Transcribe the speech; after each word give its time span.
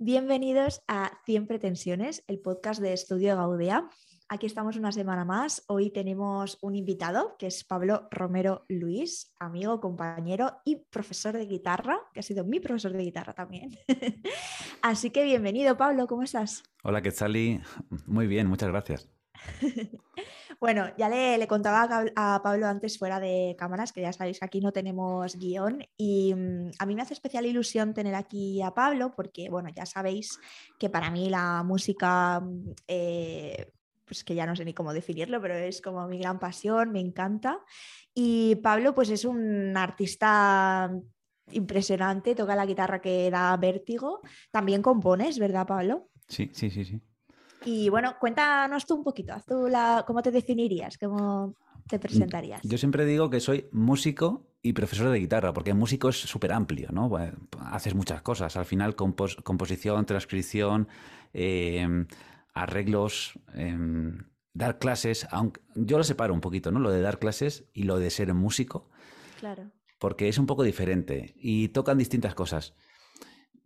Bienvenidos 0.00 0.84
a 0.86 1.10
100 1.24 1.48
Pretensiones, 1.48 2.22
el 2.28 2.38
podcast 2.38 2.80
de 2.80 2.92
Estudio 2.92 3.34
Gaudea. 3.34 3.90
Aquí 4.28 4.46
estamos 4.46 4.76
una 4.76 4.92
semana 4.92 5.24
más. 5.24 5.64
Hoy 5.66 5.90
tenemos 5.90 6.56
un 6.62 6.76
invitado 6.76 7.34
que 7.36 7.48
es 7.48 7.64
Pablo 7.64 8.06
Romero 8.12 8.64
Luis, 8.68 9.34
amigo, 9.40 9.80
compañero 9.80 10.58
y 10.64 10.76
profesor 10.76 11.36
de 11.36 11.46
guitarra, 11.46 11.98
que 12.12 12.20
ha 12.20 12.22
sido 12.22 12.44
mi 12.44 12.60
profesor 12.60 12.92
de 12.92 13.02
guitarra 13.02 13.32
también. 13.32 13.76
Así 14.82 15.10
que 15.10 15.24
bienvenido, 15.24 15.76
Pablo, 15.76 16.06
¿cómo 16.06 16.22
estás? 16.22 16.62
Hola, 16.84 17.02
Quetzali. 17.02 17.60
Muy 18.06 18.28
bien, 18.28 18.46
muchas 18.46 18.68
gracias. 18.68 19.10
Bueno, 20.60 20.86
ya 20.98 21.08
le, 21.08 21.46
contaba 21.46 21.88
a 22.16 22.42
Pablo 22.42 22.66
antes 22.66 22.98
fuera 22.98 23.20
de 23.20 23.54
cámaras, 23.56 23.92
que 23.92 24.00
ya 24.00 24.12
sabéis 24.12 24.42
aquí 24.42 24.60
no 24.60 24.72
tenemos 24.72 25.36
guion 25.36 25.86
y 25.96 26.34
mm, 26.34 26.70
a 26.80 26.86
mí 26.86 26.96
me 26.96 27.02
hace 27.02 27.14
especial 27.14 27.46
ilusión 27.46 27.94
tener 27.94 28.16
aquí 28.16 28.60
a 28.60 28.72
Pablo 28.72 29.12
porque, 29.14 29.48
bueno, 29.50 29.68
ya 29.74 29.86
sabéis 29.86 30.40
que 30.76 30.90
para 30.90 31.12
mí 31.12 31.30
la 31.30 31.62
música, 31.62 32.40
mm, 32.40 32.72
eh, 32.88 33.70
pues 34.04 34.24
que 34.24 34.34
ya 34.34 34.46
no 34.46 34.56
sé 34.56 34.64
ni 34.64 34.74
cómo 34.74 34.92
definirlo, 34.92 35.40
pero 35.40 35.54
es 35.54 35.80
como 35.80 36.08
mi 36.08 36.18
gran 36.18 36.40
pasión, 36.40 36.90
me 36.90 37.00
encanta. 37.00 37.60
Y 38.12 38.56
Pablo, 38.56 38.94
pues 38.94 39.10
es 39.10 39.24
un 39.24 39.76
artista 39.76 40.90
impresionante, 41.52 42.34
toca 42.34 42.56
la 42.56 42.66
guitarra 42.66 43.00
que 43.00 43.30
da 43.30 43.56
vértigo. 43.56 44.22
También 44.50 44.82
compones, 44.82 45.38
¿verdad, 45.38 45.66
Pablo? 45.66 46.08
Sí, 46.26 46.50
sí, 46.52 46.68
sí, 46.68 46.84
sí. 46.84 47.00
Y 47.64 47.88
bueno, 47.88 48.14
cuéntanos 48.20 48.86
tú 48.86 48.96
un 48.96 49.04
poquito, 49.04 49.34
tú 49.46 49.68
la, 49.68 50.04
¿cómo 50.06 50.22
te 50.22 50.30
definirías? 50.30 50.96
¿Cómo 50.98 51.54
te 51.88 51.98
presentarías? 51.98 52.62
Yo 52.62 52.78
siempre 52.78 53.04
digo 53.04 53.30
que 53.30 53.40
soy 53.40 53.68
músico 53.72 54.46
y 54.62 54.72
profesor 54.72 55.10
de 55.10 55.18
guitarra, 55.18 55.52
porque 55.52 55.74
músico 55.74 56.08
es 56.08 56.16
súper 56.16 56.52
amplio, 56.52 56.90
¿no? 56.92 57.10
haces 57.60 57.94
muchas 57.94 58.22
cosas. 58.22 58.56
Al 58.56 58.64
final, 58.64 58.96
composición, 58.96 60.04
transcripción, 60.06 60.88
em, 61.32 62.06
arreglos, 62.54 63.38
em, 63.54 64.18
dar 64.52 64.78
clases. 64.78 65.26
Aunque, 65.30 65.60
yo 65.74 65.98
lo 65.98 66.04
separo 66.04 66.34
un 66.34 66.40
poquito, 66.40 66.70
¿no? 66.72 66.80
Lo 66.80 66.90
de 66.90 67.00
dar 67.00 67.18
clases 67.18 67.64
y 67.72 67.84
lo 67.84 67.98
de 67.98 68.10
ser 68.10 68.34
músico. 68.34 68.90
Claro. 69.38 69.70
Porque 69.98 70.28
es 70.28 70.38
un 70.38 70.46
poco 70.46 70.62
diferente 70.62 71.34
y 71.36 71.68
tocan 71.68 71.98
distintas 71.98 72.34
cosas. 72.34 72.74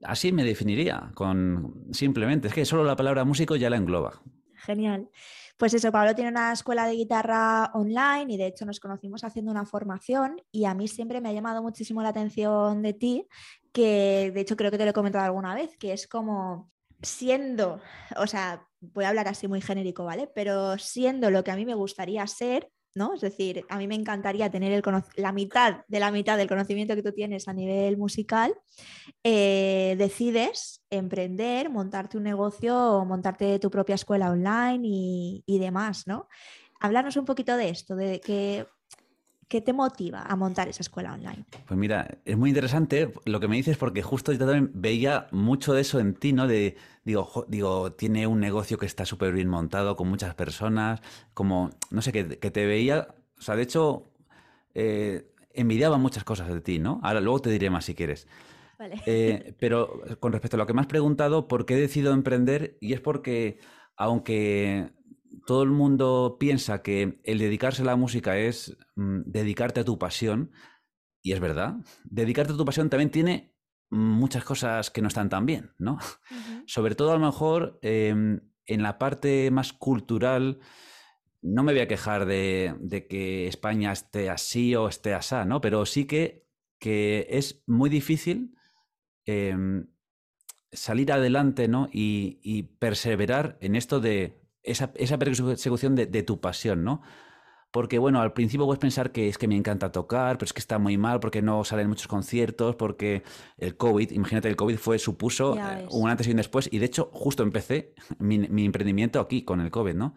Así 0.03 0.33
me 0.33 0.45
definiría, 0.45 1.11
con 1.15 1.87
simplemente, 1.93 2.49
es 2.49 2.55
que 2.55 2.65
solo 2.65 2.85
la 2.85 2.97
palabra 2.97 3.25
músico 3.25 3.57
ya 3.57 3.71
la 3.71 3.77
engloba. 3.77 4.23
Genial. 4.55 5.09
Pues 5.57 5.75
eso, 5.75 5.93
Pablo 5.93 6.15
tiene 6.15 6.31
una 6.31 6.53
escuela 6.53 6.87
de 6.87 6.95
guitarra 6.95 7.71
online 7.75 8.35
y 8.35 8.37
de 8.37 8.47
hecho 8.47 8.65
nos 8.65 8.81
conocimos 8.81 9.23
haciendo 9.23 9.51
una 9.51 9.65
formación 9.65 10.43
y 10.51 10.65
a 10.65 10.75
mí 10.75 10.89
siempre 10.89 11.21
me 11.21 11.29
ha 11.29 11.33
llamado 11.33 11.63
muchísimo 11.63 12.03
la 12.03 12.09
atención 12.09 12.83
de 12.83 12.93
ti, 12.95 13.29
que 13.73 14.33
de 14.35 14.41
hecho 14.41 14.57
creo 14.57 14.71
que 14.71 14.79
te 14.79 14.85
lo 14.85 14.91
he 14.91 14.95
comentado 14.95 15.25
alguna 15.25 15.55
vez, 15.55 15.77
que 15.77 15.93
es 15.93 16.09
como 16.09 16.73
siendo, 17.01 17.81
o 18.17 18.27
sea, 18.27 18.67
voy 18.81 19.05
a 19.05 19.09
hablar 19.09 19.29
así 19.29 19.49
muy 19.49 19.61
genérico, 19.61 20.05
¿vale? 20.05 20.29
Pero 20.35 20.79
siendo 20.79 21.31
lo 21.31 21.45
que 21.45 21.51
a 21.51 21.57
mí 21.57 21.65
me 21.65 21.75
gustaría 21.75 22.27
ser, 22.27 22.69
¿no? 22.95 23.15
Es 23.15 23.21
decir, 23.21 23.65
a 23.69 23.79
mí 23.79 23.87
me 23.87 23.95
encantaría 23.95 24.51
tener 24.51 24.73
el 24.73 24.83
la 25.17 25.33
mitad 25.33 25.85
de 25.89 26.01
la 26.01 26.11
mitad 26.11 26.37
del 26.37 26.49
conocimiento 26.49 26.95
que 26.95 27.03
tú 27.03 27.13
tienes 27.13 27.49
a 27.49 27.53
nivel 27.53 27.97
musical. 27.97 28.55
Eh, 29.25 29.95
decides 29.99 30.83
emprender, 30.91 31.71
montarte 31.71 32.17
un 32.17 32.25
negocio, 32.25 33.05
montarte 33.05 33.59
tu 33.59 33.71
propia 33.71 33.95
escuela 33.95 34.31
online 34.31 34.81
y, 34.83 35.45
y 35.47 35.59
demás, 35.59 36.07
¿no? 36.07 36.29
Háblanos 36.81 37.17
un 37.17 37.25
poquito 37.25 37.57
de 37.57 37.69
esto, 37.69 37.95
de 37.95 38.21
que 38.21 38.67
¿Qué 39.49 39.61
te 39.61 39.73
motiva 39.73 40.23
a 40.23 40.37
montar 40.37 40.69
esa 40.69 40.83
escuela 40.83 41.13
online? 41.13 41.45
Pues 41.67 41.79
mira, 41.79 42.19
es 42.25 42.37
muy 42.37 42.51
interesante 42.51 43.13
lo 43.25 43.39
que 43.41 43.49
me 43.49 43.57
dices 43.57 43.77
porque 43.77 44.03
justo 44.03 44.33
yo 44.33 44.39
también 44.39 44.71
veía 44.75 45.27
mucho 45.31 45.75
de 45.75 45.83
eso 45.83 46.01
en 46.01 46.15
ti, 46.15 46.33
¿no? 46.33 46.47
De, 46.47 46.77
digo, 47.05 47.45
digo 47.49 47.93
tiene 47.93 48.27
un 48.27 48.41
negocio 48.41 48.79
que 48.79 48.87
está 48.87 49.05
súper 49.05 49.33
bien 49.33 49.49
montado 49.49 49.97
con 49.97 50.09
muchas 50.09 50.35
personas, 50.35 51.01
como, 51.35 51.71
no 51.91 52.01
sé, 52.03 52.13
que, 52.13 52.25
te 52.25 52.67
veía, 52.67 53.09
o 53.39 53.43
sea, 53.43 53.57
de 53.57 53.63
hecho, 53.63 54.11
eh, 54.75 55.31
envidiaba 55.53 55.99
muchas 55.99 56.25
cosas 56.25 56.49
de 56.49 56.61
ti, 56.61 56.79
¿no? 56.79 57.01
Ahora 57.03 57.21
luego 57.21 57.41
te 57.41 57.51
diré 57.51 57.69
más 57.69 57.85
si 57.85 57.95
quieres. 57.95 58.27
Vale. 58.79 59.01
Eh, 59.07 59.55
pero 59.59 60.03
con 60.19 60.33
respecto 60.33 60.57
a 60.57 60.59
lo 60.59 60.67
que 60.67 60.73
me 60.73 60.81
has 60.81 60.87
preguntado, 60.87 61.47
¿por 61.47 61.67
qué 61.67 61.75
he 61.75 61.81
decidido 61.81 62.13
emprender? 62.13 62.79
Y 62.81 62.95
es 62.95 63.01
porque, 63.01 63.59
aunque 63.97 64.91
todo 65.47 65.63
el 65.63 65.71
mundo 65.71 66.37
piensa 66.39 66.83
que 66.83 67.21
el 67.25 67.39
dedicarse 67.39 67.83
a 67.83 67.87
la 67.87 67.97
música 67.97 68.39
es 68.39 68.77
mm, 68.97 69.23
dedicarte 69.27 69.81
a 69.81 69.85
tu 69.85 69.99
pasión, 69.99 70.53
y 71.23 71.33
es 71.33 71.41
verdad, 71.41 71.77
dedicarte 72.05 72.53
a 72.53 72.57
tu 72.57 72.65
pasión 72.65 72.91
también 72.91 73.11
tiene 73.11 73.55
muchas 73.91 74.45
cosas 74.45 74.91
que 74.91 75.03
no 75.03 75.09
están 75.09 75.29
tan 75.29 75.47
bien, 75.47 75.73
¿no? 75.79 75.99
Sobre 76.67 76.95
todo 76.95 77.13
a 77.13 77.19
lo 77.19 77.27
mejor 77.27 77.79
em, 77.83 78.41
en 78.67 78.83
la 78.83 78.99
parte 78.99 79.51
más 79.51 79.73
cultural, 79.73 80.59
no 81.43 81.63
me 81.63 81.73
voy 81.73 81.83
a 81.83 81.89
quejar 81.89 82.27
de, 82.27 83.07
que 83.09 83.47
España 83.49 83.93
esté 83.93 84.31
así 84.31 84.75
o 84.75 84.89
esté 84.89 85.15
así, 85.15 85.37
¿no? 85.47 85.61
Pero 85.61 85.87
sí 85.87 86.07
que, 86.07 86.47
que 86.79 87.27
es 87.31 87.63
muy 87.67 87.91
difícil 87.91 88.55
em, 89.27 89.89
salir 90.73 91.13
adelante, 91.13 91.69
¿no? 91.69 91.89
y 91.93 92.63
perseverar 92.79 93.59
en 93.61 93.77
esto 93.77 94.01
de, 94.01 94.42
esa, 94.63 94.93
persecución 95.19 95.95
de, 95.95 96.23
tu 96.23 96.41
pasión, 96.41 96.85
¿no? 96.85 97.03
Porque, 97.71 97.99
bueno, 97.99 98.21
al 98.21 98.35
principio 98.35 98.67
puedes 98.67 98.81
pensar 98.81 99.13
que 99.13 99.29
es 99.29 99.39
que 99.39 99.49
me 99.49 99.57
encanta 99.57 99.93
tocar, 99.93 100.37
pero 100.37 100.45
es 100.45 100.53
que 100.53 100.61
está 100.61 100.79
muy 100.79 100.99
mal 100.99 101.21
porque 101.21 101.41
no 101.41 101.65
salen 101.65 101.89
muchos 101.89 102.07
conciertos, 102.07 102.77
porque 102.77 103.23
el 103.57 103.77
COVID, 103.79 104.11
imagínate, 104.11 104.49
el 104.49 104.57
COVID 104.57 104.77
fue, 104.77 104.99
supuso 104.99 105.57
eh, 105.57 105.87
un 105.91 106.11
antes 106.11 106.27
y 106.27 106.33
un 106.33 106.37
después, 106.37 106.69
y 106.71 106.79
de 106.79 106.87
hecho, 106.87 107.11
justo 107.15 107.43
empecé 107.43 107.95
mi, 108.19 108.65
emprendimiento 108.65 109.21
aquí 109.21 109.43
con 109.43 109.61
el 109.61 109.71
COVID, 109.71 109.95
¿no? 109.95 110.15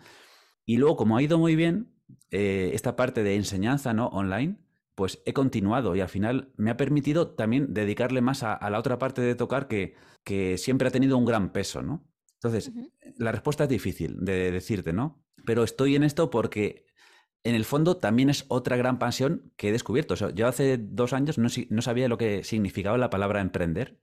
Y 0.66 0.78
luego, 0.78 0.98
como 0.98 1.16
ha 1.16 1.22
ido 1.22 1.38
muy 1.38 1.56
bien, 1.56 1.94
eh, 2.30 2.72
esta 2.74 2.98
parte 2.98 3.24
de 3.24 3.36
enseñanza, 3.36 3.94
¿no? 3.94 4.08
Online, 4.08 4.58
pues 4.96 5.22
he 5.26 5.32
continuado 5.32 5.96
y 5.96 6.02
al 6.02 6.10
final 6.10 6.52
me 6.58 6.72
ha 6.72 6.78
permitido 6.78 7.36
también 7.36 7.74
dedicarle 7.74 8.22
más 8.22 8.44
a, 8.44 8.70
la 8.70 8.80
otra 8.80 8.98
parte 8.98 9.22
de 9.22 9.36
tocar 9.36 9.68
que, 9.68 9.96
que 10.24 10.58
siempre 10.58 10.88
ha 10.88 10.92
tenido 10.92 11.18
un 11.18 11.26
gran 11.26 11.52
peso, 11.52 11.82
¿no? 11.82 12.06
Entonces, 12.46 12.72
la 13.18 13.32
respuesta 13.32 13.64
es 13.64 13.70
difícil 13.70 14.18
de 14.20 14.52
decirte, 14.52 14.94
¿no? 14.94 15.24
Pero 15.46 15.64
estoy 15.64 15.96
en 15.96 16.04
esto 16.04 16.30
porque 16.30 16.86
en 17.44 17.56
el 17.56 17.66
fondo 17.66 17.98
también 17.98 18.30
es 18.30 18.46
otra 18.48 18.76
gran 18.76 19.00
pasión 19.00 19.52
que 19.56 19.70
he 19.70 19.72
descubierto. 19.72 20.16
yo 20.16 20.48
hace 20.48 20.78
dos 20.80 21.14
años 21.14 21.38
no, 21.38 21.82
sabía 21.82 22.08
lo 22.08 22.18
que 22.18 22.44
significaba 22.44 22.98
la 22.98 23.12
palabra 23.12 23.42
emprender, 23.42 24.00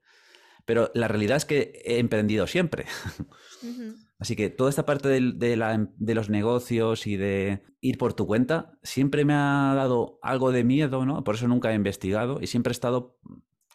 pero 0.65 0.91
la 0.93 1.09
realidad 1.09 1.37
es 1.37 1.45
que 1.45 1.81
he 1.83 1.99
emprendido 1.99 2.47
siempre. 2.47 2.85
Así 4.19 4.37
que 4.37 4.49
toda 4.49 4.69
esta 4.69 4.85
parte 4.85 5.09
de, 5.09 5.33
de, 5.97 6.15
los 6.15 6.29
negocios 6.29 7.05
y 7.05 7.17
de 7.17 7.63
ir 7.81 7.97
por 7.97 8.13
tu 8.13 8.25
cuenta 8.25 8.77
siempre 8.81 9.25
me 9.25 9.33
ha 9.33 9.73
dado 9.75 10.19
algo 10.21 10.53
de 10.53 10.63
miedo, 10.63 11.05
¿no? 11.05 11.25
Por 11.25 11.35
eso 11.35 11.49
nunca 11.49 11.71
he 11.71 11.75
investigado 11.75 12.39
y 12.41 12.47
siempre 12.47 12.71
he 12.71 12.75
estado 12.75 13.17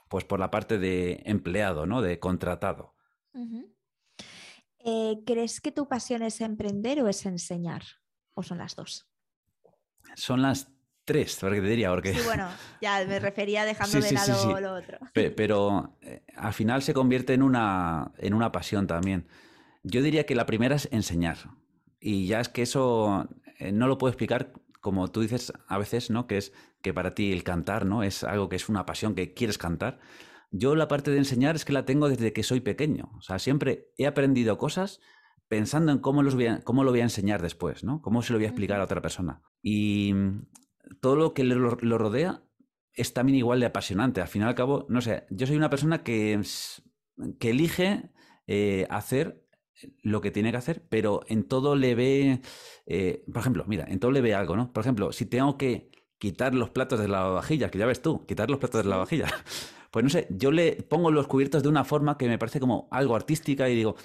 pues 0.08 0.24
por 0.24 0.40
la 0.40 0.50
parte 0.50 0.78
de 0.78 1.22
empleado, 1.26 1.84
¿no? 1.84 2.00
De 2.00 2.18
contratado. 2.18 2.94
Eh, 4.90 5.18
¿Crees 5.26 5.60
que 5.60 5.70
tu 5.70 5.86
pasión 5.86 6.22
es 6.22 6.40
emprender 6.40 7.02
o 7.02 7.08
es 7.08 7.26
enseñar? 7.26 7.82
¿O 8.32 8.42
son 8.42 8.56
las 8.56 8.74
dos? 8.74 9.06
Son 10.14 10.40
las 10.40 10.68
tres, 11.04 11.36
porque 11.38 11.60
te 11.60 11.66
diría, 11.66 11.90
porque... 11.90 12.14
Sí, 12.14 12.20
bueno, 12.24 12.48
ya 12.80 13.04
me 13.04 13.18
refería 13.20 13.66
dejando 13.66 14.00
de 14.00 14.12
lado 14.12 14.60
lo 14.60 14.74
otro. 14.74 14.98
Pero, 15.12 15.98
eh, 16.00 16.22
al 16.36 16.54
final 16.54 16.82
se 16.82 16.94
convierte 16.94 17.34
en 17.34 17.42
una, 17.42 18.12
en 18.16 18.32
una 18.32 18.50
pasión 18.50 18.86
también. 18.86 19.28
Yo 19.82 20.00
diría 20.00 20.24
que 20.24 20.34
la 20.34 20.46
primera 20.46 20.76
es 20.76 20.88
enseñar. 20.90 21.36
Y 22.00 22.26
ya 22.26 22.40
es 22.40 22.48
que 22.48 22.62
eso 22.62 23.28
eh, 23.58 23.72
no 23.72 23.88
lo 23.88 23.98
puedo 23.98 24.10
explicar 24.10 24.52
como 24.80 25.08
tú 25.08 25.20
dices 25.20 25.52
a 25.66 25.76
veces, 25.76 26.08
¿no? 26.08 26.26
Que 26.26 26.38
es 26.38 26.54
que 26.80 26.94
para 26.94 27.14
ti 27.14 27.32
el 27.32 27.42
cantar, 27.42 27.84
¿no? 27.84 28.02
Es 28.02 28.24
algo 28.24 28.48
que 28.48 28.56
es 28.56 28.70
una 28.70 28.86
pasión 28.86 29.14
que 29.14 29.34
quieres 29.34 29.58
cantar. 29.58 29.98
Yo 30.50 30.74
la 30.74 30.88
parte 30.88 31.10
de 31.10 31.18
enseñar 31.18 31.56
es 31.56 31.64
que 31.64 31.72
la 31.72 31.84
tengo 31.84 32.08
desde 32.08 32.32
que 32.32 32.42
soy 32.42 32.60
pequeño. 32.60 33.10
O 33.16 33.20
sea, 33.20 33.38
siempre 33.38 33.92
he 33.96 34.06
aprendido 34.06 34.58
cosas 34.58 35.00
pensando 35.48 35.92
en 35.92 35.98
cómo, 35.98 36.22
los 36.22 36.36
cómo 36.64 36.84
lo 36.84 36.90
voy 36.90 37.00
a 37.00 37.04
enseñar 37.04 37.42
después, 37.42 37.84
¿no? 37.84 38.02
Cómo 38.02 38.22
se 38.22 38.32
lo 38.32 38.38
voy 38.38 38.46
a 38.46 38.48
explicar 38.48 38.80
a 38.80 38.84
otra 38.84 39.02
persona. 39.02 39.42
Y 39.62 40.12
mm, 40.14 40.46
todo 41.00 41.16
lo 41.16 41.34
que 41.34 41.44
lo, 41.44 41.76
rodea 41.98 42.42
es 42.92 43.14
también 43.14 43.36
igual 43.36 43.60
de 43.60 43.66
apasionante. 43.66 44.20
Al 44.20 44.28
fin 44.28 44.42
y 44.42 44.44
al 44.44 44.54
cabo, 44.54 44.86
no 44.88 45.00
sé, 45.00 45.26
yo 45.30 45.46
soy 45.46 45.56
una 45.56 45.70
persona 45.70 46.02
que, 46.02 46.40
que 47.38 47.50
elige 47.50 48.10
eh, 48.46 48.86
hacer 48.90 49.44
lo 50.02 50.20
que 50.20 50.30
tiene 50.30 50.50
que 50.50 50.56
hacer, 50.56 50.84
pero 50.88 51.20
en 51.28 51.44
todo 51.44 51.76
le 51.76 51.94
ve, 51.94 52.40
eh, 52.86 53.24
por 53.32 53.40
ejemplo, 53.40 53.64
mira, 53.66 53.84
en 53.88 54.00
todo 54.00 54.10
le 54.10 54.20
ve 54.20 54.34
algo, 54.34 54.56
¿no? 54.56 54.72
Por 54.72 54.82
ejemplo, 54.82 55.12
si 55.12 55.26
tengo 55.26 55.56
que 55.56 55.90
quitar 56.18 56.54
los 56.54 56.70
platos 56.70 56.98
de 56.98 57.08
la 57.08 57.22
vajilla, 57.24 57.70
que 57.70 57.78
ya 57.78 57.86
ves 57.86 58.02
tú, 58.02 58.26
quitar 58.26 58.50
los 58.50 58.58
platos 58.58 58.82
de 58.82 58.90
la 58.90 58.96
vajilla. 58.96 59.26
Pues 59.90 60.04
no 60.04 60.10
sé, 60.10 60.26
yo 60.30 60.50
le 60.50 60.72
pongo 60.82 61.10
los 61.10 61.26
cubiertos 61.26 61.62
de 61.62 61.68
una 61.68 61.84
forma 61.84 62.18
que 62.18 62.28
me 62.28 62.38
parece 62.38 62.60
como 62.60 62.88
algo 62.90 63.16
artística 63.16 63.68
y 63.68 63.74
digo, 63.74 63.96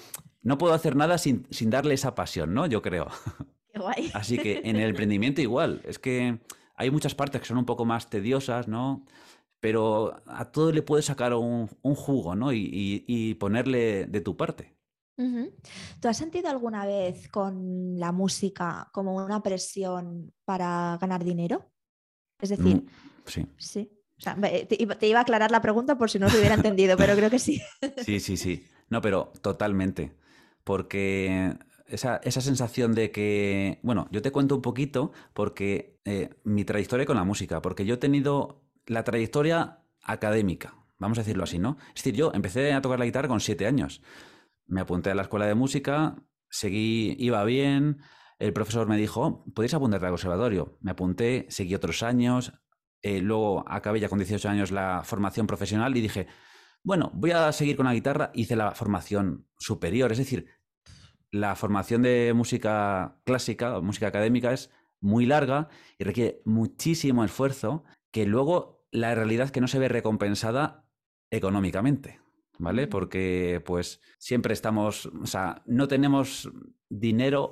no 0.42 0.58
puedo 0.58 0.74
hacer 0.74 0.96
nada 0.96 1.18
sin, 1.18 1.46
darle 1.66 1.94
esa 1.94 2.14
pasión, 2.14 2.54
¿no? 2.54 2.66
Yo 2.66 2.82
creo. 2.82 3.08
Qué 3.72 3.78
guay. 3.78 4.10
Así 4.14 4.38
que 4.38 4.60
en 4.64 4.76
el 4.76 4.90
emprendimiento 4.90 5.40
igual, 5.40 5.82
es 5.84 5.98
que 5.98 6.38
hay 6.74 6.90
muchas 6.90 7.14
partes 7.14 7.40
que 7.40 7.46
son 7.46 7.58
un 7.58 7.66
poco 7.66 7.84
más 7.84 8.08
tediosas, 8.08 8.68
¿no? 8.68 9.04
pero 9.64 10.14
a 10.26 10.52
todo 10.52 10.72
le 10.72 10.82
puedes 10.82 11.06
sacar 11.06 11.32
un, 11.32 11.66
jugo, 11.82 12.34
¿no? 12.34 12.52
Y, 12.52 13.34
ponerle 13.40 14.04
de 14.04 14.20
tu 14.20 14.36
parte. 14.36 14.76
¿Tú 15.16 16.08
has 16.08 16.18
sentido 16.18 16.50
alguna 16.50 16.84
vez 16.84 17.28
con 17.28 17.98
la 17.98 18.12
música 18.12 18.90
como 18.92 19.16
una 19.16 19.42
presión 19.42 20.34
para 20.44 20.98
ganar 21.00 21.24
dinero? 21.24 21.72
Es 22.38 22.50
decir, 22.50 22.76
mm, 22.76 22.86
sí. 23.56 23.90
Te, 24.24 25.06
iba 25.06 25.18
a 25.18 25.22
aclarar 25.22 25.50
la 25.50 25.60
pregunta 25.60 25.96
por 25.96 26.10
si 26.10 26.18
no 26.18 26.28
se 26.28 26.38
hubiera 26.38 26.54
entendido, 26.54 26.96
pero 26.96 27.14
creo 27.14 27.30
que 27.30 27.38
sí. 27.38 27.60
Sí, 28.04 28.20
sí, 28.20 28.36
sí. 28.36 28.66
No, 28.88 29.00
pero 29.00 29.32
totalmente. 29.42 30.16
Porque 30.64 31.56
esa, 31.86 32.20
sensación 32.22 32.94
de 32.94 33.10
que, 33.10 33.80
bueno, 33.82 34.08
yo 34.10 34.22
te 34.22 34.32
cuento 34.32 34.56
un 34.56 34.62
poquito 34.62 35.12
porque 35.32 36.00
eh, 36.04 36.30
mi 36.44 36.64
trayectoria 36.64 37.06
con 37.06 37.16
la 37.16 37.24
música, 37.24 37.62
porque 37.62 37.84
yo 37.84 37.94
he 37.94 37.98
tenido 37.98 38.62
la 38.86 39.04
trayectoria 39.04 39.80
académica, 40.02 40.74
vamos 40.98 41.18
a 41.18 41.22
decirlo 41.22 41.44
así, 41.44 41.58
¿no? 41.58 41.76
Es 41.88 42.02
decir, 42.02 42.14
yo 42.14 42.32
empecé 42.34 42.72
a 42.72 42.80
tocar 42.80 42.98
la 42.98 43.04
guitarra 43.04 43.28
con 43.28 43.40
siete 43.40 43.66
años. 43.66 44.02
Me 44.66 44.80
apunté 44.80 45.10
a 45.10 45.14
la 45.14 45.22
escuela 45.22 45.46
de 45.46 45.54
música, 45.54 46.16
seguí, 46.48 47.16
iba 47.18 47.44
bien. 47.44 47.98
El 48.38 48.52
profesor 48.52 48.88
me 48.88 48.96
dijo, 48.96 49.20
oh, 49.22 49.44
¿podéis 49.54 49.74
apuntarte 49.74 50.06
al 50.06 50.12
conservatorio? 50.12 50.78
Me 50.80 50.90
apunté, 50.90 51.46
seguí 51.50 51.74
otros 51.74 52.02
años. 52.02 52.52
Eh, 53.04 53.20
luego 53.20 53.62
acabé 53.68 54.00
ya 54.00 54.08
con 54.08 54.18
18 54.18 54.48
años 54.48 54.72
la 54.72 55.02
formación 55.04 55.46
profesional 55.46 55.94
y 55.94 56.00
dije, 56.00 56.26
bueno, 56.82 57.10
voy 57.12 57.32
a 57.32 57.52
seguir 57.52 57.76
con 57.76 57.84
la 57.84 57.92
guitarra. 57.92 58.30
Hice 58.32 58.56
la 58.56 58.70
formación 58.70 59.46
superior, 59.58 60.10
es 60.10 60.16
decir, 60.16 60.46
la 61.30 61.54
formación 61.54 62.00
de 62.00 62.32
música 62.34 63.20
clásica 63.24 63.76
o 63.76 63.82
música 63.82 64.06
académica 64.06 64.54
es 64.54 64.70
muy 65.02 65.26
larga 65.26 65.68
y 65.98 66.04
requiere 66.04 66.40
muchísimo 66.46 67.22
esfuerzo 67.24 67.84
que 68.10 68.24
luego 68.24 68.86
la 68.90 69.14
realidad 69.14 69.46
es 69.46 69.52
que 69.52 69.60
no 69.60 69.68
se 69.68 69.78
ve 69.78 69.88
recompensada 69.88 70.86
económicamente, 71.30 72.22
¿vale? 72.58 72.86
Porque 72.86 73.62
pues 73.66 74.00
siempre 74.16 74.54
estamos, 74.54 75.06
o 75.06 75.26
sea, 75.26 75.62
no 75.66 75.88
tenemos 75.88 76.50
dinero 76.88 77.50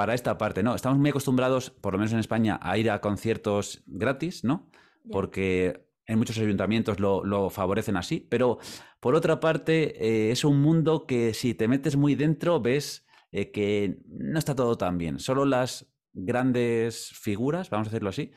para 0.00 0.14
esta 0.14 0.38
parte, 0.38 0.62
¿no? 0.62 0.74
Estamos 0.74 0.98
muy 0.98 1.10
acostumbrados, 1.10 1.68
por 1.68 1.92
lo 1.92 1.98
menos 1.98 2.14
en 2.14 2.20
España, 2.20 2.58
a 2.62 2.78
ir 2.78 2.90
a 2.90 3.02
conciertos 3.02 3.82
gratis, 3.84 4.44
¿no? 4.44 4.70
Porque 5.12 5.90
en 6.06 6.18
muchos 6.18 6.38
ayuntamientos 6.38 6.98
lo, 6.98 7.50
favorecen 7.50 7.98
así, 7.98 8.26
pero 8.30 8.56
por 8.98 9.14
otra 9.14 9.40
parte 9.40 10.02
eh, 10.02 10.30
es 10.30 10.42
un 10.42 10.62
mundo 10.62 11.04
que 11.06 11.34
si 11.34 11.52
te 11.52 11.68
metes 11.68 11.96
muy 11.96 12.14
dentro 12.14 12.62
ves 12.62 13.06
eh, 13.30 13.50
que 13.50 13.98
no 14.08 14.38
está 14.38 14.54
todo 14.54 14.78
tan 14.78 14.96
bien. 14.96 15.18
Solo 15.18 15.44
las 15.44 15.92
grandes 16.14 17.10
figuras, 17.10 17.68
vamos 17.68 17.88
a 17.88 17.90
decirlo 17.90 18.08
así, 18.08 18.32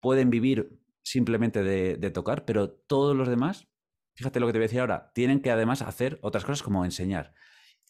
pueden 0.00 0.28
vivir 0.28 0.78
simplemente 1.02 1.62
de, 1.62 2.10
tocar, 2.10 2.44
pero 2.44 2.68
todos 2.68 3.16
los 3.16 3.28
demás, 3.28 3.66
fíjate 4.14 4.40
lo 4.40 4.46
que 4.46 4.52
te 4.52 4.58
voy 4.58 4.64
a 4.64 4.68
decir 4.68 4.80
ahora, 4.80 5.10
tienen 5.14 5.40
que 5.40 5.50
además 5.50 5.80
hacer 5.80 6.18
otras 6.20 6.44
cosas 6.44 6.62
como 6.62 6.84
enseñar. 6.84 7.32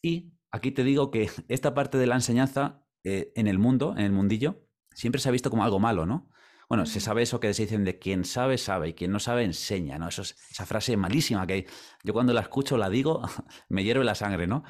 Y 0.03 0.35
aquí 0.53 0.71
te 0.71 0.85
digo 0.85 1.11
que 1.11 1.29
esta 1.49 1.75
parte 1.75 1.99
de 1.99 2.07
la 2.07 2.15
enseñanza 2.15 2.85
eh, 3.09 3.33
en 3.37 3.47
el 3.47 3.59
mundo, 3.59 3.95
en 3.97 4.05
el 4.05 4.13
mundillo, 4.13 4.67
siempre 4.93 5.21
se 5.21 5.29
ha 5.29 5.33
visto 5.33 5.49
como 5.51 5.65
algo 5.65 5.79
malo, 5.79 6.05
¿no? 6.05 6.31
Bueno, 6.69 6.85
se 6.85 7.01
sabe 7.01 7.23
eso 7.23 7.41
que 7.41 7.55
se 7.55 7.63
dicen 7.63 7.85
de 7.85 7.99
quien 7.99 8.27
sabe, 8.27 8.59
sabe, 8.59 8.91
y 8.91 8.93
quien 8.93 9.11
no 9.11 9.19
sabe, 9.19 9.45
enseña, 9.45 9.99
¿no? 9.99 10.09
Eso 10.09 10.21
es, 10.21 10.37
esa 10.51 10.67
frase 10.67 10.97
malísima 10.99 11.47
que 11.47 11.67
yo 12.05 12.13
cuando 12.13 12.35
la 12.35 12.43
escucho, 12.43 12.77
la 12.77 12.91
digo, 12.91 13.23
me 13.71 13.83
hierve 13.85 14.05
la 14.05 14.15
sangre, 14.15 14.47
¿no? 14.47 14.65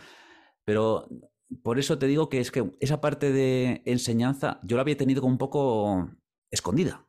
Pero 0.65 1.09
por 1.65 1.81
eso 1.81 1.99
te 1.99 2.07
digo 2.07 2.29
que 2.29 2.39
es 2.39 2.53
que 2.53 2.71
esa 2.79 3.01
parte 3.01 3.33
de 3.33 3.83
enseñanza 3.85 4.61
yo 4.63 4.77
la 4.77 4.83
había 4.83 4.97
tenido 4.97 5.21
como 5.21 5.33
un 5.33 5.39
poco 5.39 6.11
escondida. 6.51 7.05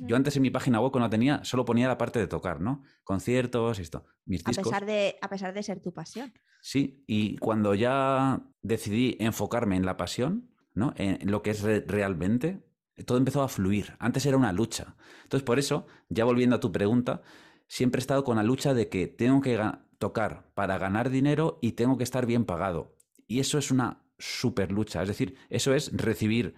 Yo 0.00 0.16
antes 0.16 0.34
en 0.36 0.42
mi 0.42 0.50
página 0.50 0.80
web, 0.80 0.90
cuando 0.90 1.06
la 1.06 1.10
tenía, 1.10 1.44
solo 1.44 1.64
ponía 1.64 1.86
la 1.86 1.98
parte 1.98 2.18
de 2.18 2.26
tocar, 2.26 2.60
¿no? 2.60 2.82
Conciertos 3.04 3.78
y 3.78 3.82
esto. 3.82 4.06
Mis 4.24 4.42
A 4.46 4.52
pesar, 4.52 4.86
de, 4.86 5.16
a 5.20 5.28
pesar 5.28 5.52
de 5.52 5.62
ser 5.62 5.80
tu 5.80 5.92
pasión. 5.92 6.32
Sí, 6.62 7.04
y 7.06 7.36
cuando 7.36 7.74
ya 7.74 8.42
decidí 8.62 9.16
enfocarme 9.20 9.76
en 9.76 9.84
la 9.84 9.96
pasión, 9.96 10.50
¿no? 10.76 10.94
En 10.96 11.30
lo 11.30 11.42
que 11.42 11.50
es 11.50 11.62
realmente, 11.62 12.62
todo 13.04 13.18
empezó 13.18 13.42
a 13.42 13.48
fluir. 13.48 13.94
Antes 13.98 14.24
era 14.26 14.36
una 14.36 14.52
lucha. 14.52 14.94
Entonces, 15.24 15.44
por 15.44 15.58
eso, 15.58 15.86
ya 16.08 16.24
volviendo 16.24 16.56
a 16.56 16.60
tu 16.60 16.70
pregunta, 16.70 17.22
siempre 17.66 17.98
he 17.98 18.02
estado 18.02 18.22
con 18.22 18.36
la 18.36 18.42
lucha 18.42 18.74
de 18.74 18.88
que 18.88 19.08
tengo 19.08 19.40
que 19.40 19.60
tocar 19.98 20.50
para 20.54 20.78
ganar 20.78 21.10
dinero 21.10 21.58
y 21.60 21.72
tengo 21.72 21.96
que 21.96 22.04
estar 22.04 22.26
bien 22.26 22.44
pagado. 22.44 22.94
Y 23.26 23.40
eso 23.40 23.58
es 23.58 23.70
una 23.70 24.04
super 24.18 24.70
lucha. 24.70 25.02
Es 25.02 25.08
decir, 25.08 25.36
eso 25.50 25.74
es 25.74 25.90
recibir 25.96 26.54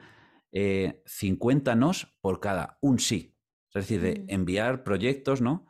50 0.53 1.73
eh, 1.73 1.76
nos 1.76 2.06
por 2.20 2.41
cada 2.41 2.79
un 2.81 2.99
sí. 2.99 3.37
Es 3.73 3.87
decir, 3.87 4.00
de 4.00 4.20
mm. 4.20 4.25
enviar 4.29 4.85
proyectos, 4.85 5.41
¿no? 5.41 5.67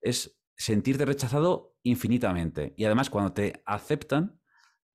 Es 0.00 0.40
sentirte 0.56 1.04
rechazado 1.04 1.76
infinitamente. 1.82 2.74
Y 2.76 2.84
además, 2.84 3.10
cuando 3.10 3.32
te 3.32 3.62
aceptan, 3.66 4.37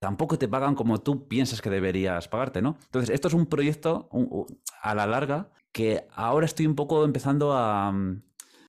tampoco 0.03 0.37
te 0.37 0.49
pagan 0.49 0.75
como 0.75 0.99
tú 0.99 1.29
piensas 1.29 1.61
que 1.61 1.69
deberías 1.69 2.27
pagarte, 2.27 2.61
¿no? 2.61 2.75
Entonces, 2.83 3.09
esto 3.09 3.29
es 3.29 3.33
un 3.33 3.45
proyecto 3.45 4.09
a 4.81 4.93
la 4.93 5.07
larga 5.07 5.49
que 5.71 6.07
ahora 6.11 6.45
estoy 6.45 6.67
un 6.67 6.75
poco 6.75 7.05
empezando 7.05 7.53
a, 7.53 7.93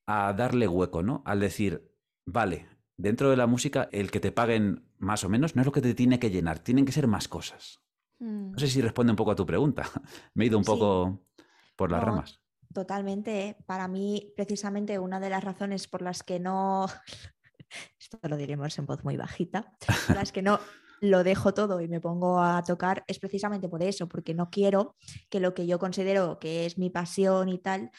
a 0.07 0.33
darle 0.35 0.69
hueco, 0.69 1.03
¿no? 1.03 1.23
Al 1.27 1.41
decir, 1.41 1.91
vale, 2.25 2.69
dentro 2.97 3.31
de 3.31 3.37
la 3.37 3.49
música, 3.49 3.89
el 3.91 4.13
que 4.13 4.21
te 4.21 4.31
paguen 4.31 4.87
más 4.99 5.25
o 5.25 5.29
menos 5.29 5.57
no 5.57 5.63
es 5.63 5.67
lo 5.67 5.73
que 5.73 5.81
te 5.81 5.93
tiene 5.93 6.21
que 6.21 6.31
llenar, 6.31 6.61
tienen 6.61 6.85
que 6.85 6.93
ser 6.93 7.09
más 7.09 7.27
cosas. 7.27 7.81
Mm. 8.21 8.53
No 8.53 8.59
sé 8.61 8.69
si 8.69 8.81
responde 8.81 9.11
un 9.11 9.17
poco 9.17 9.33
a 9.33 9.35
tu 9.35 9.45
pregunta. 9.45 9.83
Me 10.35 10.45
he 10.45 10.47
ido 10.47 10.59
un 10.59 10.65
poco 10.65 11.27
por 11.75 11.91
las 11.91 12.01
ramas. 12.01 12.41
Totalmente. 12.73 13.57
Para 13.67 13.89
mí, 13.89 14.33
precisamente, 14.37 15.01
una 15.01 15.19
de 15.19 15.31
las 15.31 15.43
razones 15.43 15.89
por 15.89 16.01
las 16.01 16.23
que 16.23 16.39
no, 16.39 16.87
esto 17.99 18.21
lo 18.23 18.37
diremos 18.37 18.79
en 18.79 18.87
voz 18.87 19.03
muy 19.03 19.17
bajita, 19.17 19.77
por 20.07 20.15
las 20.15 20.31
que 20.31 20.41
no 20.41 20.61
lo 21.05 21.23
dejo 21.23 21.55
todo 21.55 21.81
y 21.81 21.89
me 21.89 22.01
pongo 22.01 22.41
a 22.41 22.63
tocar 22.63 23.05
es 23.07 23.19
precisamente 23.19 23.69
por 23.69 23.83
eso, 23.83 24.09
porque 24.09 24.35
no 24.35 24.51
quiero 24.51 24.97
que 25.29 25.41
lo 25.41 25.55
que 25.55 25.67
yo 25.67 25.79
considero 25.79 26.39
que 26.39 26.67
es 26.67 26.79
mi 26.79 26.91
pasión 26.91 27.49
y 27.49 27.59
tal 27.59 27.91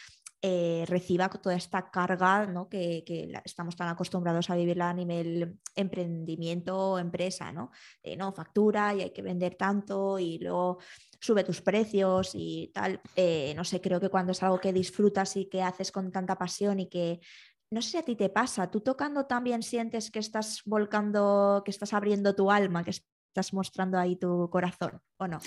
eh, 0.47 0.85
reciba 0.87 1.27
toda 1.27 1.55
esta 1.55 1.89
carga 1.89 2.45
¿no? 2.45 2.69
que, 2.69 3.03
estamos 3.43 3.75
tan 3.75 3.87
acostumbrados 3.87 4.49
a 4.49 4.55
vivirla 4.55 4.91
a 4.91 4.93
nivel 4.93 5.57
emprendimiento 5.75 6.77
o 6.77 6.99
empresa, 6.99 7.51
¿no? 7.51 7.71
De 8.03 8.15
no, 8.15 8.31
factura 8.31 8.93
y 8.93 9.01
hay 9.01 9.09
que 9.09 9.23
vender 9.23 9.55
tanto 9.55 10.19
y 10.19 10.37
luego 10.37 10.77
sube 11.19 11.43
tus 11.43 11.61
precios 11.61 12.31
y 12.35 12.69
tal. 12.73 13.01
Eh, 13.15 13.53
no 13.55 13.63
sé, 13.63 13.81
creo 13.81 13.99
que 13.99 14.09
cuando 14.09 14.33
es 14.33 14.43
algo 14.43 14.59
que 14.59 14.71
disfrutas 14.71 15.35
y 15.35 15.45
que 15.49 15.63
haces 15.63 15.91
con 15.91 16.11
tanta 16.11 16.37
pasión 16.37 16.79
y 16.79 16.89
que 16.89 17.21
no 17.71 17.81
sé 17.81 17.91
si 17.91 17.97
a 17.97 18.03
ti 18.03 18.15
te 18.15 18.29
pasa, 18.29 18.69
tú 18.69 18.81
tocando 18.81 19.25
también 19.25 19.63
sientes 19.63 20.11
que 20.11 20.19
estás 20.19 20.61
volcando, 20.65 21.61
que 21.65 21.71
estás 21.71 21.93
abriendo 21.93 22.35
tu 22.35 22.51
alma, 22.51 22.83
que 22.83 22.91
estás 22.91 23.53
mostrando 23.53 23.97
ahí 23.97 24.15
tu 24.15 24.49
corazón, 24.49 25.01
¿o 25.17 25.27
no? 25.27 25.39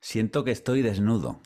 Siento 0.00 0.44
que 0.44 0.52
estoy 0.52 0.82
desnudo. 0.82 1.40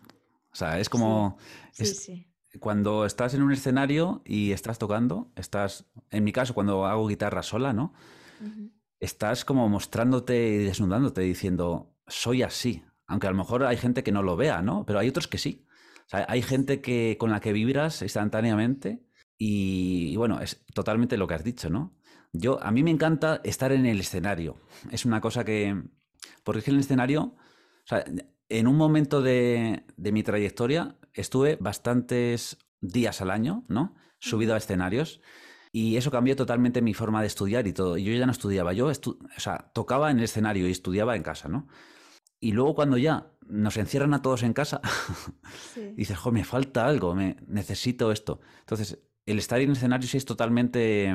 O 0.53 0.55
sea, 0.55 0.79
es 0.79 0.89
como... 0.89 1.39
Sí, 1.73 1.87
sí 1.87 2.33
cuando 2.61 3.07
estás 3.07 3.35
en 3.35 3.43
un 3.43 3.53
escenario 3.53 4.23
y 4.25 4.53
estás 4.53 4.79
tocando, 4.79 5.33
estás, 5.37 5.87
en 6.11 6.25
mi 6.25 6.33
caso, 6.33 6.55
cuando 6.55 6.87
hago 6.87 7.07
guitarra 7.07 7.43
sola, 7.43 7.73
¿no? 7.73 7.95
Estás 9.01 9.45
como 9.45 9.69
mostrándote 9.69 10.49
y 10.49 10.59
desnudándote, 10.59 11.23
diciendo, 11.23 11.95
soy 12.07 12.43
así. 12.43 12.85
Aunque 13.07 13.27
a 13.27 13.31
lo 13.31 13.37
mejor 13.37 13.65
hay 13.65 13.77
gente 13.77 14.03
que 14.03 14.13
no 14.13 14.23
lo 14.23 14.37
vea, 14.37 14.63
¿no? 14.63 14.85
Pero 14.85 14.99
hay 14.99 15.09
otros 15.09 15.29
que 15.29 15.39
sí. 15.39 15.67
hay 16.11 16.43
gente 16.43 16.81
que, 16.81 17.17
con 17.19 17.31
la 17.31 17.41
que 17.41 17.53
vibras 17.53 18.03
instantáneamente 18.03 19.03
y, 19.45 20.15
bueno, 20.15 20.39
es 20.41 20.65
totalmente 20.73 21.17
lo 21.17 21.27
que 21.27 21.35
has 21.35 21.43
dicho, 21.43 21.69
¿no? 21.69 21.99
Yo, 22.33 22.63
a 22.63 22.71
mí 22.71 22.85
me 22.85 22.93
encanta 22.93 23.41
estar 23.43 23.73
en 23.73 23.87
el 23.87 23.99
escenario. 23.99 24.61
Es 24.93 25.05
una 25.05 25.21
cosa 25.21 25.45
que... 25.45 25.83
Porque 26.45 26.61
es 26.61 26.65
que 26.65 26.71
en 26.71 26.77
el 26.77 26.83
escenario, 26.83 27.23
o 27.23 27.87
sea, 27.87 28.05
en 28.49 28.67
un 28.69 28.77
momento 28.77 29.21
de, 29.21 29.85
mi 29.97 30.23
trayectoria 30.23 30.97
estuve 31.13 31.57
bastantes 31.61 32.59
días 32.81 33.21
al 33.21 33.33
año, 33.33 33.65
¿no? 33.67 33.97
Subido 34.21 34.55
a 34.55 34.59
escenarios. 34.59 35.21
Y 35.73 35.97
eso 35.97 36.13
cambió 36.13 36.37
totalmente 36.37 36.81
mi 36.81 36.95
forma 36.95 37.21
de 37.21 37.27
estudiar 37.27 37.67
y 37.67 37.73
todo. 37.73 37.99
Yo 37.99 38.13
ya 38.13 38.27
no 38.27 38.33
estudiaba, 38.33 38.73
yo 38.73 38.87
o 38.87 39.41
sea, 39.41 39.73
tocaba 39.75 40.13
en 40.13 40.19
el 40.19 40.25
escenario 40.25 40.69
y 40.69 40.71
estudiaba 40.71 41.17
en 41.17 41.25
casa, 41.25 41.49
¿no? 41.49 41.67
Y 42.39 42.53
luego 42.53 42.77
cuando 42.77 42.97
ya 42.97 43.33
nos 43.49 43.77
encierran 43.77 44.15
a 44.15 44.23
todos 44.23 44.45
en 44.45 44.53
casa, 44.53 44.81
dices, 45.97 46.17
jo, 46.17 46.31
me 46.31 46.45
falta 46.45 46.87
algo, 46.87 47.17
me 47.17 47.39
necesito 47.49 48.13
esto. 48.13 48.41
Entonces, 48.61 49.01
el 49.33 49.39
estar 49.39 49.61
en 49.61 49.71
el 49.71 49.77
escenario 49.77 50.09
sí 50.09 50.17
es 50.17 50.25
totalmente 50.25 51.15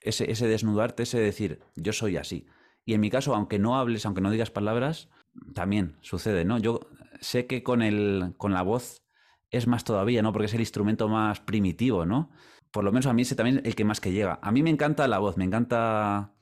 ese, 0.00 0.30
ese 0.30 0.46
desnudarte, 0.46 1.04
ese 1.04 1.20
decir, 1.20 1.60
yo 1.76 1.92
soy 1.92 2.16
así. 2.16 2.46
Y 2.84 2.94
en 2.94 3.00
mi 3.00 3.10
caso, 3.10 3.34
aunque 3.34 3.58
no 3.58 3.78
hables, 3.78 4.04
aunque 4.04 4.20
no 4.20 4.30
digas 4.30 4.50
palabras, 4.50 5.08
también 5.54 5.96
sucede, 6.00 6.44
¿no? 6.44 6.58
Yo 6.58 6.80
sé 7.20 7.46
que 7.46 7.62
con, 7.62 7.82
el, 7.82 8.34
con 8.36 8.52
la 8.52 8.62
voz 8.62 9.02
es 9.50 9.66
más 9.66 9.84
todavía, 9.84 10.22
¿no? 10.22 10.32
Porque 10.32 10.46
es 10.46 10.54
el 10.54 10.60
instrumento 10.60 11.08
más 11.08 11.40
primitivo, 11.40 12.04
¿no? 12.04 12.30
Por 12.70 12.84
lo 12.84 12.90
menos 12.90 13.06
a 13.06 13.12
mí 13.12 13.22
es 13.22 13.36
también 13.36 13.60
el 13.64 13.74
que 13.74 13.84
más 13.84 14.00
que 14.00 14.12
llega. 14.12 14.38
A 14.42 14.50
mí 14.50 14.62
me 14.62 14.70
encanta 14.70 15.06
la 15.06 15.18
voz, 15.18 15.36
me 15.36 15.44
encanta 15.44 16.34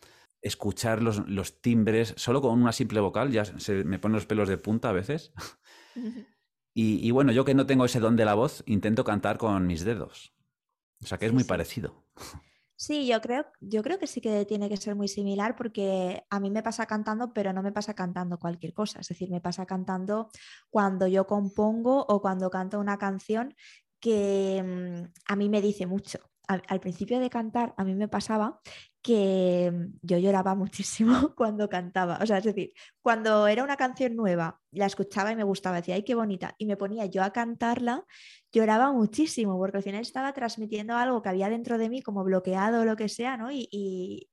escuchar 0.43 1.03
los, 1.03 1.29
los 1.29 1.61
timbres, 1.61 2.15
solo 2.17 2.41
con 2.41 2.61
una 2.61 2.73
simple 2.73 3.01
vocal, 3.01 3.31
ya 3.31 3.45
se 3.45 3.85
me 3.85 3.99
ponen 3.99 4.15
los 4.15 4.27
pelos 4.27 4.49
de 4.49 4.57
punta 4.57 4.89
a 4.89 4.93
veces. 4.93 5.33
y, 6.73 7.07
y 7.07 7.11
bueno, 7.11 7.33
yo 7.33 7.45
que 7.45 7.55
no 7.55 7.67
tengo 7.67 7.85
ese 7.85 8.01
don 8.01 8.17
de 8.17 8.25
la 8.25 8.35
voz, 8.35 8.63
intento 8.67 9.05
cantar 9.05 9.37
con 9.37 9.67
mis 9.67 9.85
dedos. 9.85 10.33
O 11.03 11.07
sea 11.07 11.19
que 11.19 11.27
es 11.27 11.33
muy 11.33 11.45
parecido. 11.45 12.05
Sí, 12.77 13.07
yo 13.07 13.21
creo, 13.21 13.45
yo 13.61 13.83
creo 13.83 13.99
que 13.99 14.07
sí 14.07 14.23
que 14.23 14.47
tiene 14.47 14.71
que 14.71 14.79
ser 14.79 14.95
muy 14.95 15.07
similar 15.07 15.55
porque 15.55 16.25
a 16.31 16.41
mí 16.41 16.51
me 16.51 16.63
pasa 16.63 16.87
cantando, 16.87 17.35
pero 17.35 17.53
no 17.53 17.63
me 17.63 17.73
pasa 17.73 17.93
cantando 17.93 18.39
cualquier 18.39 18.73
cosa. 18.73 19.01
Es 19.01 19.09
decir, 19.09 19.31
me 19.31 19.43
pasa 19.43 19.67
cantando 19.67 20.31
cuando 20.71 21.07
yo 21.07 21.27
compongo 21.27 22.07
o 22.09 22.23
cuando 22.23 22.49
canto 22.49 22.81
una 22.81 22.97
canción 22.97 23.55
que 24.01 24.63
mm, 24.65 25.13
a 25.27 25.37
mí 25.37 25.51
me 25.51 25.61
dice 25.61 25.87
mucho. 25.87 26.21
Al, 26.51 26.81
principio 26.81 27.21
de 27.21 27.31
cantar, 27.31 27.75
a 27.77 27.85
mí 27.85 27.95
me 27.95 28.09
pasaba 28.09 28.61
que 29.03 29.71
mm, 29.73 29.99
yo 30.03 30.19
lloraba 30.19 30.55
muchísimo 30.57 31.35
cuando 31.37 31.69
cantaba. 31.69 32.19
O 32.21 32.27
sea, 32.27 32.39
es 32.39 32.45
decir, 32.45 32.73
cuando 33.01 33.47
era 33.47 33.63
una 33.63 33.77
canción 33.77 34.17
nueva, 34.17 34.61
la 34.73 34.87
escuchaba 34.87 35.33
y 35.33 35.37
me 35.37 35.45
gustaba, 35.45 35.77
decía, 35.77 35.95
ay, 35.95 36.03
qué 36.03 36.15
bonita, 36.15 36.55
y 36.59 36.67
me 36.67 36.77
ponía 36.77 37.07
yo 37.07 37.23
a 37.23 37.33
cantarla, 37.33 38.05
lloraba 38.53 38.93
muchísimo, 38.93 39.57
porque 39.59 39.79
al 39.79 39.83
final 39.83 40.01
estaba 40.01 40.33
transmitiendo 40.33 40.97
algo 40.97 41.23
que 41.23 41.29
había 41.29 41.49
dentro 41.49 41.79
de 41.79 41.89
mí 41.89 42.03
como 42.03 42.25
bloqueado 42.25 42.83
o 42.83 42.85
lo 42.85 42.97
que 42.97 43.09
sea, 43.09 43.37
¿no? 43.37 43.51
Y, 43.53 43.69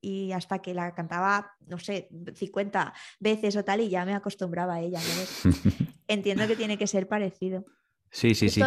y, 0.00 0.32
hasta 0.32 0.58
que 0.58 0.74
la 0.74 0.94
cantaba, 0.94 1.52
no 1.66 1.78
sé, 1.78 2.08
50 2.34 2.92
veces 3.20 3.56
o 3.56 3.64
tal, 3.64 3.80
y 3.80 3.88
ya 3.88 4.04
me 4.04 4.14
acostumbraba 4.14 4.74
a 4.74 4.80
ella. 4.80 5.00
Entiendo 6.08 6.46
que 6.46 6.56
tiene 6.56 6.78
que 6.78 6.86
ser 6.86 7.06
parecido. 7.06 7.64
Sí, 8.10 8.34
sí, 8.34 8.48
sí. 8.48 8.62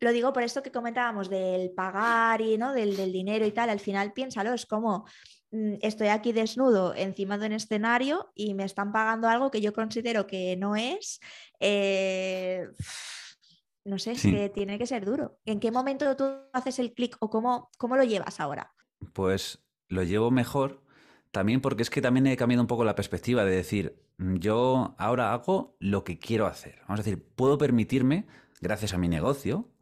Lo 0.00 0.12
digo 0.12 0.32
por 0.32 0.42
esto 0.42 0.62
que 0.62 0.72
comentábamos 0.72 1.28
del 1.28 1.70
pagar 1.70 2.40
y 2.40 2.56
¿no? 2.56 2.72
del, 2.72 2.96
del 2.96 3.12
dinero 3.12 3.44
y 3.46 3.52
tal. 3.52 3.70
Al 3.70 3.80
final, 3.80 4.12
piénsalo, 4.12 4.52
es 4.52 4.66
como 4.66 5.04
Mm, 5.50 5.74
estoy 5.80 6.08
aquí 6.08 6.32
desnudo 6.32 6.94
encima 6.94 7.38
de 7.38 7.46
un 7.46 7.52
escenario 7.52 8.30
y 8.34 8.54
me 8.54 8.64
están 8.64 8.92
pagando 8.92 9.28
algo 9.28 9.50
que 9.50 9.60
yo 9.60 9.72
considero 9.72 10.26
que 10.26 10.56
no 10.56 10.76
es, 10.76 11.20
eh, 11.58 12.68
no 13.84 13.98
sé, 13.98 14.14
que 14.14 14.50
tiene 14.50 14.78
que 14.78 14.86
ser 14.86 15.04
duro. 15.04 15.38
¿En 15.46 15.60
qué 15.60 15.70
momento 15.70 16.14
tú 16.16 16.24
haces 16.52 16.78
el 16.78 16.92
clic 16.92 17.16
o 17.20 17.30
cómo, 17.30 17.70
cómo 17.78 17.96
lo 17.96 18.04
llevas 18.04 18.40
ahora? 18.40 18.72
Pues 19.14 19.58
lo 19.88 20.02
llevo 20.02 20.30
mejor 20.30 20.82
también 21.30 21.60
porque 21.62 21.82
es 21.82 21.90
que 21.90 22.02
también 22.02 22.26
he 22.26 22.36
cambiado 22.36 22.62
un 22.62 22.66
poco 22.66 22.84
la 22.84 22.94
perspectiva 22.94 23.44
de 23.44 23.56
decir, 23.56 24.02
mm, 24.18 24.36
yo 24.36 24.94
ahora 24.98 25.32
hago 25.32 25.76
lo 25.80 26.04
que 26.04 26.18
quiero 26.18 26.46
hacer. 26.46 26.80
Vamos 26.82 27.00
a 27.00 27.04
decir, 27.04 27.24
puedo 27.36 27.56
permitirme, 27.56 28.26
gracias 28.60 28.94
a 28.94 28.98
mi 28.98 29.08
negocio, 29.08 29.72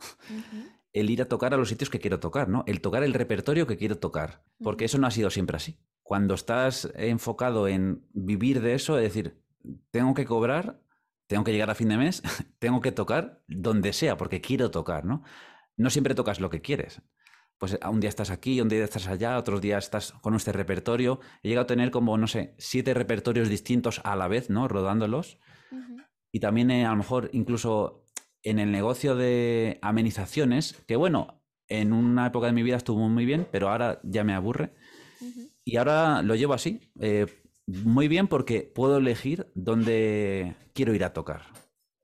el 0.92 1.10
ir 1.10 1.22
a 1.22 1.28
tocar 1.28 1.52
a 1.52 1.56
los 1.56 1.68
sitios 1.68 1.90
que 1.90 2.00
quiero 2.00 2.20
tocar, 2.20 2.48
¿no? 2.48 2.64
El 2.66 2.80
tocar 2.80 3.02
el 3.02 3.14
repertorio 3.14 3.66
que 3.66 3.76
quiero 3.76 3.98
tocar, 3.98 4.44
porque 4.62 4.86
eso 4.86 4.98
no 4.98 5.06
ha 5.06 5.10
sido 5.10 5.30
siempre 5.30 5.56
así. 5.56 5.78
Cuando 6.02 6.34
estás 6.34 6.90
enfocado 6.94 7.68
en 7.68 8.06
vivir 8.12 8.60
de 8.60 8.74
eso, 8.74 8.96
es 8.98 9.04
decir, 9.04 9.42
tengo 9.90 10.14
que 10.14 10.24
cobrar, 10.24 10.80
tengo 11.26 11.44
que 11.44 11.52
llegar 11.52 11.70
a 11.70 11.74
fin 11.74 11.88
de 11.88 11.96
mes, 11.96 12.22
tengo 12.58 12.80
que 12.80 12.92
tocar 12.92 13.42
donde 13.46 13.92
sea, 13.92 14.16
porque 14.16 14.40
quiero 14.40 14.70
tocar, 14.70 15.04
¿no? 15.04 15.22
No 15.76 15.90
siempre 15.90 16.14
tocas 16.14 16.40
lo 16.40 16.48
que 16.48 16.62
quieres. 16.62 17.02
Pues 17.58 17.78
un 17.90 18.00
día 18.00 18.08
estás 18.08 18.30
aquí, 18.30 18.60
un 18.60 18.68
día 18.68 18.84
estás 18.84 19.06
allá, 19.06 19.38
otros 19.38 19.60
días 19.60 19.84
estás 19.84 20.12
con 20.20 20.34
este 20.34 20.52
repertorio. 20.52 21.20
He 21.42 21.48
llegado 21.48 21.64
a 21.64 21.66
tener 21.66 21.90
como, 21.90 22.16
no 22.18 22.26
sé, 22.26 22.54
siete 22.58 22.92
repertorios 22.92 23.48
distintos 23.48 24.00
a 24.04 24.14
la 24.14 24.28
vez, 24.28 24.50
¿no? 24.50 24.68
Rodándolos. 24.68 25.38
Y 26.32 26.40
también 26.40 26.70
a 26.70 26.90
lo 26.90 26.96
mejor 26.96 27.30
incluso 27.32 28.05
en 28.46 28.60
el 28.60 28.70
negocio 28.70 29.16
de 29.16 29.78
amenizaciones, 29.82 30.74
que 30.86 30.94
bueno, 30.94 31.42
en 31.66 31.92
una 31.92 32.28
época 32.28 32.46
de 32.46 32.52
mi 32.52 32.62
vida 32.62 32.76
estuvo 32.76 33.08
muy 33.08 33.24
bien, 33.24 33.48
pero 33.50 33.68
ahora 33.70 34.00
ya 34.04 34.22
me 34.22 34.34
aburre. 34.34 34.72
Y 35.64 35.76
ahora 35.78 36.22
lo 36.22 36.36
llevo 36.36 36.54
así, 36.54 36.80
eh, 37.00 37.26
muy 37.66 38.06
bien 38.06 38.28
porque 38.28 38.62
puedo 38.62 38.98
elegir 38.98 39.50
dónde 39.56 40.54
quiero 40.74 40.94
ir 40.94 41.02
a 41.02 41.12
tocar. 41.12 41.42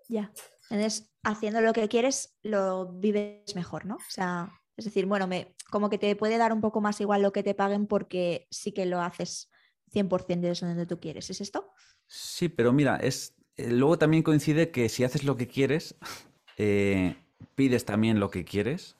Ya, 0.08 0.32
entonces 0.68 1.14
haciendo 1.22 1.60
lo 1.60 1.72
que 1.72 1.88
quieres 1.88 2.36
lo 2.42 2.92
vives 2.92 3.54
mejor, 3.54 3.86
¿no? 3.86 3.94
O 3.94 4.10
sea, 4.10 4.50
es 4.76 4.84
decir, 4.86 5.06
bueno, 5.06 5.28
me, 5.28 5.54
como 5.70 5.90
que 5.90 5.98
te 5.98 6.16
puede 6.16 6.38
dar 6.38 6.52
un 6.52 6.60
poco 6.60 6.80
más 6.80 7.00
igual 7.00 7.22
lo 7.22 7.32
que 7.32 7.44
te 7.44 7.54
paguen 7.54 7.86
porque 7.86 8.48
sí 8.50 8.72
que 8.72 8.86
lo 8.86 9.00
haces 9.00 9.48
100% 9.92 10.40
de 10.40 10.50
eso 10.50 10.66
donde 10.66 10.86
tú 10.86 10.98
quieres. 10.98 11.30
¿Es 11.30 11.40
esto? 11.40 11.70
Sí, 12.08 12.48
pero 12.48 12.72
mira, 12.72 12.96
es 12.96 13.36
eh, 13.56 13.70
luego 13.70 13.98
también 13.98 14.22
coincide 14.22 14.70
que 14.70 14.88
si 14.88 15.04
haces 15.04 15.24
lo 15.24 15.36
que 15.36 15.46
quieres, 15.46 15.96
eh, 16.56 17.16
pides 17.54 17.84
también 17.84 18.20
lo 18.20 18.30
que 18.30 18.44
quieres 18.44 18.96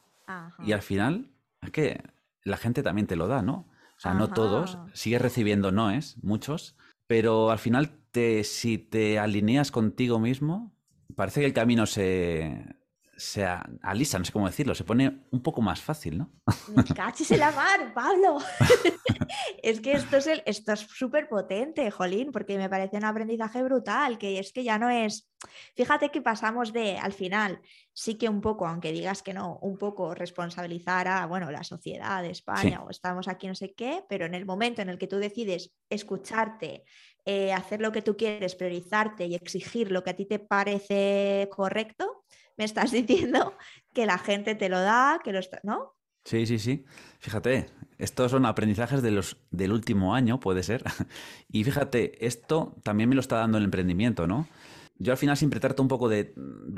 y 0.65 0.73
al 0.73 0.83
final 0.83 1.31
es 1.61 1.71
que 1.71 2.03
la 2.45 2.57
gente 2.57 2.83
también 2.83 3.07
te 3.07 3.17
lo 3.17 3.29
da, 3.29 3.43
¿no? 3.43 3.69
O 3.97 4.01
sea, 4.03 4.15
no 4.15 4.29
todos, 4.33 4.79
sigues 4.95 5.23
recibiendo 5.23 5.71
noes, 5.71 6.17
muchos, 6.23 6.77
pero 7.07 7.51
al 7.51 7.59
final 7.59 7.91
te, 8.11 8.43
si 8.43 8.79
te 8.79 9.19
alineas 9.19 9.71
contigo 9.71 10.19
mismo, 10.19 10.75
parece 11.15 11.41
que 11.41 11.47
el 11.47 11.53
camino 11.53 11.87
se, 11.87 12.75
se 13.23 13.47
alisa, 13.83 14.19
no 14.19 14.25
sé 14.25 14.33
cómo 14.33 14.47
decirlo, 14.47 14.75
se 14.75 14.83
pone 14.83 15.27
un 15.31 15.43
poco 15.43 15.63
más 15.63 15.81
fácil, 15.81 16.19
¿no? 16.19 16.33
Me 16.75 16.83
cachis 16.83 17.31
en 17.31 17.39
la 17.39 17.53
mar, 17.53 17.95
Pablo. 17.95 18.39
es 19.63 19.81
que 19.81 19.93
esto 19.93 20.17
es 20.17 20.29
esto 20.45 20.73
es 20.73 20.81
súper 20.81 21.29
potente, 21.29 21.89
Jolín, 21.93 22.33
porque 22.33 22.59
me 22.59 22.69
parece 22.69 22.97
un 22.97 23.05
aprendizaje 23.05 23.63
brutal, 23.63 24.19
que 24.19 24.41
es 24.41 24.53
que 24.53 24.65
ya 24.65 24.77
no 24.77 24.91
es. 24.91 25.31
Fíjate 25.77 26.11
que 26.11 26.21
pasamos 26.21 26.73
de, 26.73 26.99
al 26.99 27.13
final, 27.13 27.61
sí 27.93 28.17
que 28.17 28.29
un 28.29 28.41
poco, 28.41 28.67
aunque 28.67 28.91
digas 28.91 29.23
que 29.23 29.35
no, 29.35 29.59
un 29.63 29.79
poco 29.79 30.17
responsabilizar 30.17 31.07
a, 31.07 31.25
bueno, 31.27 31.49
la 31.53 31.63
sociedad 31.63 32.23
de 32.23 32.31
España 32.31 32.83
o 32.83 32.91
estamos 32.91 33.29
aquí 33.29 33.47
no 33.47 33.55
sé 33.55 33.73
qué, 33.73 34.05
pero 34.09 34.27
en 34.27 34.35
el 34.35 34.47
momento 34.47 34.83
en 34.83 34.89
el 34.89 34.99
que 34.99 35.07
tú 35.07 35.19
decides 35.19 35.73
escucharte, 35.89 36.83
eh, 37.25 37.53
hacer 37.53 37.81
lo 37.81 37.93
que 37.93 38.03
tú 38.03 38.17
quieres, 38.17 38.57
priorizarte 38.57 39.27
y 39.27 39.37
exigir 39.37 39.93
lo 39.93 40.03
que 40.03 40.11
a 40.11 40.17
ti 40.17 40.27
te 40.27 40.41
parece 40.41 41.49
correcto, 41.53 42.25
me 42.57 42.65
estás 42.65 42.91
diciendo 42.93 43.57
que 43.93 44.07
la 44.07 44.19
gente 44.19 44.55
te 44.55 44.69
lo 44.69 44.81
da, 44.81 45.21
que 45.23 45.33
lo 45.33 45.39
está, 45.39 45.61
¿no? 45.63 45.97
Sí, 46.25 46.47
sí, 46.47 46.59
sí. 46.59 46.85
Fíjate, 47.19 47.67
estos 47.99 48.31
son 48.31 48.47
aprendizajes 48.47 49.03
de 49.03 49.11
los, 49.11 49.37
del 49.51 49.73
último 49.73 50.15
año, 50.15 50.41
puede 50.41 50.63
ser. 50.63 50.83
Y 51.49 51.65
fíjate, 51.65 52.25
esto 52.25 52.77
también 52.83 53.09
me 53.09 53.15
lo 53.15 53.21
está 53.21 53.37
dando 53.37 53.59
el 53.59 53.65
emprendimiento, 53.65 54.27
¿no? 54.27 54.49
Yo 54.97 55.13
al 55.13 55.19
final 55.19 55.37
siempre 55.37 55.61
trato 55.61 55.83
un 55.83 55.89
poco 55.89 56.09
de, 56.09 56.35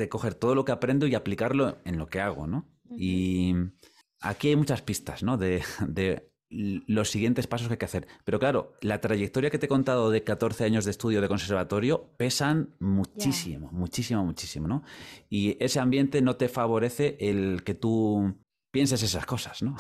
coger 0.08 0.34
todo 0.34 0.54
lo 0.54 0.64
que 0.64 0.72
aprendo 0.72 1.06
y 1.06 1.14
aplicarlo 1.14 1.78
en 1.84 1.98
lo 1.98 2.06
que 2.06 2.20
hago, 2.20 2.46
¿no? 2.46 2.66
Y 2.96 3.54
aquí 4.20 4.48
hay 4.48 4.56
muchas 4.56 4.82
pistas, 4.82 5.22
¿no? 5.22 5.36
De, 5.36 5.62
de, 5.86 6.30
los 6.50 7.10
siguientes 7.10 7.46
pasos 7.46 7.68
que 7.68 7.74
hay 7.74 7.78
que 7.78 7.84
hacer. 7.84 8.06
Pero 8.24 8.38
claro, 8.38 8.74
la 8.80 9.00
trayectoria 9.00 9.50
que 9.50 9.58
te 9.58 9.66
he 9.66 9.68
contado 9.68 10.10
de 10.10 10.22
14 10.22 10.64
años 10.64 10.84
de 10.84 10.90
estudio 10.90 11.20
de 11.20 11.28
conservatorio 11.28 12.10
pesan 12.16 12.74
muchísimo, 12.78 13.70
muchísimo, 13.72 14.24
muchísimo, 14.24 14.68
¿no? 14.68 14.82
Y 15.28 15.56
ese 15.62 15.80
ambiente 15.80 16.22
no 16.22 16.36
te 16.36 16.48
favorece 16.48 17.16
el 17.20 17.62
que 17.64 17.74
tú 17.74 18.36
pienses 18.70 19.02
esas 19.02 19.26
cosas, 19.26 19.62
¿no? 19.62 19.76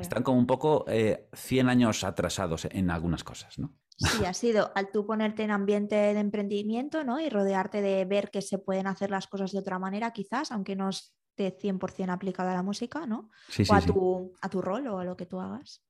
Están 0.00 0.22
como 0.22 0.38
un 0.38 0.46
poco 0.46 0.84
100 0.88 1.66
eh, 1.66 1.70
años 1.70 2.04
atrasados 2.04 2.66
en 2.70 2.90
algunas 2.90 3.24
cosas, 3.24 3.58
¿no? 3.58 3.74
Sí, 3.96 4.24
ha 4.24 4.34
sido 4.34 4.70
al 4.76 4.92
tú 4.92 5.06
ponerte 5.06 5.42
en 5.42 5.50
ambiente 5.50 5.96
de 5.96 6.20
emprendimiento, 6.20 7.02
¿no? 7.02 7.20
Y 7.20 7.28
rodearte 7.28 7.82
de 7.82 8.04
ver 8.04 8.30
que 8.30 8.42
se 8.42 8.58
pueden 8.58 8.86
hacer 8.86 9.10
las 9.10 9.26
cosas 9.26 9.50
de 9.50 9.58
otra 9.58 9.78
manera, 9.80 10.12
quizás, 10.12 10.52
aunque 10.52 10.76
no 10.76 10.90
esté 11.38 11.68
100% 11.68 12.10
aplicado 12.10 12.50
a 12.50 12.54
la 12.54 12.62
música, 12.62 13.06
¿no? 13.06 13.30
Sí, 13.48 13.64
o 13.68 13.74
a, 13.74 13.80
tu, 13.80 14.32
a 14.40 14.48
tu 14.48 14.60
rol 14.60 14.86
o 14.88 14.98
a 14.98 15.04
lo 15.04 15.16
que 15.16 15.26
tú 15.26 15.40
hagas. 15.40 15.82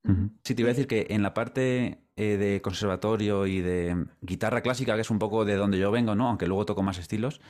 Sí, 0.45 0.55
te 0.55 0.63
iba 0.63 0.71
a 0.71 0.75
decir 0.75 0.87
que 0.87 1.07
en 1.11 1.23
la 1.23 1.35
parte 1.35 2.05
eh, 2.17 2.37
de 2.37 2.61
conservatorio 2.63 3.47
y 3.47 3.61
de 3.61 4.07
guitarra 4.21 4.63
clásica, 4.63 4.95
que 4.95 5.03
es 5.03 5.11
un 5.11 5.19
poco 5.19 5.45
de 5.45 5.57
donde 5.57 5.79
yo 5.79 5.91
vengo, 5.91 6.15
¿no? 6.15 6.29
Aunque 6.29 6.47
luego 6.47 6.67
toco 6.67 6.83
más 6.83 6.99
estilos, 6.99 7.41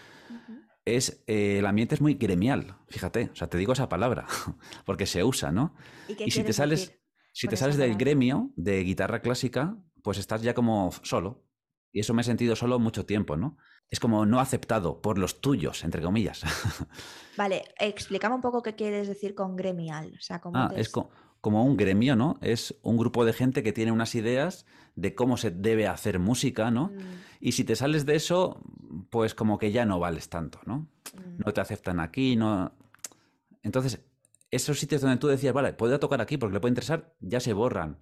es 0.84 1.22
eh, 1.26 1.58
el 1.58 1.66
ambiente 1.66 1.94
es 1.94 2.00
muy 2.00 2.14
gremial, 2.14 2.76
fíjate, 2.88 3.30
o 3.32 3.36
sea, 3.36 3.48
te 3.48 3.58
digo 3.58 3.72
esa 3.72 3.88
palabra, 3.88 4.26
porque 4.86 5.06
se 5.06 5.22
usa, 5.24 5.52
¿no? 5.52 5.74
Y, 6.08 6.30
si 6.30 6.42
te 6.42 6.52
sales, 6.52 6.98
si 7.32 7.48
te 7.48 7.56
sales 7.56 7.76
del 7.76 7.96
gremio 7.96 8.52
de 8.56 8.82
guitarra 8.84 9.20
clásica, 9.20 9.76
pues 10.02 10.18
estás 10.18 10.42
ya 10.42 10.54
como 10.54 10.90
solo. 11.02 11.44
Y 11.90 12.00
eso 12.00 12.12
me 12.14 12.22
he 12.22 12.24
sentido 12.24 12.54
solo 12.54 12.78
mucho 12.78 13.06
tiempo, 13.06 13.36
¿no? 13.36 13.56
Es 13.90 14.00
como 14.00 14.26
no 14.26 14.40
aceptado 14.40 15.00
por 15.00 15.18
los 15.18 15.40
tuyos, 15.40 15.84
entre 15.84 16.02
comillas. 16.02 16.42
Vale, 17.36 17.64
explícame 17.78 18.34
un 18.34 18.40
poco 18.40 18.62
qué 18.62 18.74
quieres 18.74 19.08
decir 19.08 19.34
con 19.34 19.56
gremial. 19.56 20.12
O 20.18 20.20
sea, 20.20 20.40
ah, 20.54 20.72
es 20.76 20.90
como 21.40 21.64
un 21.64 21.76
gremio, 21.76 22.14
¿no? 22.14 22.38
Es 22.42 22.74
un 22.82 22.96
grupo 22.96 23.24
de 23.24 23.32
gente 23.32 23.62
que 23.62 23.72
tiene 23.72 23.92
unas 23.92 24.14
ideas 24.14 24.66
de 24.94 25.14
cómo 25.14 25.36
se 25.36 25.50
debe 25.50 25.86
hacer 25.86 26.18
música, 26.18 26.70
¿no? 26.70 26.88
Mm. 26.88 26.98
Y 27.40 27.52
si 27.52 27.64
te 27.64 27.76
sales 27.76 28.04
de 28.04 28.16
eso, 28.16 28.60
pues 29.10 29.34
como 29.34 29.58
que 29.58 29.70
ya 29.70 29.86
no 29.86 30.00
vales 30.00 30.28
tanto, 30.28 30.58
¿no? 30.66 30.88
Mm. 31.14 31.44
No 31.44 31.52
te 31.52 31.60
aceptan 31.60 32.00
aquí, 32.00 32.36
no... 32.36 32.72
Entonces, 33.62 34.00
esos 34.50 34.78
sitios 34.78 35.00
donde 35.00 35.18
tú 35.18 35.28
decías, 35.28 35.54
vale, 35.54 35.72
puedo 35.72 35.98
tocar 36.00 36.20
aquí 36.20 36.36
porque 36.36 36.54
le 36.54 36.60
puede 36.60 36.72
interesar, 36.72 37.14
ya 37.20 37.40
se 37.40 37.52
borran. 37.52 37.98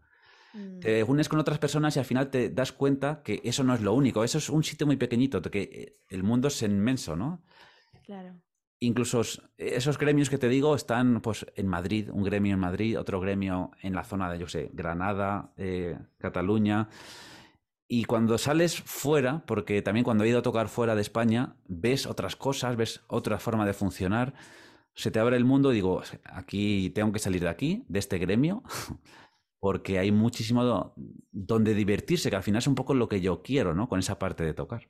Mm. 0.57 0.81
Te 0.81 1.05
unes 1.05 1.29
con 1.29 1.39
otras 1.39 1.59
personas 1.59 1.97
y 1.97 1.99
al 1.99 2.05
final 2.05 2.31
te 2.31 2.51
das 2.51 2.73
cuenta 2.73 3.23
que 3.23 3.41
eso 3.45 3.63
no 3.63 3.75
es 3.75 3.83
lo 3.83 3.93
único. 3.93 4.25
Eso 4.25 4.39
es 4.39 4.49
un 4.49 4.65
sitio 4.65 4.87
muy 4.87 4.97
pequeñito, 4.97 5.43
que 5.43 5.99
el 6.09 6.23
mundo 6.23 6.49
es 6.49 6.63
inmenso, 6.63 7.17
¿no? 7.17 7.43
Claro. 8.05 8.35
Incluso 8.79 9.23
esos 9.57 9.99
gremios 9.99 10.29
que 10.29 10.39
te 10.39 10.49
digo 10.49 10.75
están 10.75 11.21
pues, 11.23 11.47
en 11.55 11.67
Madrid, 11.67 12.11
un 12.13 12.23
gremio 12.23 12.55
en 12.55 12.61
Madrid, 12.61 12.99
otro 12.99 13.21
gremio 13.21 13.71
en 13.83 13.95
la 13.95 14.05
zona 14.05 14.31
de, 14.31 14.39
yo 14.39 14.49
sé, 14.49 14.71
Granada, 14.73 15.53
eh, 15.57 15.99
Cataluña. 16.19 16.89
Y 17.89 18.05
cuando 18.05 18.37
sales 18.37 18.81
fuera, 18.83 19.45
porque 19.47 19.81
también 19.81 20.05
cuando 20.05 20.25
he 20.25 20.29
ido 20.29 20.41
a 20.41 20.43
tocar 20.43 20.69
fuera 20.69 20.95
de 20.95 21.03
España, 21.03 21.57
ves 21.67 22.07
otras 22.07 22.37
cosas, 22.37 22.77
ves 22.77 23.03
otra 23.07 23.39
forma 23.39 23.65
de 23.65 23.73
funcionar. 23.73 24.35
se 24.95 25.11
te 25.11 25.21
abre 25.21 25.37
el 25.37 25.45
mundo, 25.45 25.71
digo, 25.71 26.03
aquí 26.25 26.91
tengo 26.91 27.13
que 27.13 27.19
salir 27.19 27.43
de 27.43 27.49
aquí, 27.51 27.85
de 27.89 27.99
este 27.99 28.19
gremio, 28.19 28.63
porque 29.67 29.99
hay 29.99 30.13
muchísimo 30.13 30.95
donde 31.33 31.75
divertirse, 31.75 32.31
que 32.31 32.37
al 32.37 32.45
final 32.45 32.61
es 32.61 32.69
un 32.69 32.77
poco 32.77 32.95
lo 32.95 33.09
que 33.09 33.21
yo 33.21 33.43
quiero, 33.43 33.75
¿no? 33.75 33.89
Con 33.89 33.99
esa 33.99 34.17
parte 34.17 34.45
de 34.45 34.55
tocar. 34.55 34.89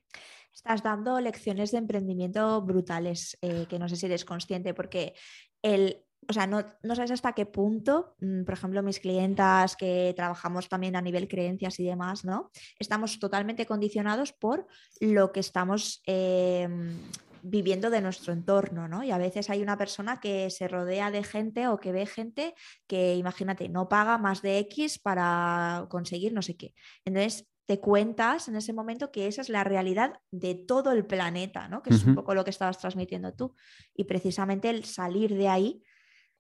Estás 0.53 0.83
dando 0.83 1.19
lecciones 1.19 1.71
de 1.71 1.79
emprendimiento 1.79 2.61
brutales, 2.61 3.39
eh, 3.41 3.65
que 3.71 3.79
no 3.79 3.89
sé 3.89 3.97
si 3.97 4.05
eres 4.05 4.27
consciente, 4.27 4.75
porque 4.75 5.15
el, 5.63 6.05
o 6.29 6.33
sea, 6.35 6.47
no, 6.47 6.63
no, 6.83 6.95
sabes 6.95 7.11
hasta 7.11 7.33
qué 7.33 7.47
punto, 7.47 8.17
mm, 8.21 8.45
por 8.45 8.53
ejemplo, 8.53 8.83
mis 8.83 9.01
clientas 9.01 9.77
que 9.77 10.13
trabajamos 10.15 10.69
también 10.69 10.95
a 10.95 11.01
nivel 11.01 11.27
creencias 11.27 11.81
y 11.81 11.85
demás, 11.85 12.27
¿no? 12.27 12.51
Estamos 12.79 13.19
totalmente 13.19 13.65
condicionados 13.65 14.35
por 14.35 14.67
lo 15.01 15.33
que 15.33 15.41
estamos 15.41 16.03
em, 16.05 16.99
viviendo 17.43 17.91
de 17.91 18.01
nuestro 18.01 18.33
entorno, 18.33 18.89
¿no? 18.89 19.03
Y 19.03 19.11
a 19.11 19.19
veces 19.19 19.51
hay 19.51 19.63
una 19.63 19.79
persona 19.79 20.21
que 20.21 20.51
se 20.51 20.69
rodea 20.69 21.11
de 21.11 21.23
gente 21.23 21.69
o 21.69 21.79
que 21.79 21.93
ve 21.93 22.07
gente 22.07 22.55
que, 22.87 23.15
imagínate, 23.17 23.69
no 23.69 23.89
paga 23.89 24.19
más 24.19 24.43
de 24.43 24.59
X 24.59 24.99
para 24.99 25.87
conseguir 25.89 26.33
no 26.33 26.43
sé 26.43 26.57
qué. 26.57 26.75
Entonces, 27.05 27.49
te 27.67 27.81
cuentas 27.81 28.49
en 28.49 28.57
ese 28.57 28.73
momento 28.73 29.11
que 29.11 29.27
esa 29.27 29.41
es 29.41 29.49
la 29.49 29.65
realidad 29.65 30.21
de 30.31 30.55
todo 30.55 30.93
el 30.93 31.05
planeta, 31.05 31.69
¿no? 31.69 31.83
Que 31.83 31.91
es 31.91 32.05
un 32.05 32.15
poco 32.15 32.33
lo 32.33 32.45
que 32.45 32.51
estabas 32.51 32.79
transmitiendo 32.79 33.35
tú. 33.35 33.57
Y 33.93 34.05
precisamente 34.05 34.71
el 34.71 34.85
salir 34.85 35.35
de 35.35 35.49
ahí, 35.49 35.83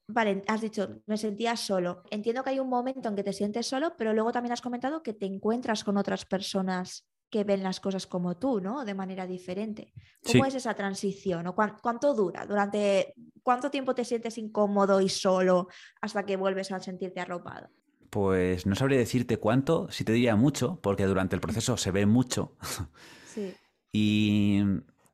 vale, 0.06 0.42
has 0.46 0.60
dicho, 0.60 1.02
me 1.06 1.16
sentía 1.16 1.56
solo. 1.56 2.04
Entiendo 2.10 2.44
que 2.44 2.50
hay 2.50 2.60
un 2.60 2.68
momento 2.68 3.08
en 3.08 3.16
que 3.16 3.24
te 3.24 3.32
sientes 3.32 3.66
solo, 3.66 3.96
pero 3.98 4.12
luego 4.12 4.30
también 4.30 4.52
has 4.52 4.60
comentado 4.60 5.02
que 5.02 5.14
te 5.14 5.26
encuentras 5.26 5.82
con 5.82 5.96
otras 5.96 6.24
personas 6.24 7.08
que 7.30 7.44
ven 7.44 7.62
las 7.62 7.80
cosas 7.80 8.06
como 8.06 8.36
tú, 8.36 8.60
¿no? 8.60 8.84
De 8.84 8.94
manera 8.94 9.26
diferente. 9.26 9.92
¿Cómo 10.24 10.44
es 10.44 10.54
esa 10.54 10.74
transición? 10.74 11.46
¿O 11.46 11.54
¿Cuánto 11.54 12.14
dura? 12.14 12.46
¿Durante 12.46 13.14
cuánto 13.42 13.70
tiempo 13.70 13.94
te 13.94 14.04
sientes 14.04 14.38
incómodo 14.38 15.00
y 15.00 15.08
solo 15.08 15.68
hasta 16.00 16.24
que 16.24 16.36
vuelves 16.36 16.70
a 16.72 16.80
sentirte 16.80 17.20
arropado? 17.20 17.68
Pues 18.10 18.66
no 18.66 18.74
sabría 18.74 18.98
decirte 18.98 19.38
cuánto, 19.38 19.90
si 19.90 20.04
te 20.04 20.12
diría 20.12 20.36
mucho, 20.36 20.80
porque 20.80 21.04
durante 21.04 21.34
el 21.34 21.40
proceso 21.40 21.76
se 21.76 21.90
ve 21.90 22.06
mucho. 22.06 22.56
Sí. 23.36 23.52
y 23.92 24.62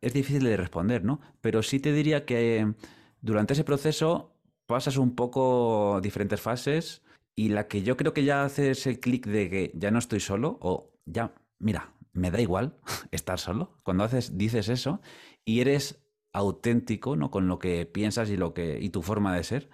es 0.00 0.12
difícil 0.12 0.45
de 0.45 0.57
responder, 0.57 1.02
¿no? 1.02 1.21
Pero 1.40 1.61
sí 1.61 1.81
te 1.81 1.92
diría 1.92 2.25
que 2.25 2.73
durante 3.21 3.54
ese 3.54 3.64
proceso 3.64 4.37
pasas 4.66 4.97
un 4.97 5.16
poco 5.16 6.00
diferentes 6.00 6.40
fases 6.40 7.02
y 7.35 7.49
la 7.49 7.66
que 7.66 7.83
yo 7.83 7.97
creo 7.97 8.12
que 8.12 8.25
ya 8.25 8.45
haces 8.45 8.87
el 8.87 9.00
clic 9.00 9.26
de 9.26 9.50
que 9.50 9.73
ya 9.75 9.90
no 9.90 9.99
estoy 9.99 10.21
solo 10.21 10.59
o 10.61 10.92
ya, 11.04 11.35
mira, 11.59 11.92
me 12.12 12.31
da 12.31 12.40
igual 12.40 12.76
estar 13.11 13.38
solo. 13.38 13.78
Cuando 13.83 14.04
haces, 14.04 14.37
dices 14.38 14.69
eso 14.69 15.00
y 15.45 15.61
eres 15.61 16.02
auténtico, 16.33 17.16
¿no? 17.16 17.31
Con 17.31 17.49
lo 17.49 17.59
que 17.59 17.87
piensas 17.87 18.31
y 18.31 18.37
lo 18.37 18.54
que 18.54 18.78
y 18.81 18.90
tu 18.90 19.02
forma 19.02 19.35
de 19.35 19.45
ser. 19.45 19.71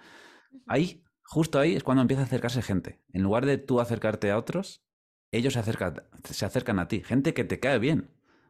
Ahí, 0.67 1.03
justo 1.23 1.59
ahí 1.59 1.75
es 1.75 1.83
cuando 1.83 2.01
empieza 2.01 2.23
a 2.23 2.25
acercarse 2.25 2.61
gente. 2.61 2.99
En 3.13 3.23
lugar 3.23 3.45
de 3.45 3.57
tú 3.57 3.79
acercarte 3.79 4.31
a 4.31 4.37
otros, 4.37 4.83
ellos 5.31 5.53
se 5.53 5.59
acercan, 5.59 6.03
se 6.23 6.45
acercan 6.45 6.79
a 6.79 6.87
ti. 6.87 7.01
Gente 7.01 7.33
que 7.33 7.43
te 7.43 7.59
cae 7.59 7.79
bien. 7.79 8.09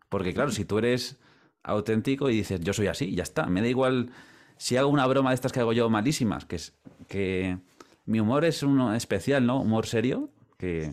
Porque 0.09 0.33
claro, 0.33 0.51
si 0.51 0.65
tú 0.65 0.79
eres 0.79 1.19
auténtico 1.61 2.29
y 2.29 2.35
dices, 2.37 2.61
yo 2.61 2.73
soy 2.73 2.87
así, 2.87 3.13
ya 3.13 3.23
está. 3.23 3.45
Me 3.45 3.61
da 3.61 3.67
igual 3.67 4.11
si 4.57 4.75
hago 4.77 4.89
una 4.89 5.05
broma 5.05 5.29
de 5.29 5.35
estas 5.35 5.51
que 5.51 5.59
hago 5.59 5.73
yo 5.73 5.89
malísimas, 5.89 6.45
que 6.45 6.55
es 6.55 6.79
que 7.07 7.59
mi 8.05 8.19
humor 8.19 8.43
es 8.43 8.63
uno 8.63 8.95
especial, 8.95 9.45
¿no? 9.45 9.61
Humor 9.61 9.85
serio, 9.85 10.31
que... 10.57 10.91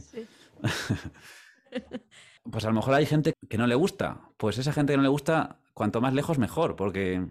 pues 2.50 2.64
a 2.64 2.68
lo 2.68 2.74
mejor 2.74 2.94
hay 2.94 3.06
gente 3.06 3.34
que 3.48 3.58
no 3.58 3.66
le 3.66 3.74
gusta. 3.74 4.30
Pues 4.36 4.58
esa 4.58 4.72
gente 4.72 4.92
que 4.92 4.96
no 4.96 5.02
le 5.02 5.08
gusta, 5.08 5.60
cuanto 5.74 6.00
más 6.00 6.14
lejos 6.14 6.38
mejor, 6.38 6.76
porque 6.76 7.26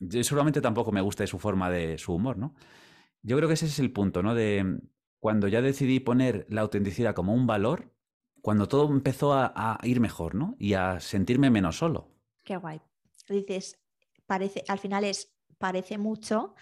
yo 0.00 0.24
seguramente 0.24 0.60
tampoco 0.60 0.92
me 0.92 1.00
gusta 1.00 1.26
su 1.26 1.38
forma 1.38 1.70
de 1.70 1.98
su 1.98 2.14
humor, 2.14 2.36
¿no? 2.36 2.54
Yo 3.22 3.36
creo 3.36 3.48
que 3.48 3.54
ese 3.54 3.66
es 3.66 3.78
el 3.78 3.92
punto, 3.92 4.22
¿no? 4.22 4.34
De 4.34 4.80
cuando 5.18 5.48
ya 5.48 5.62
decidí 5.62 6.00
poner 6.00 6.46
la 6.50 6.60
autenticidad 6.60 7.14
como 7.14 7.32
un 7.32 7.46
valor, 7.46 7.94
cuando 8.42 8.68
todo 8.68 8.90
empezó 8.90 9.32
a, 9.32 9.78
ir 9.84 10.00
mejor, 10.00 10.34
¿no? 10.34 10.54
Y 10.58 10.74
a 10.74 11.00
sentirme 11.00 11.48
menos 11.48 11.78
solo. 11.78 12.10
Qué 12.42 12.58
guay. 12.58 12.82
Dices, 13.28 13.80
parece, 14.26 14.64
al 14.68 14.78
final 14.78 15.04
es, 15.04 15.34
parece 15.56 15.96
mucho, 15.96 16.54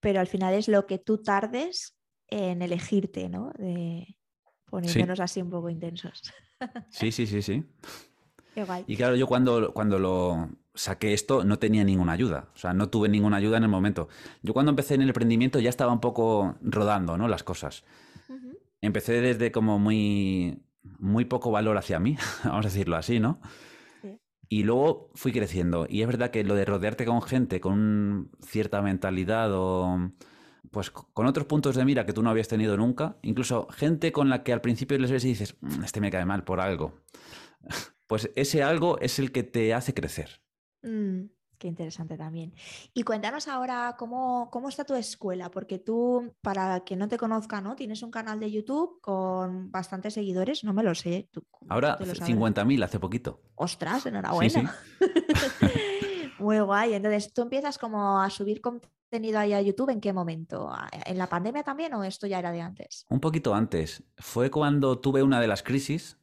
pero 0.00 0.20
al 0.20 0.26
final 0.26 0.54
es 0.54 0.66
lo 0.68 0.86
que 0.86 0.98
tú 0.98 1.22
tardes 1.22 1.98
en 2.26 2.62
elegirte, 2.62 3.28
¿no? 3.28 3.52
De 3.58 4.16
poniéndonos 4.64 5.20
así 5.20 5.42
un 5.42 5.50
poco 5.50 5.68
intensos. 5.68 6.22
Sí, 6.88 7.12
sí, 7.12 7.26
sí, 7.26 7.42
sí. 7.42 7.64
Y 8.86 8.96
claro, 8.96 9.16
yo 9.16 9.26
cuando, 9.26 9.72
cuando 9.72 9.98
lo 9.98 10.48
saqué 10.74 11.12
esto 11.12 11.44
no 11.44 11.58
tenía 11.58 11.84
ninguna 11.84 12.12
ayuda, 12.12 12.48
o 12.54 12.58
sea, 12.58 12.72
no 12.74 12.88
tuve 12.88 13.08
ninguna 13.08 13.36
ayuda 13.36 13.56
en 13.56 13.64
el 13.64 13.68
momento. 13.68 14.08
Yo 14.42 14.52
cuando 14.52 14.70
empecé 14.70 14.94
en 14.94 15.02
el 15.02 15.08
emprendimiento 15.08 15.60
ya 15.60 15.70
estaba 15.70 15.92
un 15.92 16.00
poco 16.00 16.56
rodando, 16.60 17.16
¿no? 17.16 17.28
Las 17.28 17.42
cosas. 17.42 17.84
Empecé 18.82 19.20
desde 19.20 19.52
como 19.52 19.78
muy, 19.78 20.62
muy 20.98 21.26
poco 21.26 21.50
valor 21.50 21.76
hacia 21.76 22.00
mí, 22.00 22.16
vamos 22.44 22.66
a 22.66 22.68
decirlo 22.68 22.96
así, 22.96 23.20
¿no? 23.20 23.40
Y 24.48 24.64
luego 24.64 25.10
fui 25.14 25.32
creciendo. 25.32 25.86
Y 25.88 26.02
es 26.02 26.08
verdad 26.08 26.30
que 26.30 26.42
lo 26.42 26.56
de 26.56 26.64
rodearte 26.64 27.04
con 27.04 27.22
gente 27.22 27.60
con 27.60 28.30
cierta 28.40 28.82
mentalidad 28.82 29.52
o 29.52 30.10
pues 30.70 30.90
con 30.90 31.26
otros 31.26 31.46
puntos 31.46 31.76
de 31.76 31.84
mira 31.84 32.06
que 32.06 32.12
tú 32.12 32.22
no 32.22 32.30
habías 32.30 32.48
tenido 32.48 32.76
nunca, 32.76 33.16
incluso 33.22 33.68
gente 33.70 34.12
con 34.12 34.28
la 34.28 34.42
que 34.42 34.52
al 34.52 34.60
principio 34.60 34.98
les 34.98 35.10
ves 35.10 35.24
y 35.24 35.28
dices, 35.28 35.56
mm, 35.60 35.84
este 35.84 36.00
me 36.00 36.10
cae 36.10 36.24
mal 36.24 36.44
por 36.44 36.60
algo. 36.60 37.00
Pues 38.06 38.28
ese 38.34 38.64
algo 38.64 38.98
es 38.98 39.20
el 39.20 39.30
que 39.30 39.44
te 39.44 39.72
hace 39.72 39.94
crecer. 39.94 40.42
Mm, 40.82 41.26
qué 41.58 41.68
interesante 41.68 42.18
también. 42.18 42.52
Y 42.92 43.04
cuéntanos 43.04 43.46
ahora 43.46 43.94
cómo, 43.96 44.50
está 44.68 44.84
tu 44.84 44.96
escuela, 44.96 45.48
porque 45.48 45.78
tú, 45.78 46.34
para 46.42 46.80
que 46.80 46.96
no 46.96 47.06
te 47.06 47.18
conozca, 47.18 47.60
¿no? 47.60 47.76
Tienes 47.76 48.02
un 48.02 48.10
canal 48.10 48.40
de 48.40 48.50
YouTube 48.50 49.00
con 49.00 49.70
bastantes 49.70 50.14
seguidores, 50.14 50.64
no 50.64 50.74
me 50.74 50.82
lo 50.82 50.92
sé. 50.96 51.28
ahora 51.68 52.00
50.000 52.00 52.82
hace 52.82 52.98
poquito. 52.98 53.42
Ostras, 53.54 54.04
enhorabuena. 54.06 54.74
Muy 56.40 56.58
guay. 56.58 56.94
Entonces, 56.94 57.32
tú 57.32 57.42
empiezas 57.42 57.78
como 57.78 58.20
a 58.20 58.28
subir 58.28 58.60
contenido 58.60 58.99
ahí 59.12 59.52
a 59.52 59.60
YouTube, 59.60 59.90
¿en 59.90 60.00
qué 60.00 60.12
momento? 60.12 60.70
¿En 61.06 61.18
la 61.18 61.28
pandemia 61.28 61.62
también 61.62 61.92
o 61.94 62.04
esto 62.04 62.26
ya 62.26 62.38
era 62.38 62.52
de 62.52 62.60
antes? 62.60 63.06
Un 63.08 63.20
poquito 63.20 63.54
antes. 63.54 64.04
Fue 64.16 64.50
cuando 64.50 64.98
tuve 64.98 65.22
una 65.22 65.40
de 65.40 65.48
las 65.48 65.62
crisis, 65.62 66.18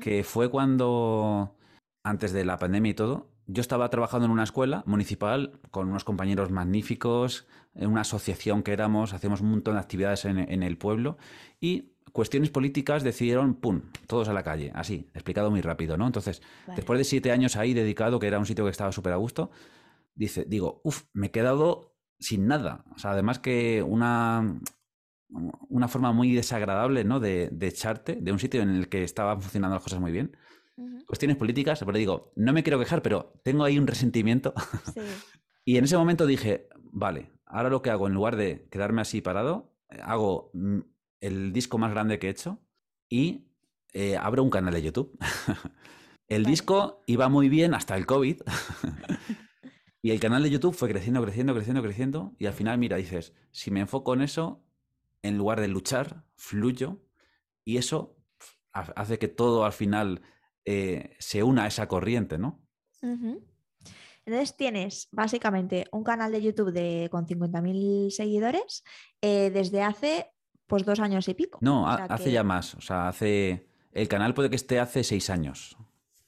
que 0.00 0.24
fue 0.24 0.50
cuando, 0.50 1.56
antes 2.02 2.32
de 2.32 2.44
la 2.44 2.58
pandemia 2.58 2.90
y 2.90 2.94
todo, 2.94 3.28
yo 3.46 3.60
estaba 3.60 3.90
trabajando 3.90 4.24
en 4.24 4.30
una 4.30 4.44
escuela 4.44 4.82
municipal 4.86 5.60
con 5.70 5.88
unos 5.88 6.04
compañeros 6.04 6.50
magníficos, 6.50 7.46
en 7.74 7.90
una 7.90 8.02
asociación 8.02 8.62
que 8.62 8.72
éramos, 8.72 9.12
hacíamos 9.12 9.42
un 9.42 9.50
montón 9.50 9.74
de 9.74 9.80
actividades 9.80 10.24
en, 10.24 10.62
el 10.62 10.78
pueblo 10.78 11.18
y 11.60 11.90
cuestiones 12.12 12.48
políticas 12.48 13.02
decidieron, 13.02 13.54
¡pum!, 13.54 13.82
todos 14.06 14.28
a 14.28 14.32
la 14.32 14.44
calle, 14.44 14.70
así, 14.74 15.10
explicado 15.12 15.50
muy 15.50 15.60
rápido, 15.60 15.98
¿no? 15.98 16.06
Entonces, 16.06 16.40
después 16.74 16.96
de 16.98 17.04
siete 17.04 17.32
años 17.32 17.56
ahí 17.56 17.74
dedicado, 17.74 18.18
que 18.18 18.28
era 18.28 18.38
un 18.38 18.46
sitio 18.46 18.64
que 18.64 18.70
estaba 18.70 18.92
súper 18.92 19.12
a 19.12 19.16
gusto, 19.16 19.50
dice, 20.14 20.44
digo, 20.46 20.80
uff, 20.84 21.02
me 21.12 21.26
he 21.26 21.30
quedado 21.30 21.93
sin 22.24 22.46
nada. 22.46 22.84
O 22.94 22.98
sea, 22.98 23.12
además 23.12 23.38
que 23.38 23.82
una, 23.82 24.60
una 25.68 25.88
forma 25.88 26.12
muy 26.12 26.34
desagradable 26.34 27.04
¿no? 27.04 27.20
de, 27.20 27.50
echarte 27.60 28.16
de 28.16 28.32
un 28.32 28.38
sitio 28.38 28.62
en 28.62 28.70
el 28.70 28.88
que 28.88 29.04
estaban 29.04 29.40
funcionando 29.40 29.76
las 29.76 29.84
cosas 29.84 30.00
muy 30.00 30.12
bien. 30.12 30.36
Cuestiones 31.06 31.36
políticas, 31.36 31.78
pero 31.84 31.96
digo, 31.96 32.32
no 32.34 32.52
me 32.52 32.64
quiero 32.64 32.80
quejar, 32.80 33.02
pero 33.02 33.38
tengo 33.44 33.62
ahí 33.62 33.78
un 33.78 33.86
resentimiento. 33.86 34.54
y 35.64 35.76
en 35.76 35.84
ese 35.84 35.96
momento 35.96 36.26
dije, 36.26 36.68
vale, 36.90 37.30
ahora 37.46 37.68
lo 37.68 37.82
que 37.82 37.90
hago, 37.90 38.08
en 38.08 38.14
lugar 38.14 38.36
de 38.36 38.66
quedarme 38.70 39.02
así 39.02 39.20
parado, 39.20 39.72
hago 40.02 40.50
mm, 40.54 40.80
el 41.20 41.52
disco 41.52 41.78
más 41.78 41.92
grande 41.92 42.18
que 42.18 42.26
he 42.26 42.30
hecho 42.30 42.58
y 43.08 43.46
eh, 43.92 44.16
abro 44.16 44.42
un 44.42 44.50
canal 44.50 44.74
de 44.74 44.82
YouTube. 44.82 45.16
el 46.28 46.44
disco 46.44 47.02
iba 47.06 47.28
muy 47.28 47.48
bien 47.48 47.74
hasta 47.74 47.96
el 47.96 48.06
COVID. 48.06 48.40
Y 50.04 50.10
el 50.10 50.20
canal 50.20 50.42
de 50.42 50.50
YouTube 50.50 50.74
fue 50.74 50.90
creciendo, 50.90 51.22
creciendo, 51.22 51.54
creciendo, 51.54 51.82
creciendo. 51.82 52.34
Y 52.38 52.44
al 52.44 52.52
final, 52.52 52.76
mira, 52.76 52.98
dices, 52.98 53.32
si 53.52 53.70
me 53.70 53.80
enfoco 53.80 54.12
en 54.12 54.20
eso, 54.20 54.62
en 55.22 55.38
lugar 55.38 55.62
de 55.62 55.68
luchar, 55.68 56.26
fluyo. 56.36 57.00
Y 57.64 57.78
eso 57.78 58.14
hace 58.72 59.18
que 59.18 59.28
todo 59.28 59.64
al 59.64 59.72
final 59.72 60.20
eh, 60.66 61.16
se 61.18 61.42
una 61.42 61.64
a 61.64 61.68
esa 61.68 61.88
corriente, 61.88 62.36
¿no? 62.36 62.60
Entonces 63.00 64.54
tienes 64.58 65.08
básicamente 65.10 65.86
un 65.90 66.04
canal 66.04 66.32
de 66.32 66.42
YouTube 66.42 66.72
de, 66.72 67.08
con 67.10 67.26
50.000 67.26 68.10
seguidores 68.10 68.84
eh, 69.22 69.50
desde 69.54 69.82
hace 69.82 70.30
pues 70.66 70.84
dos 70.84 71.00
años 71.00 71.26
y 71.28 71.34
pico. 71.34 71.60
No, 71.62 71.88
hace 71.88 72.30
ya 72.30 72.44
más. 72.44 72.74
O 72.74 72.82
sea, 72.82 73.08
hace. 73.08 73.70
El 73.90 74.08
canal 74.08 74.34
puede 74.34 74.50
que 74.50 74.56
esté 74.56 74.80
hace 74.80 75.02
seis 75.02 75.30
años. 75.30 75.78